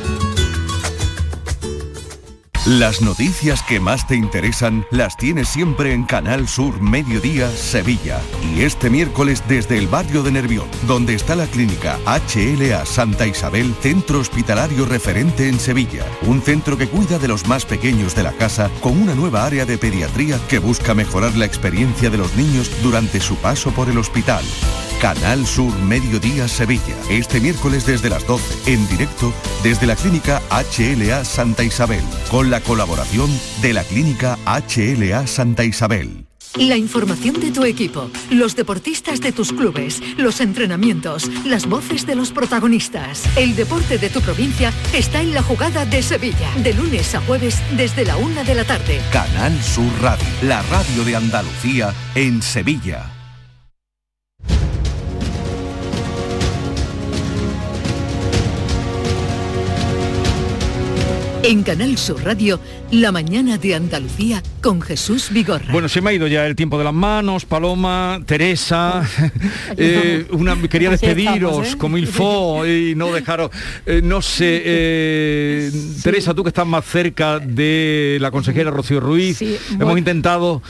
Las 2.67 3.01
noticias 3.01 3.63
que 3.63 3.79
más 3.79 4.05
te 4.05 4.15
interesan 4.15 4.85
las 4.91 5.17
tienes 5.17 5.49
siempre 5.49 5.93
en 5.93 6.03
Canal 6.03 6.47
Sur 6.47 6.79
Mediodía 6.79 7.49
Sevilla. 7.49 8.21
Y 8.53 8.61
este 8.61 8.91
miércoles 8.91 9.41
desde 9.47 9.79
el 9.79 9.87
barrio 9.87 10.21
de 10.21 10.31
Nervión, 10.31 10.67
donde 10.85 11.15
está 11.15 11.35
la 11.35 11.47
clínica 11.47 11.97
HLA 12.05 12.85
Santa 12.85 13.25
Isabel, 13.25 13.73
centro 13.81 14.19
hospitalario 14.19 14.85
referente 14.85 15.49
en 15.49 15.59
Sevilla. 15.59 16.05
Un 16.27 16.39
centro 16.39 16.77
que 16.77 16.87
cuida 16.87 17.17
de 17.17 17.29
los 17.29 17.47
más 17.47 17.65
pequeños 17.65 18.13
de 18.13 18.21
la 18.21 18.33
casa 18.33 18.69
con 18.79 19.01
una 19.01 19.15
nueva 19.15 19.43
área 19.43 19.65
de 19.65 19.79
pediatría 19.79 20.39
que 20.47 20.59
busca 20.59 20.93
mejorar 20.93 21.35
la 21.35 21.45
experiencia 21.45 22.11
de 22.11 22.19
los 22.19 22.35
niños 22.35 22.69
durante 22.83 23.21
su 23.21 23.37
paso 23.37 23.71
por 23.71 23.89
el 23.89 23.97
hospital. 23.97 24.45
Canal 25.01 25.47
Sur 25.47 25.73
Mediodía 25.79 26.47
Sevilla. 26.47 26.95
Este 27.09 27.39
miércoles 27.39 27.87
desde 27.87 28.07
las 28.07 28.25
12, 28.27 28.71
en 28.71 28.87
directo 28.87 29.33
desde 29.63 29.87
la 29.87 29.95
clínica 29.95 30.43
HLA 30.51 31.25
Santa 31.25 31.63
Isabel, 31.63 32.03
con 32.29 32.51
la 32.51 32.61
colaboración 32.61 33.27
de 33.63 33.73
la 33.73 33.83
clínica 33.83 34.37
HLA 34.45 35.25
Santa 35.25 35.63
Isabel. 35.63 36.27
La 36.59 36.77
información 36.77 37.39
de 37.39 37.49
tu 37.49 37.63
equipo, 37.63 38.11
los 38.29 38.55
deportistas 38.55 39.21
de 39.21 39.31
tus 39.31 39.53
clubes, 39.53 40.03
los 40.17 40.39
entrenamientos, 40.39 41.31
las 41.45 41.65
voces 41.65 42.05
de 42.05 42.13
los 42.13 42.31
protagonistas. 42.31 43.23
El 43.35 43.55
deporte 43.55 43.97
de 43.97 44.09
tu 44.09 44.21
provincia 44.21 44.71
está 44.93 45.21
en 45.21 45.33
la 45.33 45.41
jugada 45.41 45.83
de 45.83 46.03
Sevilla, 46.03 46.51
de 46.57 46.75
lunes 46.75 47.15
a 47.15 47.21
jueves 47.21 47.57
desde 47.75 48.05
la 48.05 48.17
una 48.17 48.43
de 48.43 48.53
la 48.53 48.65
tarde. 48.65 49.01
Canal 49.11 49.59
Sur 49.63 49.91
Radio, 49.99 50.27
la 50.43 50.61
radio 50.63 51.03
de 51.03 51.15
Andalucía 51.15 51.91
en 52.13 52.43
Sevilla. 52.43 53.10
En 61.43 61.63
Canal 61.63 61.97
Sur 61.97 62.23
Radio, 62.23 62.59
La 62.91 63.11
mañana 63.11 63.57
de 63.57 63.73
Andalucía 63.73 64.43
con 64.61 64.79
Jesús 64.79 65.29
Vigorra. 65.31 65.71
Bueno, 65.71 65.89
se 65.89 65.99
me 65.99 66.11
ha 66.11 66.13
ido 66.13 66.27
ya 66.27 66.45
el 66.45 66.55
tiempo 66.55 66.77
de 66.77 66.83
las 66.83 66.93
manos, 66.93 67.45
Paloma, 67.45 68.21
Teresa. 68.27 69.03
eh, 69.77 70.27
una, 70.29 70.55
quería 70.69 70.91
despediros 70.91 71.73
¿eh? 71.73 71.77
como 71.79 71.97
ilfo 71.97 72.67
y 72.67 72.93
no 72.95 73.11
dejaros. 73.11 73.49
Eh, 73.87 74.01
no 74.03 74.21
sé, 74.21 74.61
eh, 74.63 75.71
Teresa, 76.03 76.35
tú 76.35 76.43
que 76.43 76.49
estás 76.49 76.67
más 76.67 76.85
cerca 76.85 77.39
de 77.39 78.19
la 78.21 78.29
consejera 78.29 78.69
Rocío 78.69 78.99
Ruiz, 78.99 79.41
hemos 79.41 79.97
intentado 79.97 80.61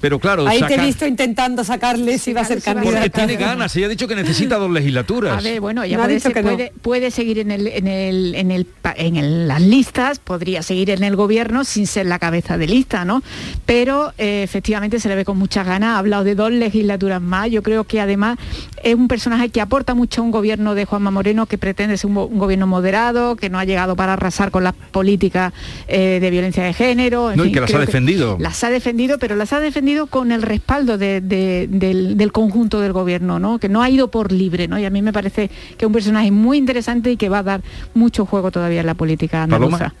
pero 0.00 0.20
claro, 0.20 0.46
ahí 0.46 0.60
te 0.60 0.74
he 0.74 0.80
visto 0.80 1.06
intentando 1.06 1.64
sacarle 1.64 2.18
si 2.18 2.32
va 2.32 2.42
a 2.42 2.44
ser 2.44 2.62
candidata. 2.62 3.00
Porque 3.00 3.10
tiene 3.10 3.36
ganas, 3.36 3.74
ella 3.76 3.86
ha 3.86 3.88
dicho 3.88 4.06
que 4.06 4.14
necesita 4.14 4.56
dos 4.56 4.70
legislaturas. 4.70 5.38
A 5.38 5.40
ver, 5.40 5.60
bueno, 5.60 5.82
ella 5.82 5.98
puede, 5.98 6.72
puede, 6.82 7.10
seguir 7.10 7.38
en 7.38 7.50
el, 7.50 7.66
en 7.66 7.88
el, 7.88 8.34
en 8.34 8.50
el, 8.50 8.66
en 8.96 9.48
las 9.48 9.60
listas, 9.60 9.95
podría 10.22 10.62
seguir 10.62 10.90
en 10.90 11.02
el 11.04 11.16
gobierno 11.16 11.64
sin 11.64 11.86
ser 11.86 12.06
la 12.06 12.18
cabeza 12.18 12.58
de 12.58 12.66
lista, 12.66 13.04
¿no? 13.04 13.22
Pero 13.64 14.12
eh, 14.18 14.42
efectivamente 14.42 15.00
se 15.00 15.08
le 15.08 15.14
ve 15.14 15.24
con 15.24 15.38
muchas 15.38 15.66
ganas, 15.66 15.96
ha 15.96 15.98
hablado 15.98 16.24
de 16.24 16.34
dos 16.34 16.52
legislaturas 16.52 17.22
más, 17.22 17.50
yo 17.50 17.62
creo 17.62 17.84
que 17.84 18.00
además 18.00 18.38
es 18.82 18.94
un 18.94 19.08
personaje 19.08 19.48
que 19.48 19.60
aporta 19.60 19.94
mucho 19.94 20.20
a 20.20 20.24
un 20.24 20.30
gobierno 20.30 20.74
de 20.74 20.84
Juanma 20.84 21.10
Moreno 21.10 21.46
que 21.46 21.56
pretende 21.56 21.96
ser 21.96 22.10
un, 22.10 22.38
gobierno 22.38 22.66
moderado, 22.66 23.36
que 23.36 23.48
no 23.48 23.58
ha 23.58 23.64
llegado 23.64 23.96
para 23.96 24.12
arrasar 24.12 24.50
con 24.50 24.64
las 24.64 24.74
políticas 24.74 25.52
eh, 25.88 26.18
de 26.20 26.30
violencia 26.30 26.62
de 26.62 26.74
género. 26.74 27.34
no, 27.34 27.44
y 27.44 27.52
que 27.52 27.60
las 27.60 27.74
ha 27.74 27.78
defendido. 27.78 28.36
Las 28.38 28.62
ha 28.64 28.70
defendido, 28.70 29.18
pero 29.18 29.34
las 29.34 29.52
ha 29.52 29.60
defendido 29.60 30.06
con 30.08 30.30
el 30.30 30.42
respaldo 30.42 30.98
del, 30.98 32.30
conjunto 32.32 32.80
del 32.80 32.92
gobierno, 32.92 33.38
¿no? 33.38 33.58
que 33.58 33.68
no 33.68 33.82
ha 33.82 33.88
ido 33.88 34.08
por 34.08 34.30
libre, 34.30 34.68
¿no? 34.68 34.78
y 34.78 34.84
a 34.84 34.90
mí 34.90 35.00
me 35.00 35.12
parece 35.12 35.48
que 35.48 35.84
es 35.84 35.86
un 35.86 35.92
personaje 35.92 36.30
muy 36.30 36.58
interesante 36.58 37.10
y 37.10 37.16
que 37.16 37.28
va 37.28 37.38
a 37.38 37.42
dar 37.42 37.62
mucho 37.94 38.26
juego 38.26 38.50
todavía 38.50 38.80
en 38.80 38.86
la 38.86 38.94
política 38.94 39.44
andaluza. 39.44 39.85
Africa. 39.86 39.96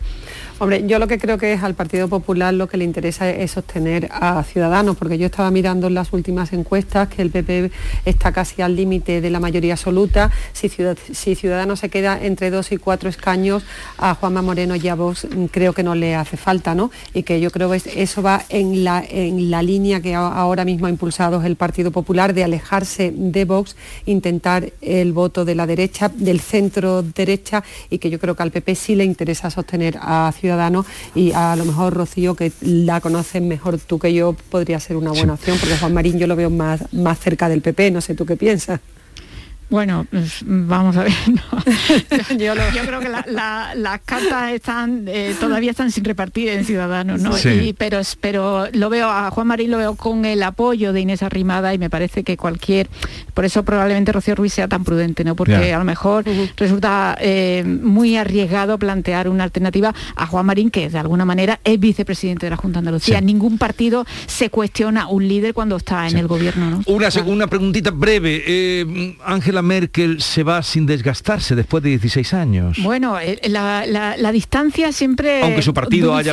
Hombre, 0.58 0.86
yo 0.86 0.98
lo 0.98 1.06
que 1.06 1.18
creo 1.18 1.36
que 1.36 1.52
es 1.52 1.62
al 1.62 1.74
Partido 1.74 2.08
Popular 2.08 2.54
lo 2.54 2.66
que 2.66 2.78
le 2.78 2.84
interesa 2.84 3.28
es 3.28 3.50
sostener 3.50 4.08
a 4.10 4.42
Ciudadanos, 4.42 4.96
porque 4.96 5.18
yo 5.18 5.26
estaba 5.26 5.50
mirando 5.50 5.86
en 5.88 5.92
las 5.92 6.14
últimas 6.14 6.50
encuestas 6.54 7.08
que 7.08 7.20
el 7.20 7.28
PP 7.28 7.70
está 8.06 8.32
casi 8.32 8.62
al 8.62 8.74
límite 8.74 9.20
de 9.20 9.28
la 9.28 9.38
mayoría 9.38 9.74
absoluta. 9.74 10.30
Si, 10.54 10.70
Ciudadanos 11.34 11.80
se 11.80 11.90
queda 11.90 12.18
entre 12.22 12.48
dos 12.48 12.72
y 12.72 12.78
cuatro 12.78 13.10
escaños, 13.10 13.64
a 13.98 14.14
Juanma 14.14 14.40
Moreno 14.40 14.76
y 14.76 14.88
a 14.88 14.94
Vox 14.94 15.26
mm, 15.30 15.44
creo 15.46 15.74
que 15.74 15.82
no 15.82 15.94
le 15.94 16.14
hace 16.14 16.38
falta, 16.38 16.74
¿no? 16.74 16.90
Y 17.12 17.22
que 17.24 17.38
yo 17.38 17.50
creo 17.50 17.70
que 17.70 17.82
eso 17.94 18.22
va 18.22 18.42
en 18.48 18.82
la, 18.82 19.04
en 19.06 19.50
la 19.50 19.62
línea 19.62 20.00
que 20.00 20.14
ahora 20.14 20.64
mismo 20.64 20.86
ha 20.86 20.90
impulsado 20.90 21.42
el 21.44 21.56
Partido 21.56 21.90
Popular 21.90 22.32
de 22.32 22.44
alejarse 22.44 23.12
de 23.14 23.44
Vox, 23.44 23.76
intentar 24.06 24.72
el 24.80 25.12
voto 25.12 25.44
de 25.44 25.54
la 25.54 25.66
derecha, 25.66 26.08
del 26.08 26.40
centro 26.40 27.02
derecha, 27.02 27.62
y 27.90 27.98
que 27.98 28.08
yo 28.08 28.18
creo 28.18 28.34
que 28.34 28.42
al 28.42 28.52
PP 28.52 28.74
sí 28.74 28.94
le 28.94 29.04
interesa 29.04 29.50
sostener 29.50 29.98
a 30.00 30.32
Ciudadanos 30.32 30.45
ciudadano 30.46 30.86
y 31.14 31.32
a 31.32 31.56
lo 31.56 31.64
mejor 31.64 31.94
Rocío, 31.94 32.34
que 32.34 32.52
la 32.60 33.00
conoces 33.00 33.42
mejor 33.42 33.78
tú 33.78 33.98
que 33.98 34.14
yo, 34.14 34.34
podría 34.50 34.78
ser 34.78 34.96
una 34.96 35.10
buena 35.10 35.34
opción, 35.34 35.58
porque 35.58 35.76
Juan 35.76 35.92
Marín 35.92 36.18
yo 36.18 36.26
lo 36.26 36.36
veo 36.36 36.50
más, 36.50 36.92
más 36.92 37.18
cerca 37.18 37.48
del 37.48 37.62
PP, 37.62 37.90
no 37.90 38.00
sé 38.00 38.14
tú 38.14 38.24
qué 38.24 38.36
piensas. 38.36 38.80
Bueno, 39.68 40.06
pues, 40.10 40.42
vamos 40.44 40.96
a 40.96 41.04
ver. 41.04 41.12
Yo, 42.38 42.54
creo 42.54 43.00
que 43.00 43.08
las 43.08 44.00
cartas 44.04 44.52
están 44.52 45.04
eh, 45.08 45.34
todavía 45.40 45.70
están 45.72 45.90
sin 45.90 46.04
repartir 46.04 46.48
en 46.48 46.64
Ciudadanos, 46.64 47.20
¿no? 47.20 47.32
pero, 47.76 48.00
pero 48.20 48.66
lo 48.72 48.90
veo 48.90 49.08
a 49.08 49.30
Juan 49.30 49.46
Marín 49.46 49.70
lo 49.70 49.78
veo 49.78 49.96
con 49.96 50.24
el 50.24 50.42
apoyo 50.42 50.92
de 50.92 51.00
Inés 51.00 51.22
Arrimada 51.22 51.74
y 51.74 51.78
me 51.78 51.90
parece 51.90 52.22
que 52.22 52.36
cualquier, 52.36 52.88
por 53.34 53.44
eso 53.44 53.64
probablemente 53.64 54.12
Rocío 54.12 54.34
Ruiz 54.34 54.52
sea 54.52 54.68
tan 54.68 54.84
prudente, 54.84 55.24
¿no? 55.24 55.34
Porque 55.34 55.72
a 55.72 55.78
lo 55.78 55.84
mejor 55.84 56.24
resulta 56.56 57.16
eh, 57.20 57.64
muy 57.64 58.16
arriesgado 58.16 58.78
plantear 58.78 59.28
una 59.28 59.44
alternativa 59.44 59.94
a 60.14 60.26
Juan 60.26 60.46
Marín, 60.46 60.70
que 60.70 60.88
de 60.88 60.98
alguna 60.98 61.24
manera 61.24 61.60
es 61.64 61.80
vicepresidente 61.80 62.46
de 62.46 62.50
la 62.50 62.56
Junta 62.56 62.76
de 62.76 62.80
Andalucía. 62.80 63.20
Ningún 63.20 63.58
partido 63.58 64.06
se 64.26 64.50
cuestiona 64.50 65.08
un 65.08 65.26
líder 65.26 65.54
cuando 65.54 65.76
está 65.76 66.06
en 66.08 66.16
el 66.18 66.26
gobierno, 66.26 66.70
¿no? 66.70 66.82
Una, 66.86 67.08
una 67.26 67.46
preguntita 67.46 67.90
breve, 67.90 68.42
eh, 68.46 69.16
Ángel 69.24 69.55
Merkel 69.62 70.20
se 70.20 70.42
va 70.42 70.62
sin 70.62 70.86
desgastarse 70.86 71.54
después 71.54 71.82
de 71.82 71.90
16 71.90 72.34
años? 72.34 72.78
Bueno, 72.82 73.18
eh, 73.18 73.40
la, 73.48 74.32
distancia 74.32 74.92
siempre... 74.92 75.42
Aunque 75.42 75.62
su 75.62 75.72
partido 75.72 76.14
haya, 76.14 76.32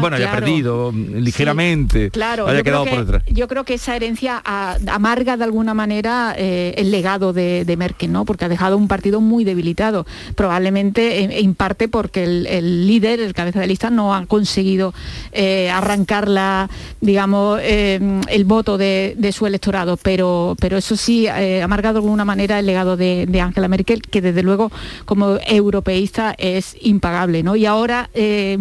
bueno, 0.00 0.16
haya 0.16 0.32
perdido 0.32 0.92
ligeramente, 0.92 2.10
claro, 2.10 2.48
haya 2.48 2.62
quedado 2.62 2.84
por 2.84 2.98
detrás. 2.98 3.22
Yo 3.26 3.48
creo 3.48 3.64
que 3.64 3.74
esa 3.74 3.94
herencia 3.96 4.42
amarga 4.44 5.36
de 5.36 5.44
alguna 5.44 5.74
manera 5.74 6.34
eh, 6.36 6.74
el 6.76 6.90
legado 6.90 7.32
de, 7.32 7.74
Merkel, 7.76 8.12
¿no? 8.12 8.24
Porque 8.24 8.44
ha 8.44 8.48
dejado 8.48 8.76
un 8.76 8.88
partido 8.88 9.20
muy 9.20 9.44
debilitado, 9.44 10.06
probablemente 10.36 11.40
en, 11.40 11.54
parte 11.54 11.88
porque 11.88 12.24
el, 12.24 12.86
líder, 12.86 13.20
el 13.20 13.34
cabeza 13.34 13.60
de 13.60 13.66
lista, 13.66 13.90
no 13.90 14.14
ha 14.14 14.26
conseguido 14.26 14.94
eh, 15.32 15.70
arrancar 15.70 16.28
la, 16.28 16.68
digamos, 17.00 17.60
el 17.62 18.44
voto 18.44 18.78
de, 18.78 19.14
de, 19.16 19.32
su 19.32 19.46
electorado, 19.46 19.96
pero, 19.96 20.56
pero 20.60 20.76
eso 20.76 20.96
sí, 20.96 21.26
ha 21.26 21.64
amargado 21.64 21.94
de 21.94 22.06
alguna 22.06 22.24
manera 22.24 22.58
el 22.58 22.63
legado 22.66 22.96
de, 22.96 23.28
Angela 23.40 23.68
Merkel, 23.68 24.02
que 24.02 24.20
desde 24.20 24.42
luego 24.42 24.70
como 25.04 25.38
europeísta 25.46 26.34
es 26.38 26.76
impagable. 26.80 27.42
¿no? 27.42 27.56
Y 27.56 27.66
ahora 27.66 28.10
eh, 28.14 28.58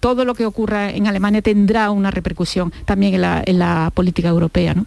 todo 0.00 0.24
lo 0.24 0.34
que 0.34 0.46
ocurra 0.46 0.90
en 0.90 1.06
Alemania 1.06 1.42
tendrá 1.42 1.90
una 1.90 2.10
repercusión 2.10 2.72
también 2.84 3.14
en 3.14 3.20
la, 3.20 3.42
en 3.44 3.58
la 3.58 3.90
política 3.94 4.28
europea. 4.28 4.74
¿no? 4.74 4.86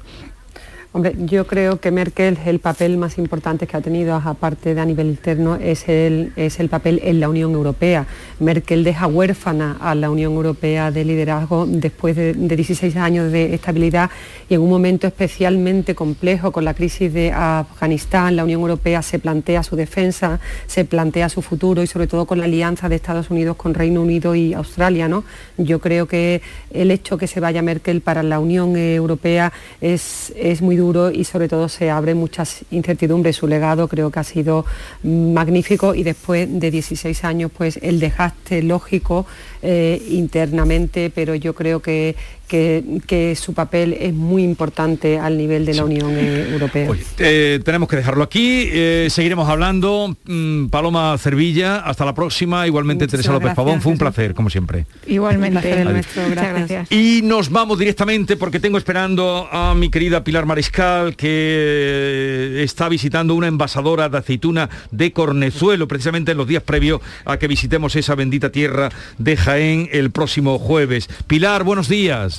Yo 1.25 1.47
creo 1.47 1.79
que 1.79 1.91
Merkel 1.91 2.37
el 2.45 2.59
papel 2.59 2.97
más 2.97 3.17
importante 3.17 3.67
que 3.67 3.77
ha 3.77 3.81
tenido, 3.81 4.15
aparte 4.15 4.75
de 4.75 4.81
a 4.81 4.85
nivel 4.85 5.07
interno, 5.07 5.55
es 5.55 5.87
el, 5.87 6.33
es 6.35 6.59
el 6.59 6.67
papel 6.67 6.99
en 7.03 7.19
la 7.19 7.29
Unión 7.29 7.53
Europea. 7.53 8.05
Merkel 8.39 8.83
deja 8.83 9.07
huérfana 9.07 9.77
a 9.79 9.95
la 9.95 10.09
Unión 10.09 10.33
Europea 10.33 10.91
de 10.91 11.05
liderazgo 11.05 11.65
después 11.67 12.15
de, 12.15 12.33
16 12.33 12.95
años 12.97 13.31
de 13.31 13.53
estabilidad 13.53 14.09
y 14.49 14.55
en 14.55 14.61
un 14.61 14.69
momento 14.69 15.07
especialmente 15.07 15.95
complejo 15.95 16.51
con 16.51 16.65
la 16.65 16.73
crisis 16.73 17.13
de 17.13 17.31
Afganistán, 17.31 18.35
la 18.35 18.43
Unión 18.43 18.61
Europea 18.61 19.01
se 19.01 19.19
plantea 19.19 19.63
su 19.63 19.75
defensa, 19.75 20.39
se 20.67 20.85
plantea 20.85 21.29
su 21.29 21.41
futuro 21.41 21.81
y 21.83 21.87
sobre 21.87 22.07
todo 22.07 22.25
con 22.25 22.39
la 22.39 22.45
alianza 22.45 22.89
de 22.89 22.95
Estados 22.95 23.29
Unidos 23.29 23.55
con 23.55 23.73
Reino 23.73 24.01
Unido 24.01 24.35
y 24.35 24.53
Australia. 24.53 25.07
¿no? 25.07 25.23
Yo 25.57 25.79
creo 25.79 26.07
que 26.07 26.41
el 26.71 26.91
hecho 26.91 27.17
que 27.17 27.27
se 27.27 27.39
vaya 27.39 27.61
Merkel 27.61 28.01
para 28.01 28.23
la 28.23 28.39
Unión 28.39 28.75
Europea 28.75 29.53
es, 29.79 30.33
es 30.35 30.61
muy 30.61 30.75
duro 30.75 30.88
y 31.11 31.23
sobre 31.23 31.47
todo 31.47 31.69
se 31.69 31.91
abre 31.91 32.15
muchas 32.15 32.65
incertidumbres. 32.71 33.35
Su 33.35 33.47
legado 33.47 33.87
creo 33.87 34.09
que 34.09 34.19
ha 34.19 34.23
sido 34.23 34.65
magnífico 35.03 35.93
y 35.93 36.03
después 36.03 36.47
de 36.59 36.71
16 36.71 37.23
años 37.23 37.51
pues 37.55 37.77
el 37.81 37.99
desgaste 37.99 38.63
lógico 38.63 39.25
eh, 39.61 40.01
internamente, 40.09 41.11
pero 41.13 41.35
yo 41.35 41.53
creo 41.53 41.81
que, 41.81 42.15
que, 42.49 43.35
su 43.39 43.53
papel 43.53 43.93
es 43.93 44.13
muy 44.13 44.43
importante 44.43 45.19
al 45.19 45.37
nivel 45.37 45.65
de 45.65 45.75
la 45.75 45.85
Unión 45.85 46.17
Europea. 46.17 46.89
Eh, 47.19 47.59
tenemos 47.63 47.87
que 47.87 47.95
dejarlo 47.95 48.23
aquí, 48.23 48.67
eh, 48.71 49.07
seguiremos 49.09 49.47
hablando. 49.47 50.17
Mm, 50.25 50.67
Paloma 50.67 51.15
Cervilla, 51.17 51.77
hasta 51.77 52.05
la 52.05 52.13
próxima. 52.13 52.65
Igualmente 52.65 53.07
Teresa 53.07 53.31
López 53.31 53.53
Pavón, 53.53 53.81
fue 53.81 53.91
un 53.91 53.97
placer, 53.97 54.33
como 54.33 54.49
siempre. 54.49 54.85
Igualmente, 55.05 55.85
nuestro, 55.85 56.23
gracias. 56.29 56.91
Y 56.91 57.21
nos 57.23 57.49
vamos 57.49 57.77
directamente 57.77 58.35
porque 58.35 58.59
tengo 58.59 58.77
esperando 58.77 59.47
a 59.51 59.75
mi 59.75 59.89
querida 59.89 60.23
Pilar 60.23 60.45
Mariscal, 60.45 61.15
que 61.15 62.63
está 62.63 62.89
visitando 62.89 63.35
una 63.35 63.47
envasadora 63.47 64.09
de 64.09 64.17
aceituna 64.17 64.69
de 64.91 65.13
Cornezuelo, 65.13 65.87
precisamente 65.87 66.31
en 66.31 66.37
los 66.37 66.47
días 66.47 66.63
previos 66.63 67.01
a 67.25 67.37
que 67.37 67.47
visitemos 67.47 67.95
esa 67.95 68.15
bendita 68.15 68.51
tierra 68.51 68.89
de 69.17 69.37
Jaén 69.37 69.87
el 69.91 70.09
próximo 70.09 70.57
jueves. 70.57 71.09
Pilar, 71.27 71.63
buenos 71.63 71.87
días. 71.87 72.38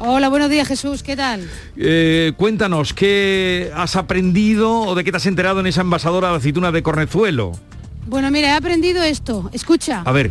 Hola, 0.00 0.28
buenos 0.28 0.48
días 0.48 0.68
Jesús, 0.68 1.02
¿qué 1.02 1.16
tal? 1.16 1.48
Eh, 1.76 2.32
cuéntanos, 2.36 2.94
¿qué 2.94 3.72
has 3.74 3.96
aprendido 3.96 4.80
o 4.82 4.94
de 4.94 5.02
qué 5.02 5.10
te 5.10 5.16
has 5.16 5.26
enterado 5.26 5.58
en 5.58 5.66
esa 5.66 5.80
envasadora 5.80 6.30
de 6.30 6.36
aceituna 6.36 6.70
de 6.70 6.84
Cornezuelo? 6.84 7.52
Bueno, 8.06 8.30
mira, 8.30 8.48
he 8.48 8.52
aprendido 8.52 9.02
esto, 9.02 9.50
escucha. 9.52 10.02
A 10.04 10.12
ver. 10.12 10.30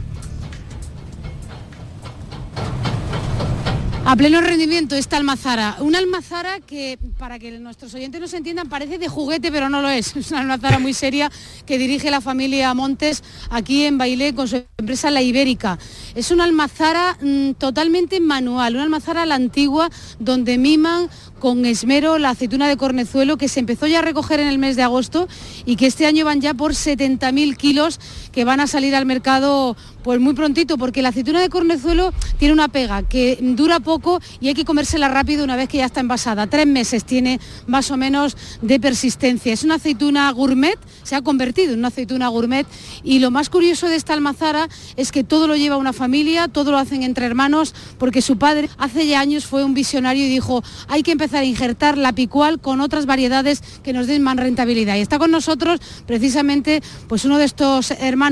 A 4.09 4.15
pleno 4.15 4.39
rendimiento 4.39 4.95
esta 4.95 5.17
almazara. 5.17 5.75
Una 5.81 5.97
almazara 5.97 6.61
que, 6.61 6.97
para 7.17 7.39
que 7.39 7.51
nuestros 7.59 7.93
oyentes 7.93 8.21
nos 8.21 8.33
entiendan, 8.33 8.69
parece 8.69 8.97
de 8.97 9.09
juguete, 9.09 9.51
pero 9.51 9.69
no 9.69 9.81
lo 9.81 9.89
es. 9.89 10.15
Es 10.15 10.31
una 10.31 10.39
almazara 10.39 10.79
muy 10.79 10.93
seria 10.93 11.29
que 11.65 11.77
dirige 11.77 12.09
la 12.09 12.21
familia 12.21 12.73
Montes 12.73 13.21
aquí 13.49 13.83
en 13.83 13.97
Bailé 13.97 14.33
con 14.33 14.47
su 14.47 14.63
empresa 14.77 15.11
La 15.11 15.21
Ibérica. 15.21 15.77
Es 16.15 16.31
una 16.31 16.45
almazara 16.45 17.17
mm, 17.19 17.55
totalmente 17.55 18.21
manual, 18.21 18.75
una 18.75 18.83
almazara 18.83 19.23
a 19.23 19.25
la 19.25 19.35
antigua 19.35 19.89
donde 20.19 20.57
miman 20.57 21.09
con 21.39 21.65
esmero 21.65 22.17
la 22.17 22.29
aceituna 22.29 22.69
de 22.69 22.77
cornezuelo 22.77 23.37
que 23.37 23.49
se 23.49 23.59
empezó 23.59 23.87
ya 23.87 23.99
a 23.99 24.03
recoger 24.03 24.39
en 24.39 24.47
el 24.47 24.57
mes 24.57 24.77
de 24.77 24.83
agosto 24.83 25.27
y 25.65 25.75
que 25.75 25.85
este 25.85 26.05
año 26.05 26.23
van 26.23 26.39
ya 26.39 26.53
por 26.53 26.71
70.000 26.71 27.57
kilos 27.57 27.99
que 28.37 28.45
van 28.45 28.59
a 28.59 28.67
salir 28.67 28.93
al 28.93 29.07
mercado 29.07 29.75
pues 30.03 30.19
muy 30.19 30.35
prontito 30.35 30.77
porque 30.77 31.01
la 31.01 31.09
aceituna 31.09 31.41
de 31.41 31.49
cornezuelo 31.49 32.13
tiene 32.37 32.53
una 32.53 32.67
pega 32.67 33.01
que 33.01 33.39
dura 33.41 33.79
poco 33.79 34.21
y 34.39 34.47
hay 34.47 34.53
que 34.53 34.63
comérsela 34.63 35.07
rápido 35.07 35.43
una 35.43 35.55
vez 35.55 35.67
que 35.67 35.79
ya 35.79 35.85
está 35.85 36.01
envasada. 36.01 36.45
Tres 36.45 36.67
meses 36.67 37.03
tiene 37.03 37.39
más 37.65 37.89
o 37.89 37.97
menos 37.97 38.37
de 38.61 38.79
persistencia. 38.79 39.51
Es 39.51 39.63
una 39.63 39.75
aceituna 39.75 40.31
gourmet, 40.31 40.77
se 41.01 41.15
ha 41.15 41.23
convertido 41.23 41.73
en 41.73 41.79
una 41.79 41.87
aceituna 41.87 42.27
gourmet 42.27 42.67
y 43.03 43.17
lo 43.17 43.31
más 43.31 43.49
curioso 43.49 43.89
de 43.89 43.95
esta 43.95 44.13
almazara 44.13 44.69
es 44.97 45.11
que 45.11 45.23
todo 45.23 45.47
lo 45.47 45.55
lleva 45.55 45.75
una 45.77 45.91
familia, 45.91 46.47
todo 46.47 46.71
lo 46.71 46.77
hacen 46.77 47.01
entre 47.01 47.25
hermanos 47.25 47.73
porque 47.97 48.21
su 48.21 48.37
padre 48.37 48.69
hace 48.77 49.07
ya 49.07 49.19
años 49.19 49.47
fue 49.47 49.63
un 49.63 49.73
visionario 49.73 50.23
y 50.23 50.29
dijo 50.29 50.63
hay 50.87 51.01
que 51.01 51.11
empezar 51.11 51.41
a 51.41 51.45
injertar 51.45 51.97
la 51.97 52.13
picual 52.13 52.61
con 52.61 52.81
otras 52.81 53.07
variedades 53.07 53.63
que 53.83 53.93
nos 53.93 54.05
den 54.05 54.21
más 54.21 54.37
rentabilidad. 54.37 54.95
Y 54.95 54.99
está 54.99 55.17
con 55.17 55.31
nosotros 55.31 55.81
precisamente 56.05 56.83
pues 57.07 57.25
uno 57.25 57.39
de 57.39 57.45
estos 57.45 57.89
hermanos, 57.89 58.26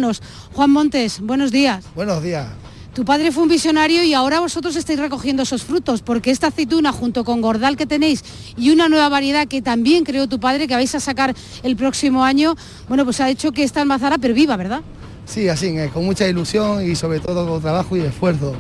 Juan 0.54 0.72
Montes. 0.72 1.20
Buenos 1.22 1.52
días. 1.52 1.86
Buenos 1.96 2.22
días. 2.22 2.48
Tu 2.93 3.04
padre 3.04 3.34
fue 3.34 3.43
un 3.43 3.50
visionario 3.50 4.04
y 4.04 4.14
ahora 4.14 4.39
vosotros 4.39 4.76
estáis 4.78 5.00
recogiendo 5.00 5.43
esos 5.43 5.64
frutos, 5.64 6.02
porque 6.02 6.32
esta 6.32 6.48
aceituna 6.48 6.93
junto 6.93 7.26
con 7.26 7.41
Gordal 7.41 7.76
que 7.76 7.86
tenéis 7.86 8.24
y 8.56 8.70
una 8.70 8.88
nueva 8.88 9.10
variedad 9.10 9.50
que 9.50 9.62
también 9.62 10.06
creó 10.06 10.28
tu 10.28 10.39
padre, 10.39 10.66
que 10.66 10.76
vais 10.76 10.96
a 10.96 11.02
sacar 11.02 11.36
el 11.64 11.76
próximo 11.76 12.24
año, 12.24 12.56
bueno, 12.88 13.04
pues 13.04 13.20
ha 13.20 13.30
hecho 13.30 13.52
que 13.52 13.64
esta 13.64 13.82
almazara 13.82 14.16
viva, 14.18 14.56
¿verdad? 14.56 14.82
Sí, 15.26 15.50
así, 15.50 15.76
con 15.93 16.06
mucha 16.06 16.26
ilusión 16.28 16.89
y 16.89 16.96
sobre 16.96 17.20
todo 17.20 17.46
con 17.48 17.62
trabajo 17.62 17.98
y 17.98 18.02
esfuerzo. 18.02 18.56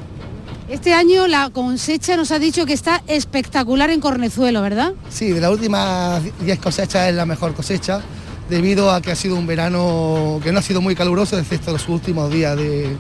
Este 0.67 0.93
año 0.93 1.27
la 1.27 1.49
cosecha 1.51 2.17
nos 2.17 2.31
ha 2.31 2.39
dicho 2.39 2.65
que 2.65 2.73
está 2.73 3.03
espectacular 3.07 3.91
en 3.91 4.01
Cornezuelo, 4.01 4.61
¿verdad? 4.63 4.93
Sí, 5.09 5.29
de 5.29 5.39
las 5.39 5.51
últimas 5.51 6.23
10 6.41 6.59
cosechas 6.59 7.07
es 7.07 7.15
la 7.15 7.25
mejor 7.25 7.53
cosecha, 7.53 8.01
debido 8.49 8.91
a 8.91 9.01
que 9.01 9.11
ha 9.11 9.15
sido 9.15 9.35
un 9.35 9.47
verano 9.47 10.39
que 10.43 10.51
no 10.51 10.59
ha 10.59 10.61
sido 10.61 10.81
muy 10.81 10.95
caluroso, 10.95 11.37
excepto 11.37 11.71
los 11.71 11.87
últimos 11.89 12.31
días 12.31 12.55
de... 12.57 12.95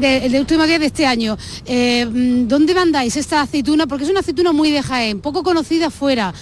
el 0.00 0.36
último 0.36 0.64
día 0.64 0.78
de 0.78 0.86
este 0.86 1.06
año. 1.06 1.36
Eh, 1.66 2.06
¿Dónde 2.46 2.74
mandáis 2.74 3.16
esta 3.16 3.42
aceituna? 3.42 3.86
Porque 3.86 4.04
es 4.04 4.10
una 4.10 4.20
aceituna 4.20 4.52
muy 4.52 4.70
de 4.70 4.82
Jaén, 4.82 5.20
poco 5.20 5.42
conocida 5.42 5.90
fuera 5.90 6.32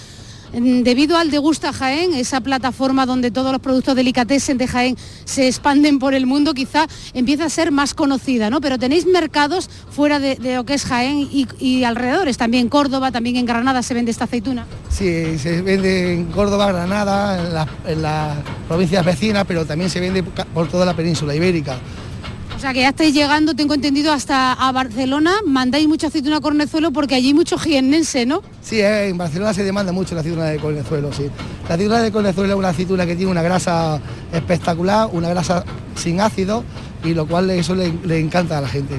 debido 0.53 1.17
al 1.17 1.31
Degusta 1.31 1.73
Jaén, 1.73 2.13
esa 2.13 2.41
plataforma 2.41 3.05
donde 3.05 3.31
todos 3.31 3.51
los 3.51 3.61
productos 3.61 3.95
delicatessen 3.95 4.57
de 4.57 4.67
Jaén 4.67 4.97
se 5.25 5.47
expanden 5.47 5.99
por 5.99 6.13
el 6.13 6.25
mundo, 6.25 6.53
quizá 6.53 6.87
empieza 7.13 7.45
a 7.45 7.49
ser 7.49 7.71
más 7.71 7.93
conocida, 7.93 8.49
¿no? 8.49 8.61
Pero 8.61 8.77
tenéis 8.77 9.05
mercados 9.05 9.69
fuera 9.89 10.19
de, 10.19 10.37
lo 10.55 10.63
que 10.63 10.75
es 10.75 10.85
Jaén 10.85 11.27
y, 11.31 11.83
alrededores, 11.83 12.37
también 12.37 12.69
Córdoba, 12.69 13.11
también 13.11 13.35
en 13.37 13.45
Granada 13.45 13.81
se 13.81 13.93
vende 13.93 14.11
esta 14.11 14.25
aceituna. 14.25 14.65
Sí, 14.89 15.37
se 15.39 15.61
vende 15.61 16.13
en 16.13 16.25
Córdoba, 16.25 16.71
Granada, 16.71 17.67
en 17.87 18.01
las 18.01 18.37
provincias 18.67 19.03
vecinas, 19.03 19.45
pero 19.47 19.65
también 19.65 19.89
se 19.89 19.99
vende 19.99 20.23
por 20.23 20.67
toda 20.67 20.85
la 20.85 20.95
península 20.95 21.33
ibérica. 21.35 21.79
O 22.63 22.65
sea 22.65 22.73
que 22.73 22.79
ya 22.79 22.89
estáis 22.91 23.13
llegando, 23.13 23.55
tengo 23.55 23.73
entendido, 23.73 24.13
hasta 24.13 24.53
a 24.53 24.71
Barcelona, 24.71 25.33
mandáis 25.45 25.85
mucha 25.85 26.07
aceituna 26.07 26.39
cornezuelo 26.39 26.93
porque 26.93 27.13
allí 27.13 27.27
hay 27.27 27.33
mucho 27.33 27.57
jiennense, 27.57 28.25
¿no? 28.25 28.41
Sí, 28.61 28.79
eh, 28.79 29.09
en 29.09 29.17
Barcelona 29.17 29.53
se 29.53 29.65
demanda 29.65 29.91
mucho 29.91 30.15
la 30.15 30.21
aceituna 30.21 30.45
de 30.45 30.59
cornezuelo, 30.59 31.11
sí. 31.11 31.23
La 31.67 31.75
aceituna 31.75 31.99
de 31.99 32.13
cornezuelo 32.13 32.53
es 32.53 32.57
una 32.57 32.69
aceituna 32.69 33.05
que 33.05 33.17
tiene 33.17 33.29
una 33.29 33.41
grasa 33.41 33.99
espectacular, 34.31 35.09
una 35.11 35.27
grasa 35.27 35.65
sin 35.97 36.21
ácido, 36.21 36.63
y 37.03 37.13
lo 37.13 37.27
cual 37.27 37.49
eso 37.49 37.75
le, 37.75 38.17
encanta 38.17 38.59
a 38.59 38.61
la 38.61 38.69
gente. 38.69 38.95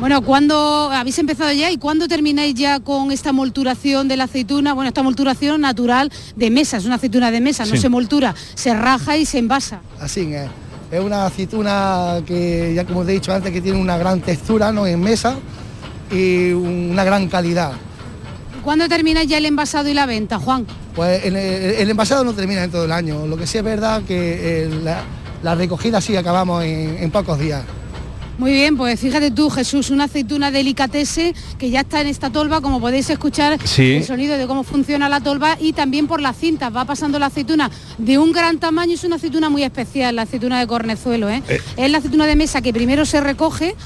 Bueno, 0.00 0.20
¿cuándo 0.22 0.90
habéis 0.90 1.20
empezado 1.20 1.52
ya 1.52 1.70
y 1.70 1.76
cuándo 1.76 2.08
termináis 2.08 2.54
ya 2.54 2.80
con 2.80 3.12
esta 3.12 3.32
molturación 3.32 4.08
de 4.08 4.16
la 4.16 4.24
aceituna? 4.24 4.74
Bueno, 4.74 4.88
esta 4.88 5.04
molturación 5.04 5.60
natural 5.60 6.10
de 6.34 6.50
mesa, 6.50 6.78
es 6.78 6.84
una 6.84 6.96
aceituna 6.96 7.30
de 7.30 7.40
mesa, 7.40 7.64
no 7.64 7.76
se 7.76 7.88
moltura, 7.88 8.34
se 8.56 8.74
raja 8.74 9.16
y 9.16 9.24
se 9.24 9.38
envasa. 9.38 9.82
Así 10.00 10.34
es. 10.34 10.48
Es 10.94 11.00
una 11.00 11.26
aceituna 11.26 12.22
que, 12.24 12.72
ya 12.72 12.84
como 12.84 13.00
os 13.00 13.08
he 13.08 13.12
dicho 13.12 13.34
antes, 13.34 13.52
que 13.52 13.60
tiene 13.60 13.80
una 13.80 13.98
gran 13.98 14.20
textura 14.20 14.70
¿no? 14.70 14.86
en 14.86 15.00
mesa 15.00 15.34
y 16.08 16.52
una 16.52 17.02
gran 17.02 17.26
calidad. 17.26 17.72
¿Cuándo 18.62 18.88
termina 18.88 19.24
ya 19.24 19.38
el 19.38 19.46
envasado 19.46 19.88
y 19.88 19.94
la 19.94 20.06
venta, 20.06 20.38
Juan? 20.38 20.64
Pues 20.94 21.24
el, 21.24 21.90
envasado 21.90 22.22
no 22.22 22.32
termina 22.32 22.62
en 22.62 22.70
todo 22.70 22.84
el 22.84 22.92
año. 22.92 23.26
Lo 23.26 23.36
que 23.36 23.44
sí 23.44 23.58
es 23.58 23.64
verdad 23.64 24.02
que 24.06 24.70
la, 25.42 25.54
recogida 25.56 26.00
sí 26.00 26.16
acabamos 26.16 26.62
en 26.62 27.10
pocos 27.10 27.40
días. 27.40 27.64
Muy 28.36 28.50
bien, 28.50 28.76
pues 28.76 28.98
fíjate 28.98 29.30
tú, 29.30 29.48
Jesús, 29.48 29.90
una 29.90 30.04
aceituna 30.04 30.50
delicatese 30.50 31.34
que 31.56 31.70
ya 31.70 31.80
está 31.80 32.00
en 32.00 32.08
esta 32.08 32.30
tolva, 32.30 32.60
como 32.60 32.80
podéis 32.80 33.08
escuchar 33.08 33.58
el 33.78 34.04
sonido 34.04 34.36
de 34.36 34.46
cómo 34.48 34.64
funciona 34.64 35.08
la 35.08 35.20
tolva 35.20 35.56
y 35.60 35.72
también 35.72 36.08
por 36.08 36.20
las 36.20 36.36
cintas. 36.36 36.74
Va 36.74 36.84
pasando 36.84 37.20
la 37.20 37.26
aceituna 37.26 37.70
de 37.96 38.18
un 38.18 38.32
gran 38.32 38.58
tamaño, 38.58 38.94
es 38.94 39.04
una 39.04 39.16
aceituna 39.16 39.50
muy 39.50 39.62
especial, 39.62 40.16
la 40.16 40.22
aceituna 40.22 40.58
de 40.58 40.66
cornezuelo. 40.66 41.30
¿eh? 41.30 41.44
Eh. 41.48 41.60
Es 41.76 41.90
la 41.92 41.98
aceituna 41.98 42.26
de 42.26 42.34
mesa 42.34 42.60
que 42.60 42.72
primero 42.72 43.06
se 43.06 43.20
recoge 43.20 43.76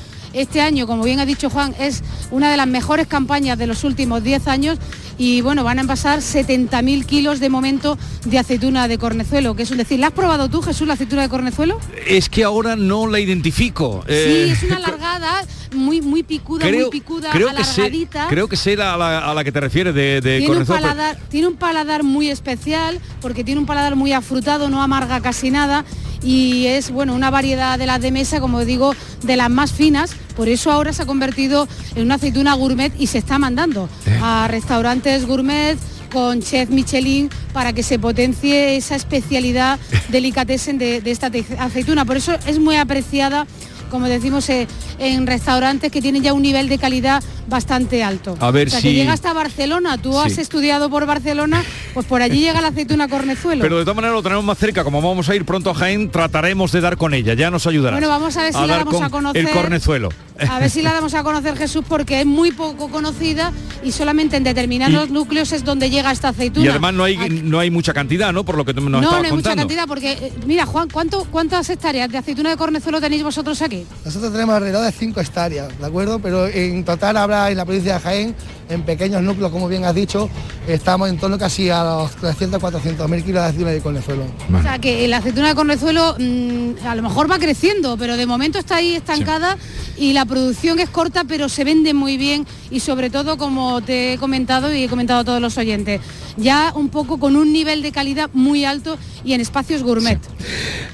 este 0.41 0.61
año, 0.61 0.87
como 0.87 1.05
bien 1.05 1.21
ha 1.21 1.27
dicho 1.27 1.51
Juan, 1.51 1.75
es 1.79 2.03
una 2.31 2.51
de 2.51 2.57
las 2.57 2.67
mejores 2.67 3.07
campañas 3.07 3.59
de 3.59 3.67
los 3.67 3.85
últimos 3.85 4.23
10 4.23 4.49
años 4.49 4.79
y 5.19 5.41
bueno, 5.41 5.65
van 5.65 5.79
a 5.79 5.81
envasar 5.81 6.21
70.000 6.21 7.05
kilos 7.05 7.41
de 7.41 7.49
momento 7.49 7.99
de 8.25 8.39
aceituna 8.39 8.87
de 8.87 8.99
cornezuelo, 8.99 9.57
que 9.57 9.65
es 9.65 9.77
decir, 9.77 9.99
¿la 9.99 10.09
has 10.09 10.13
probado 10.13 10.49
tú, 10.49 10.63
Jesús, 10.63 10.87
la 10.87 10.95
aceituna 10.95 11.23
de 11.23 11.29
cornezuelo? 11.29 11.81
Es 12.07 12.29
que 12.29 12.45
ahora 12.45 12.77
no 12.77 13.07
la 13.07 13.19
identifico. 13.19 14.05
Sí, 14.07 14.13
eh, 14.13 14.51
es 14.53 14.63
una 14.63 14.77
alargada, 14.85 15.45
muy, 15.75 16.01
muy 16.01 16.23
picuda, 16.23 16.71
muy 16.71 16.89
picuda, 16.91 17.31
creo 17.31 17.49
alargadita. 17.49 18.25
Que 18.25 18.35
creo 18.35 18.49
que 18.49 18.57
sé 18.57 18.75
a 18.81 18.97
la, 18.97 19.45
que 19.45 19.53
te 19.53 19.61
refieres 19.61 19.95
de, 19.95 20.21
de 20.21 20.39
tiene 20.39 20.57
Un 20.57 20.67
paladar, 20.67 21.19
Tiene 21.29 21.49
un 21.49 21.57
paladar 21.57 22.05
muy 22.05 22.29
especial, 22.29 23.01
porque 23.21 23.43
tiene 23.43 23.61
un 23.61 23.67
paladar 23.67 23.97
muy 23.97 24.13
afrutado, 24.13 24.69
no 24.69 24.83
amarga 24.83 25.21
casi 25.21 25.51
nada 25.51 25.85
y 26.23 26.67
es 26.67 26.91
bueno 26.91 27.15
una 27.15 27.31
variedad 27.31 27.79
de 27.79 27.87
las 27.87 28.01
de 28.01 28.11
mesa, 28.11 28.41
como 28.41 28.65
digo, 28.65 28.95
de 29.23 29.37
las 29.37 29.51
más 29.51 29.73
finas. 29.73 30.13
Por 30.37 30.49
eso 30.49 30.71
ahora 30.71 30.93
se 30.93 31.03
ha 31.03 31.07
convertido 31.07 31.69
en 31.95 32.05
una 32.05 32.17
aceituna 32.17 32.55
gourmet 32.55 32.93
y 32.99 33.07
se 33.07 33.19
está 33.19 33.39
mandando 33.39 33.89
eh. 34.07 34.19
a 34.23 34.49
restaurantes 34.49 35.27
gourmet 35.27 35.79
con 36.13 36.41
chef 36.41 36.71
Michelin 36.71 37.29
para 37.53 37.73
que 37.73 37.83
se 37.83 37.99
potencie 37.99 38.77
esa 38.77 38.97
especialidad 38.97 39.79
delicatessen 40.09 40.79
de, 40.79 41.01
de 41.01 41.11
esta 41.11 41.31
aceituna. 41.59 42.05
Por 42.05 42.17
eso 42.17 42.35
es 42.47 42.59
muy 42.59 42.77
apreciada 42.77 43.47
como 43.91 44.07
decimos, 44.07 44.49
eh, 44.49 44.67
en 44.99 45.27
restaurantes 45.27 45.91
que 45.91 46.01
tienen 46.01 46.23
ya 46.23 46.33
un 46.33 46.43
nivel 46.43 46.69
de 46.69 46.79
calidad 46.79 47.23
bastante 47.47 48.03
alto. 48.03 48.37
A 48.41 48.51
ver 48.51 48.71
si... 48.71 48.83
que 48.83 48.95
llega 48.95 49.13
hasta 49.13 49.33
Barcelona, 49.33 49.99
tú 49.99 50.19
has 50.19 50.39
estudiado 50.39 50.91
por 50.91 51.07
Barcelona, 51.07 51.65
pues 51.95 52.07
por 52.07 52.23
allí 52.23 52.41
llega 52.41 52.61
la 52.61 52.69
aceituna 52.69 53.09
cornezuelo. 53.09 53.63
Pero 53.63 53.79
de 53.79 53.85
todas 53.85 53.97
maneras 53.97 54.15
lo 54.15 54.23
tenemos 54.23 54.45
más 54.45 54.59
cerca, 54.59 54.85
como 54.85 55.01
vamos 55.01 55.29
a 55.29 55.35
ir 55.35 55.45
pronto 55.45 55.71
a 55.71 55.75
Jaén, 55.75 56.11
trataremos 56.11 56.73
de 56.73 56.81
dar 56.81 56.97
con 56.97 57.15
ella, 57.15 57.35
ya 57.35 57.51
nos 57.51 57.67
ayudará. 57.67 57.97
Bueno, 57.97 58.09
vamos 58.09 58.37
a 58.37 58.43
ver 58.43 58.53
si 58.53 58.67
la 58.67 58.85
vamos 58.85 59.03
a 59.03 59.11
conocer. 59.11 59.47
El 59.47 59.51
cornezuelo. 59.51 60.11
A 60.47 60.59
ver 60.59 60.71
si 60.71 60.83
la 60.83 60.93
damos 60.93 61.15
a 61.15 61.23
conocer 61.23 61.57
Jesús 61.57 61.85
porque 61.89 62.21
es 62.21 62.27
muy 62.27 62.53
poco 62.53 62.89
conocida 62.89 63.53
y 63.83 63.93
solamente 63.93 64.37
en 64.37 64.45
determinados 64.45 65.11
núcleos 65.11 65.53
es 65.53 65.65
donde 65.65 65.91
llega 65.91 66.13
esta 66.13 66.29
aceituna. 66.29 66.67
Y 66.67 66.69
además 66.69 66.95
no 66.95 67.05
hay, 67.05 67.17
no 67.43 67.59
hay 67.59 67.71
mucha 67.71 67.93
cantidad, 67.93 68.33
¿no? 68.33 68.45
Por 68.45 68.57
lo 68.57 68.65
que 68.65 68.75
tú 68.75 68.81
nos 68.81 69.03
No, 69.03 69.11
no 69.11 69.17
hay 69.17 69.33
mucha 69.33 69.57
cantidad 69.57 69.87
porque, 69.87 70.13
eh, 70.13 70.33
mira, 70.47 70.67
Juan, 70.67 70.89
¿cuánto, 70.91 71.25
¿cuántas 71.31 71.69
hectáreas 71.71 72.11
de 72.11 72.19
aceituna 72.19 72.51
de 72.51 72.57
cornezuelo 72.57 73.01
tenéis 73.01 73.23
vosotros 73.23 73.61
aquí? 73.63 73.85
Nosotros 74.05 74.33
tenemos 74.33 74.55
alrededor 74.55 74.85
de 74.85 74.93
5 74.93 75.21
hectáreas, 75.21 75.79
¿de 75.79 75.87
acuerdo? 75.87 76.19
Pero 76.19 76.47
en 76.47 76.85
total 76.85 77.17
habrá 77.17 77.51
en 77.51 77.57
la 77.57 77.65
provincia 77.65 77.95
de 77.95 78.01
Jaén, 78.01 78.35
en 78.69 78.83
pequeños 78.83 79.23
núcleos, 79.23 79.51
como 79.51 79.69
bien 79.69 79.85
has 79.85 79.95
dicho, 79.95 80.29
estamos 80.67 81.09
en 81.09 81.19
torno 81.19 81.39
casi 81.39 81.71
a 81.71 81.83
los 81.85 82.11
300, 82.17 82.61
400 82.61 83.09
mil 83.09 83.23
kilos 83.25 83.43
de 83.43 83.49
aceituna 83.49 83.71
de 83.71 83.81
cornezuelo. 83.81 84.25
O 84.57 84.63
sea, 84.63 84.79
que 84.79 85.07
la 85.09 85.19
aceituna 85.19 85.49
de 85.49 85.55
cornezuelo 85.55 86.17
mm, 86.19 86.87
a 86.87 86.95
lo 86.95 87.03
mejor 87.03 87.31
va 87.31 87.39
creciendo, 87.39 87.97
pero 87.97 88.17
de 88.17 88.27
momento 88.27 88.59
está 88.59 88.77
ahí 88.77 88.95
estancada 88.95 89.57
y 89.97 90.13
la 90.13 90.25
producción 90.27 90.79
es 90.79 90.89
corta, 90.91 91.25
pero 91.25 91.49
se 91.49 91.65
vende 91.65 91.95
muy 91.95 92.17
bien 92.17 92.47
y 92.71 92.81
sobre 92.81 93.11
todo, 93.11 93.37
como 93.39 93.81
te 93.81 94.13
he 94.15 94.19
comentado 94.19 94.73
y 94.75 94.85
he 94.85 94.89
comentado 94.89 95.21
a 95.21 95.25
todos 95.25 95.41
los 95.41 95.57
oyentes, 95.59 96.01
ya 96.37 96.73
un 96.75 96.89
poco 96.89 97.19
con 97.19 97.35
un 97.37 97.53
nivel 97.53 97.83
de 97.83 97.91
calidad 97.91 98.31
muy 98.33 98.65
alto 98.65 98.97
y 99.25 99.33
en 99.33 99.41
espacios 99.41 99.83
gourmet. 99.83 100.19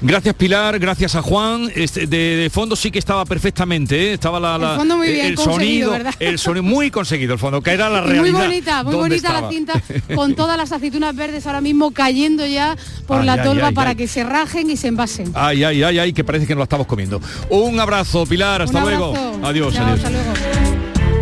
Gracias 0.01 0.33
Pilar, 0.35 0.79
gracias 0.79 1.15
a 1.15 1.21
Juan. 1.21 1.69
Este, 1.75 2.07
de, 2.07 2.17
de 2.37 2.49
fondo 2.49 2.75
sí 2.75 2.89
que 2.91 2.99
estaba 2.99 3.25
perfectamente, 3.25 4.09
¿eh? 4.09 4.13
estaba 4.13 4.39
la, 4.39 4.57
la- 4.57 4.71
El 4.71 4.77
fondo 4.79 4.97
muy 4.97 5.09
bien 5.11 5.25
el 5.27 5.35
conseguido, 5.35 5.55
sonido, 5.59 5.91
¿verdad? 5.91 6.13
el 6.19 6.39
sonido 6.39 6.63
muy 6.63 6.89
conseguido 6.91 7.33
el 7.33 7.39
fondo, 7.39 7.61
que 7.65 7.71
era 7.71 7.89
la 7.89 7.99
realidad. 8.01 8.21
muy 8.21 8.31
bonita, 8.31 8.83
muy 8.83 8.91
¿Dónde 8.93 9.09
bonita 9.09 9.41
la 9.41 9.49
cinta 9.49 9.81
con 10.15 10.35
todas 10.35 10.55
las 10.55 10.71
aceitunas 10.71 11.13
verdes 11.15 11.45
ahora 11.47 11.59
mismo 11.59 11.91
cayendo 11.91 12.45
ya 12.45 12.77
por 13.07 13.19
Ay, 13.19 13.25
la 13.25 13.33
ay, 13.33 13.39
tolva 13.43 13.67
ay, 13.67 13.73
para 13.73 13.89
ay. 13.89 13.95
que 13.97 14.07
se 14.07 14.23
rajen 14.23 14.69
y 14.69 14.77
se 14.77 14.87
envasen. 14.87 15.31
Ay, 15.33 15.63
ay, 15.65 15.83
ay, 15.83 15.99
ay, 15.99 16.13
que 16.13 16.23
parece 16.23 16.47
que 16.47 16.53
nos 16.53 16.59
lo 16.59 16.63
estamos 16.63 16.87
comiendo. 16.87 17.19
Un 17.49 17.79
abrazo, 17.79 18.25
Pilar, 18.25 18.61
hasta 18.61 18.77
Un 18.77 18.83
luego. 18.85 19.13
Adiós, 19.43 19.73
Chao, 19.73 19.85
adiós. 19.85 19.97
hasta 19.99 20.09
luego. 20.11 20.33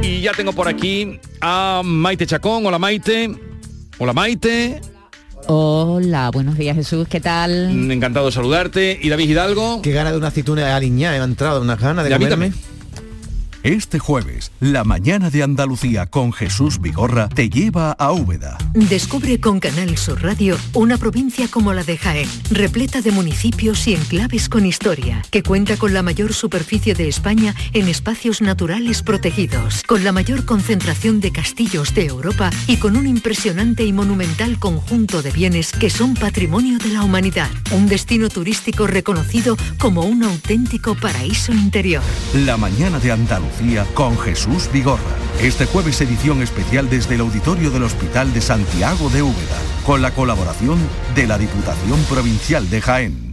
Y 0.04 0.22
ya 0.22 0.34
tengo 0.34 0.54
por 0.54 0.68
aquí 0.68 1.20
a 1.42 1.82
Maite 1.84 2.28
Chacón. 2.28 2.66
Hola 2.66 2.78
Maite. 2.78 3.34
Hola 3.98 4.14
Maite. 4.14 4.82
Hola, 5.48 6.30
buenos 6.32 6.58
días 6.58 6.76
Jesús, 6.76 7.06
¿qué 7.10 7.20
tal? 7.20 7.92
Encantado 7.92 8.28
de 8.28 8.32
saludarte. 8.32 8.98
¿Y 9.02 9.10
David 9.10 9.30
Hidalgo? 9.30 9.82
Qué 9.82 9.92
gana 9.92 10.12
de 10.12 10.18
una 10.18 10.28
aceituna 10.30 10.74
aliñada, 10.76 11.16
me 11.18 11.22
ha 11.22 11.26
entrado 11.26 11.62
unas 11.62 11.80
ganas 11.80 12.06
de 12.06 12.12
Y 12.12 12.14
a 12.14 12.18
mí 12.20 12.26
comerme. 12.26 12.54
Este 13.64 13.98
jueves, 13.98 14.52
la 14.60 14.84
mañana 14.84 15.30
de 15.30 15.42
Andalucía 15.42 16.06
con 16.08 16.34
Jesús 16.34 16.82
Vigorra 16.82 17.30
te 17.30 17.50
lleva 17.50 17.94
a 17.94 18.12
Úbeda. 18.12 18.58
Descubre 18.74 19.40
con 19.40 19.62
Canal 19.62 19.98
Sur 19.98 20.22
Radio 20.22 20.58
una 20.74 20.98
provincia 20.98 21.48
como 21.48 21.72
la 21.72 21.86
de 21.86 21.98
Jaén, 21.98 22.28
repleta 22.52 23.00
de 23.00 23.12
municipios 23.12 23.88
y 23.88 23.94
enclaves 23.94 24.50
con 24.50 24.66
historia, 24.66 25.22
que 25.32 25.44
cuenta 25.44 25.78
con 25.78 25.94
la 25.94 26.04
mayor 26.04 26.34
superficie 26.34 26.94
de 26.94 27.08
España 27.08 27.56
en 27.72 27.88
espacios 27.88 28.42
naturales 28.42 29.02
protegidos, 29.02 29.84
con 29.84 30.04
la 30.04 30.12
mayor 30.12 30.44
concentración 30.44 31.22
de 31.22 31.32
castillos 31.32 31.96
de 31.96 32.08
Europa 32.08 32.50
y 32.68 32.76
con 32.76 32.98
un 32.98 33.08
impresionante 33.08 33.86
y 33.86 33.94
monumental 33.94 34.60
conjunto 34.60 35.22
de 35.22 35.32
bienes 35.32 35.72
que 35.72 35.90
son 35.90 36.16
patrimonio 36.16 36.80
de 36.80 36.90
la 36.90 37.04
humanidad. 37.04 37.50
Un 37.72 37.88
destino 37.88 38.28
turístico 38.28 38.88
reconocido 38.88 39.56
como 39.80 40.02
un 40.02 40.24
auténtico 40.24 40.96
paraíso 40.96 41.54
interior. 41.54 42.04
La 42.34 42.58
mañana 42.58 43.00
de 43.00 43.14
Andalucía 43.14 43.53
con 43.94 44.18
Jesús 44.18 44.70
Vigorra. 44.72 45.16
Este 45.42 45.66
jueves 45.66 46.02
edición 46.02 46.42
especial 46.42 46.90
desde 46.90 47.16
el 47.16 47.22
auditorio 47.22 47.70
del 47.70 47.84
Hospital 47.84 48.34
de 48.34 48.42
Santiago 48.42 49.10
de 49.10 49.22
Úbeda, 49.22 49.58
con 49.86 50.02
la 50.02 50.12
colaboración 50.12 50.80
de 51.16 51.28
la 51.28 51.38
Diputación 51.38 52.00
Provincial 52.10 52.70
de 52.70 52.82
Jaén. 52.82 53.33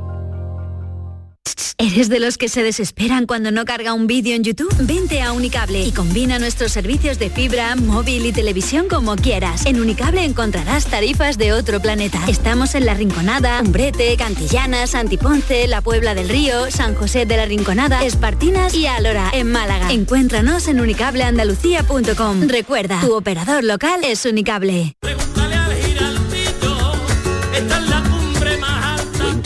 ¿Eres 1.81 2.09
de 2.09 2.19
los 2.19 2.37
que 2.37 2.47
se 2.47 2.61
desesperan 2.61 3.25
cuando 3.25 3.49
no 3.49 3.65
carga 3.65 3.93
un 3.93 4.05
vídeo 4.05 4.35
en 4.35 4.43
YouTube? 4.43 4.71
Vente 4.81 5.23
a 5.23 5.31
Unicable 5.31 5.83
y 5.83 5.91
combina 5.91 6.37
nuestros 6.37 6.71
servicios 6.71 7.17
de 7.17 7.31
fibra, 7.31 7.75
móvil 7.75 8.23
y 8.27 8.31
televisión 8.31 8.87
como 8.87 9.15
quieras. 9.15 9.65
En 9.65 9.81
Unicable 9.81 10.23
encontrarás 10.23 10.85
tarifas 10.85 11.39
de 11.39 11.53
otro 11.53 11.79
planeta. 11.79 12.23
Estamos 12.27 12.75
en 12.75 12.85
La 12.85 12.93
Rinconada, 12.93 13.59
Umbrete, 13.61 14.15
Cantillana, 14.15 14.85
Santiponce, 14.85 15.67
La 15.67 15.81
Puebla 15.81 16.13
del 16.13 16.29
Río, 16.29 16.69
San 16.69 16.93
José 16.93 17.25
de 17.25 17.37
la 17.37 17.47
Rinconada, 17.47 18.05
Espartinas 18.05 18.75
y 18.75 18.85
Alora, 18.85 19.31
en 19.33 19.51
Málaga. 19.51 19.91
Encuéntranos 19.91 20.67
en 20.67 20.81
unicableandalucía.com. 20.81 22.47
Recuerda, 22.47 23.01
tu 23.01 23.15
operador 23.15 23.63
local 23.63 24.01
es 24.03 24.23
Unicable. 24.25 24.95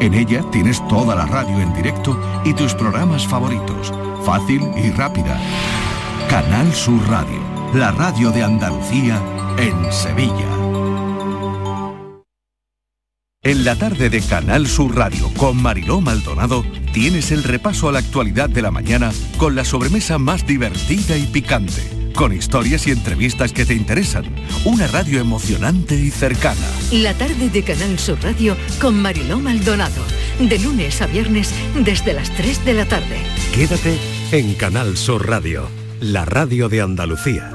En 0.00 0.14
ella 0.14 0.42
tienes 0.50 0.86
toda 0.88 1.14
la 1.14 1.26
radio 1.26 1.60
en 1.60 1.72
directo 1.74 2.18
y 2.44 2.52
tus 2.52 2.74
programas 2.74 3.26
favoritos. 3.26 3.92
Fácil 4.24 4.62
y 4.76 4.90
rápida. 4.90 5.40
Canal 6.28 6.72
Sur 6.74 7.00
Radio, 7.08 7.40
la 7.74 7.92
radio 7.92 8.30
de 8.30 8.42
Andalucía 8.42 9.20
en 9.58 9.92
Sevilla. 9.92 10.66
En 13.46 13.64
la 13.64 13.76
tarde 13.76 14.10
de 14.10 14.20
Canal 14.22 14.66
Sur 14.66 14.96
Radio 14.96 15.30
con 15.36 15.62
Mariló 15.62 16.00
Maldonado 16.00 16.64
tienes 16.92 17.30
el 17.30 17.44
repaso 17.44 17.88
a 17.88 17.92
la 17.92 18.00
actualidad 18.00 18.50
de 18.50 18.60
la 18.60 18.72
mañana 18.72 19.12
con 19.38 19.54
la 19.54 19.64
sobremesa 19.64 20.18
más 20.18 20.44
divertida 20.46 21.16
y 21.16 21.26
picante, 21.26 22.05
con 22.16 22.32
historias 22.32 22.86
y 22.86 22.90
entrevistas 22.90 23.52
que 23.52 23.66
te 23.66 23.74
interesan, 23.74 24.24
una 24.64 24.86
radio 24.86 25.20
emocionante 25.20 25.94
y 25.94 26.10
cercana. 26.10 26.66
La 26.90 27.12
tarde 27.14 27.50
de 27.50 27.62
Canal 27.62 27.98
Sur 27.98 28.18
Radio 28.22 28.56
con 28.80 29.00
Mariló 29.00 29.38
Maldonado. 29.38 30.02
De 30.40 30.58
lunes 30.58 31.00
a 31.02 31.06
viernes 31.06 31.52
desde 31.74 32.14
las 32.14 32.30
3 32.34 32.64
de 32.64 32.74
la 32.74 32.86
tarde. 32.86 33.18
Quédate 33.54 33.98
en 34.32 34.54
Canal 34.54 34.96
Sur 34.96 35.28
Radio, 35.28 35.68
la 36.00 36.24
radio 36.24 36.70
de 36.70 36.80
Andalucía. 36.80 37.52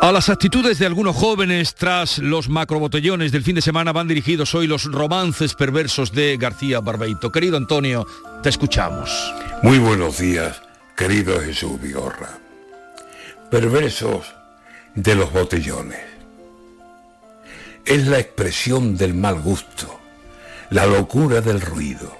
A 0.00 0.10
las 0.10 0.28
actitudes 0.30 0.78
de 0.78 0.86
algunos 0.86 1.14
jóvenes 1.14 1.74
tras 1.74 2.18
los 2.18 2.48
macrobotellones 2.48 3.32
del 3.32 3.42
fin 3.42 3.54
de 3.54 3.62
semana 3.62 3.92
van 3.92 4.08
dirigidos 4.08 4.54
hoy 4.54 4.66
los 4.66 4.84
romances 4.84 5.54
perversos 5.54 6.12
de 6.12 6.36
García 6.38 6.80
Barbeito. 6.80 7.30
Querido 7.30 7.58
Antonio, 7.58 8.06
te 8.42 8.48
escuchamos. 8.48 9.10
Muy 9.62 9.78
buenos 9.78 10.18
días, 10.18 10.60
querido 10.96 11.38
Jesús 11.40 11.80
Vigorra. 11.80 12.43
Perversos 13.54 14.34
de 14.96 15.14
los 15.14 15.32
botellones. 15.32 16.00
Es 17.84 18.04
la 18.08 18.18
expresión 18.18 18.96
del 18.96 19.14
mal 19.14 19.40
gusto, 19.40 20.00
la 20.70 20.86
locura 20.86 21.40
del 21.40 21.60
ruido, 21.60 22.18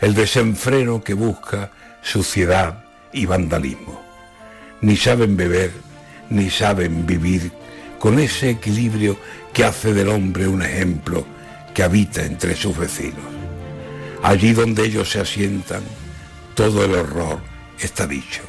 el 0.00 0.16
desenfreno 0.16 1.04
que 1.04 1.14
busca 1.14 1.70
suciedad 2.02 2.82
y 3.12 3.24
vandalismo. 3.24 4.02
Ni 4.80 4.96
saben 4.96 5.36
beber, 5.36 5.70
ni 6.28 6.50
saben 6.50 7.06
vivir 7.06 7.52
con 8.00 8.18
ese 8.18 8.50
equilibrio 8.50 9.16
que 9.52 9.62
hace 9.62 9.94
del 9.94 10.08
hombre 10.08 10.48
un 10.48 10.62
ejemplo 10.62 11.24
que 11.72 11.84
habita 11.84 12.24
entre 12.24 12.56
sus 12.56 12.76
vecinos. 12.76 13.30
Allí 14.24 14.54
donde 14.54 14.86
ellos 14.86 15.08
se 15.08 15.20
asientan, 15.20 15.84
todo 16.56 16.84
el 16.84 16.96
horror 16.96 17.38
está 17.78 18.08
dicho. 18.08 18.42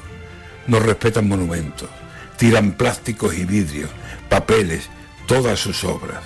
No 0.67 0.79
respetan 0.79 1.27
monumentos, 1.27 1.89
tiran 2.37 2.71
plásticos 2.73 3.35
y 3.35 3.45
vidrios, 3.45 3.89
papeles, 4.29 4.89
todas 5.27 5.59
sus 5.59 5.83
obras. 5.83 6.23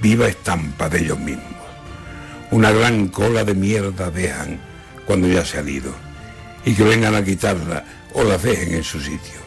Viva 0.00 0.28
estampa 0.28 0.88
de 0.88 1.00
ellos 1.00 1.18
mismos. 1.18 1.44
Una 2.50 2.70
gran 2.70 3.08
cola 3.08 3.44
de 3.44 3.54
mierda 3.54 4.10
dejan 4.10 4.60
cuando 5.06 5.28
ya 5.28 5.44
se 5.44 5.58
han 5.58 5.68
ido 5.68 5.92
y 6.64 6.74
que 6.74 6.84
vengan 6.84 7.14
a 7.14 7.24
quitarla 7.24 7.84
o 8.12 8.24
la 8.24 8.38
dejen 8.38 8.74
en 8.74 8.84
su 8.84 9.00
sitio. 9.00 9.40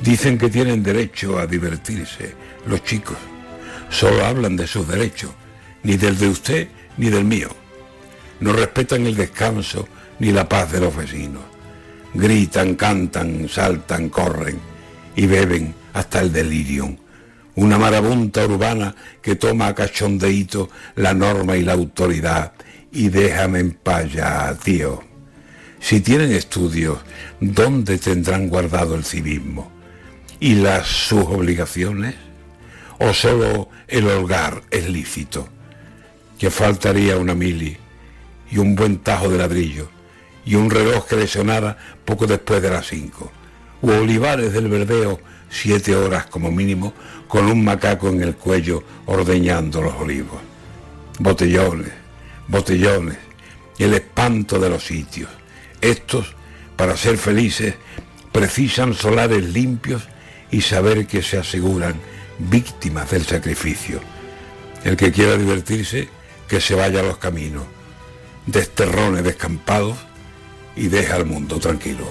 Dicen 0.00 0.38
que 0.38 0.48
tienen 0.48 0.82
derecho 0.82 1.38
a 1.38 1.46
divertirse 1.46 2.34
los 2.66 2.84
chicos. 2.84 3.16
Solo 3.90 4.24
hablan 4.24 4.56
de 4.56 4.66
sus 4.66 4.86
derechos, 4.86 5.30
ni 5.82 5.96
del 5.96 6.18
de 6.18 6.28
usted 6.28 6.68
ni 6.98 7.08
del 7.08 7.24
mío. 7.24 7.48
No 8.40 8.52
respetan 8.52 9.06
el 9.06 9.16
descanso 9.16 9.88
ni 10.18 10.30
la 10.30 10.48
paz 10.48 10.70
de 10.70 10.80
los 10.80 10.94
vecinos. 10.94 11.42
Gritan, 12.14 12.74
cantan, 12.74 13.48
saltan, 13.48 14.08
corren 14.08 14.58
y 15.14 15.26
beben 15.26 15.74
hasta 15.92 16.20
el 16.20 16.32
delirio. 16.32 16.96
Una 17.56 17.76
marabunta 17.76 18.46
urbana 18.46 18.94
que 19.20 19.36
toma 19.36 19.68
a 19.68 19.74
cachondeíto 19.74 20.70
la 20.94 21.12
norma 21.12 21.56
y 21.56 21.62
la 21.62 21.74
autoridad 21.74 22.52
y 22.92 23.08
déjame 23.08 23.58
en 23.58 23.72
paz 23.72 24.12
ya, 24.12 24.56
tío. 24.62 25.02
Si 25.80 26.00
tienen 26.00 26.32
estudios, 26.32 26.98
¿dónde 27.40 27.98
tendrán 27.98 28.48
guardado 28.48 28.94
el 28.94 29.04
civismo? 29.04 29.70
¿Y 30.40 30.54
las 30.54 30.86
sus 30.86 31.24
obligaciones? 31.24 32.14
¿O 32.98 33.12
solo 33.12 33.68
el 33.86 34.08
holgar 34.08 34.62
es 34.70 34.88
lícito? 34.88 35.48
Que 36.38 36.50
faltaría 36.50 37.16
una 37.16 37.34
mili 37.34 37.76
y 38.50 38.58
un 38.58 38.74
buen 38.74 38.98
tajo 38.98 39.28
de 39.28 39.38
ladrillo 39.38 39.97
y 40.48 40.54
un 40.54 40.70
reloj 40.70 41.06
que 41.06 41.16
le 41.16 41.26
sonara 41.26 41.76
poco 42.06 42.26
después 42.26 42.62
de 42.62 42.70
las 42.70 42.86
cinco. 42.86 43.30
U 43.82 43.90
olivares 43.90 44.54
del 44.54 44.68
verdeo 44.68 45.20
siete 45.50 45.94
horas 45.94 46.24
como 46.24 46.50
mínimo 46.50 46.94
con 47.28 47.44
un 47.44 47.62
macaco 47.62 48.08
en 48.08 48.22
el 48.22 48.34
cuello 48.34 48.82
ordeñando 49.04 49.82
los 49.82 49.94
olivos. 49.96 50.40
Botellones, 51.18 51.92
botellones 52.46 53.18
el 53.78 53.92
espanto 53.92 54.58
de 54.58 54.70
los 54.70 54.84
sitios. 54.84 55.28
Estos, 55.82 56.34
para 56.76 56.96
ser 56.96 57.18
felices, 57.18 57.74
precisan 58.32 58.94
solares 58.94 59.44
limpios 59.44 60.08
y 60.50 60.62
saber 60.62 61.06
que 61.06 61.22
se 61.22 61.36
aseguran 61.36 61.94
víctimas 62.38 63.10
del 63.10 63.26
sacrificio. 63.26 64.00
El 64.82 64.96
que 64.96 65.12
quiera 65.12 65.36
divertirse, 65.36 66.08
que 66.48 66.62
se 66.62 66.74
vaya 66.74 67.00
a 67.00 67.04
los 67.04 67.18
caminos, 67.18 67.64
desterrones 68.46 69.24
descampados 69.24 70.07
y 70.78 70.86
deja 70.86 71.16
al 71.16 71.26
mundo 71.26 71.58
tranquilo. 71.58 72.06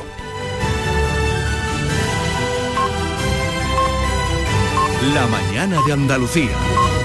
La 5.13 5.25
mañana 5.27 5.81
de 5.85 5.93
Andalucía. 5.93 6.96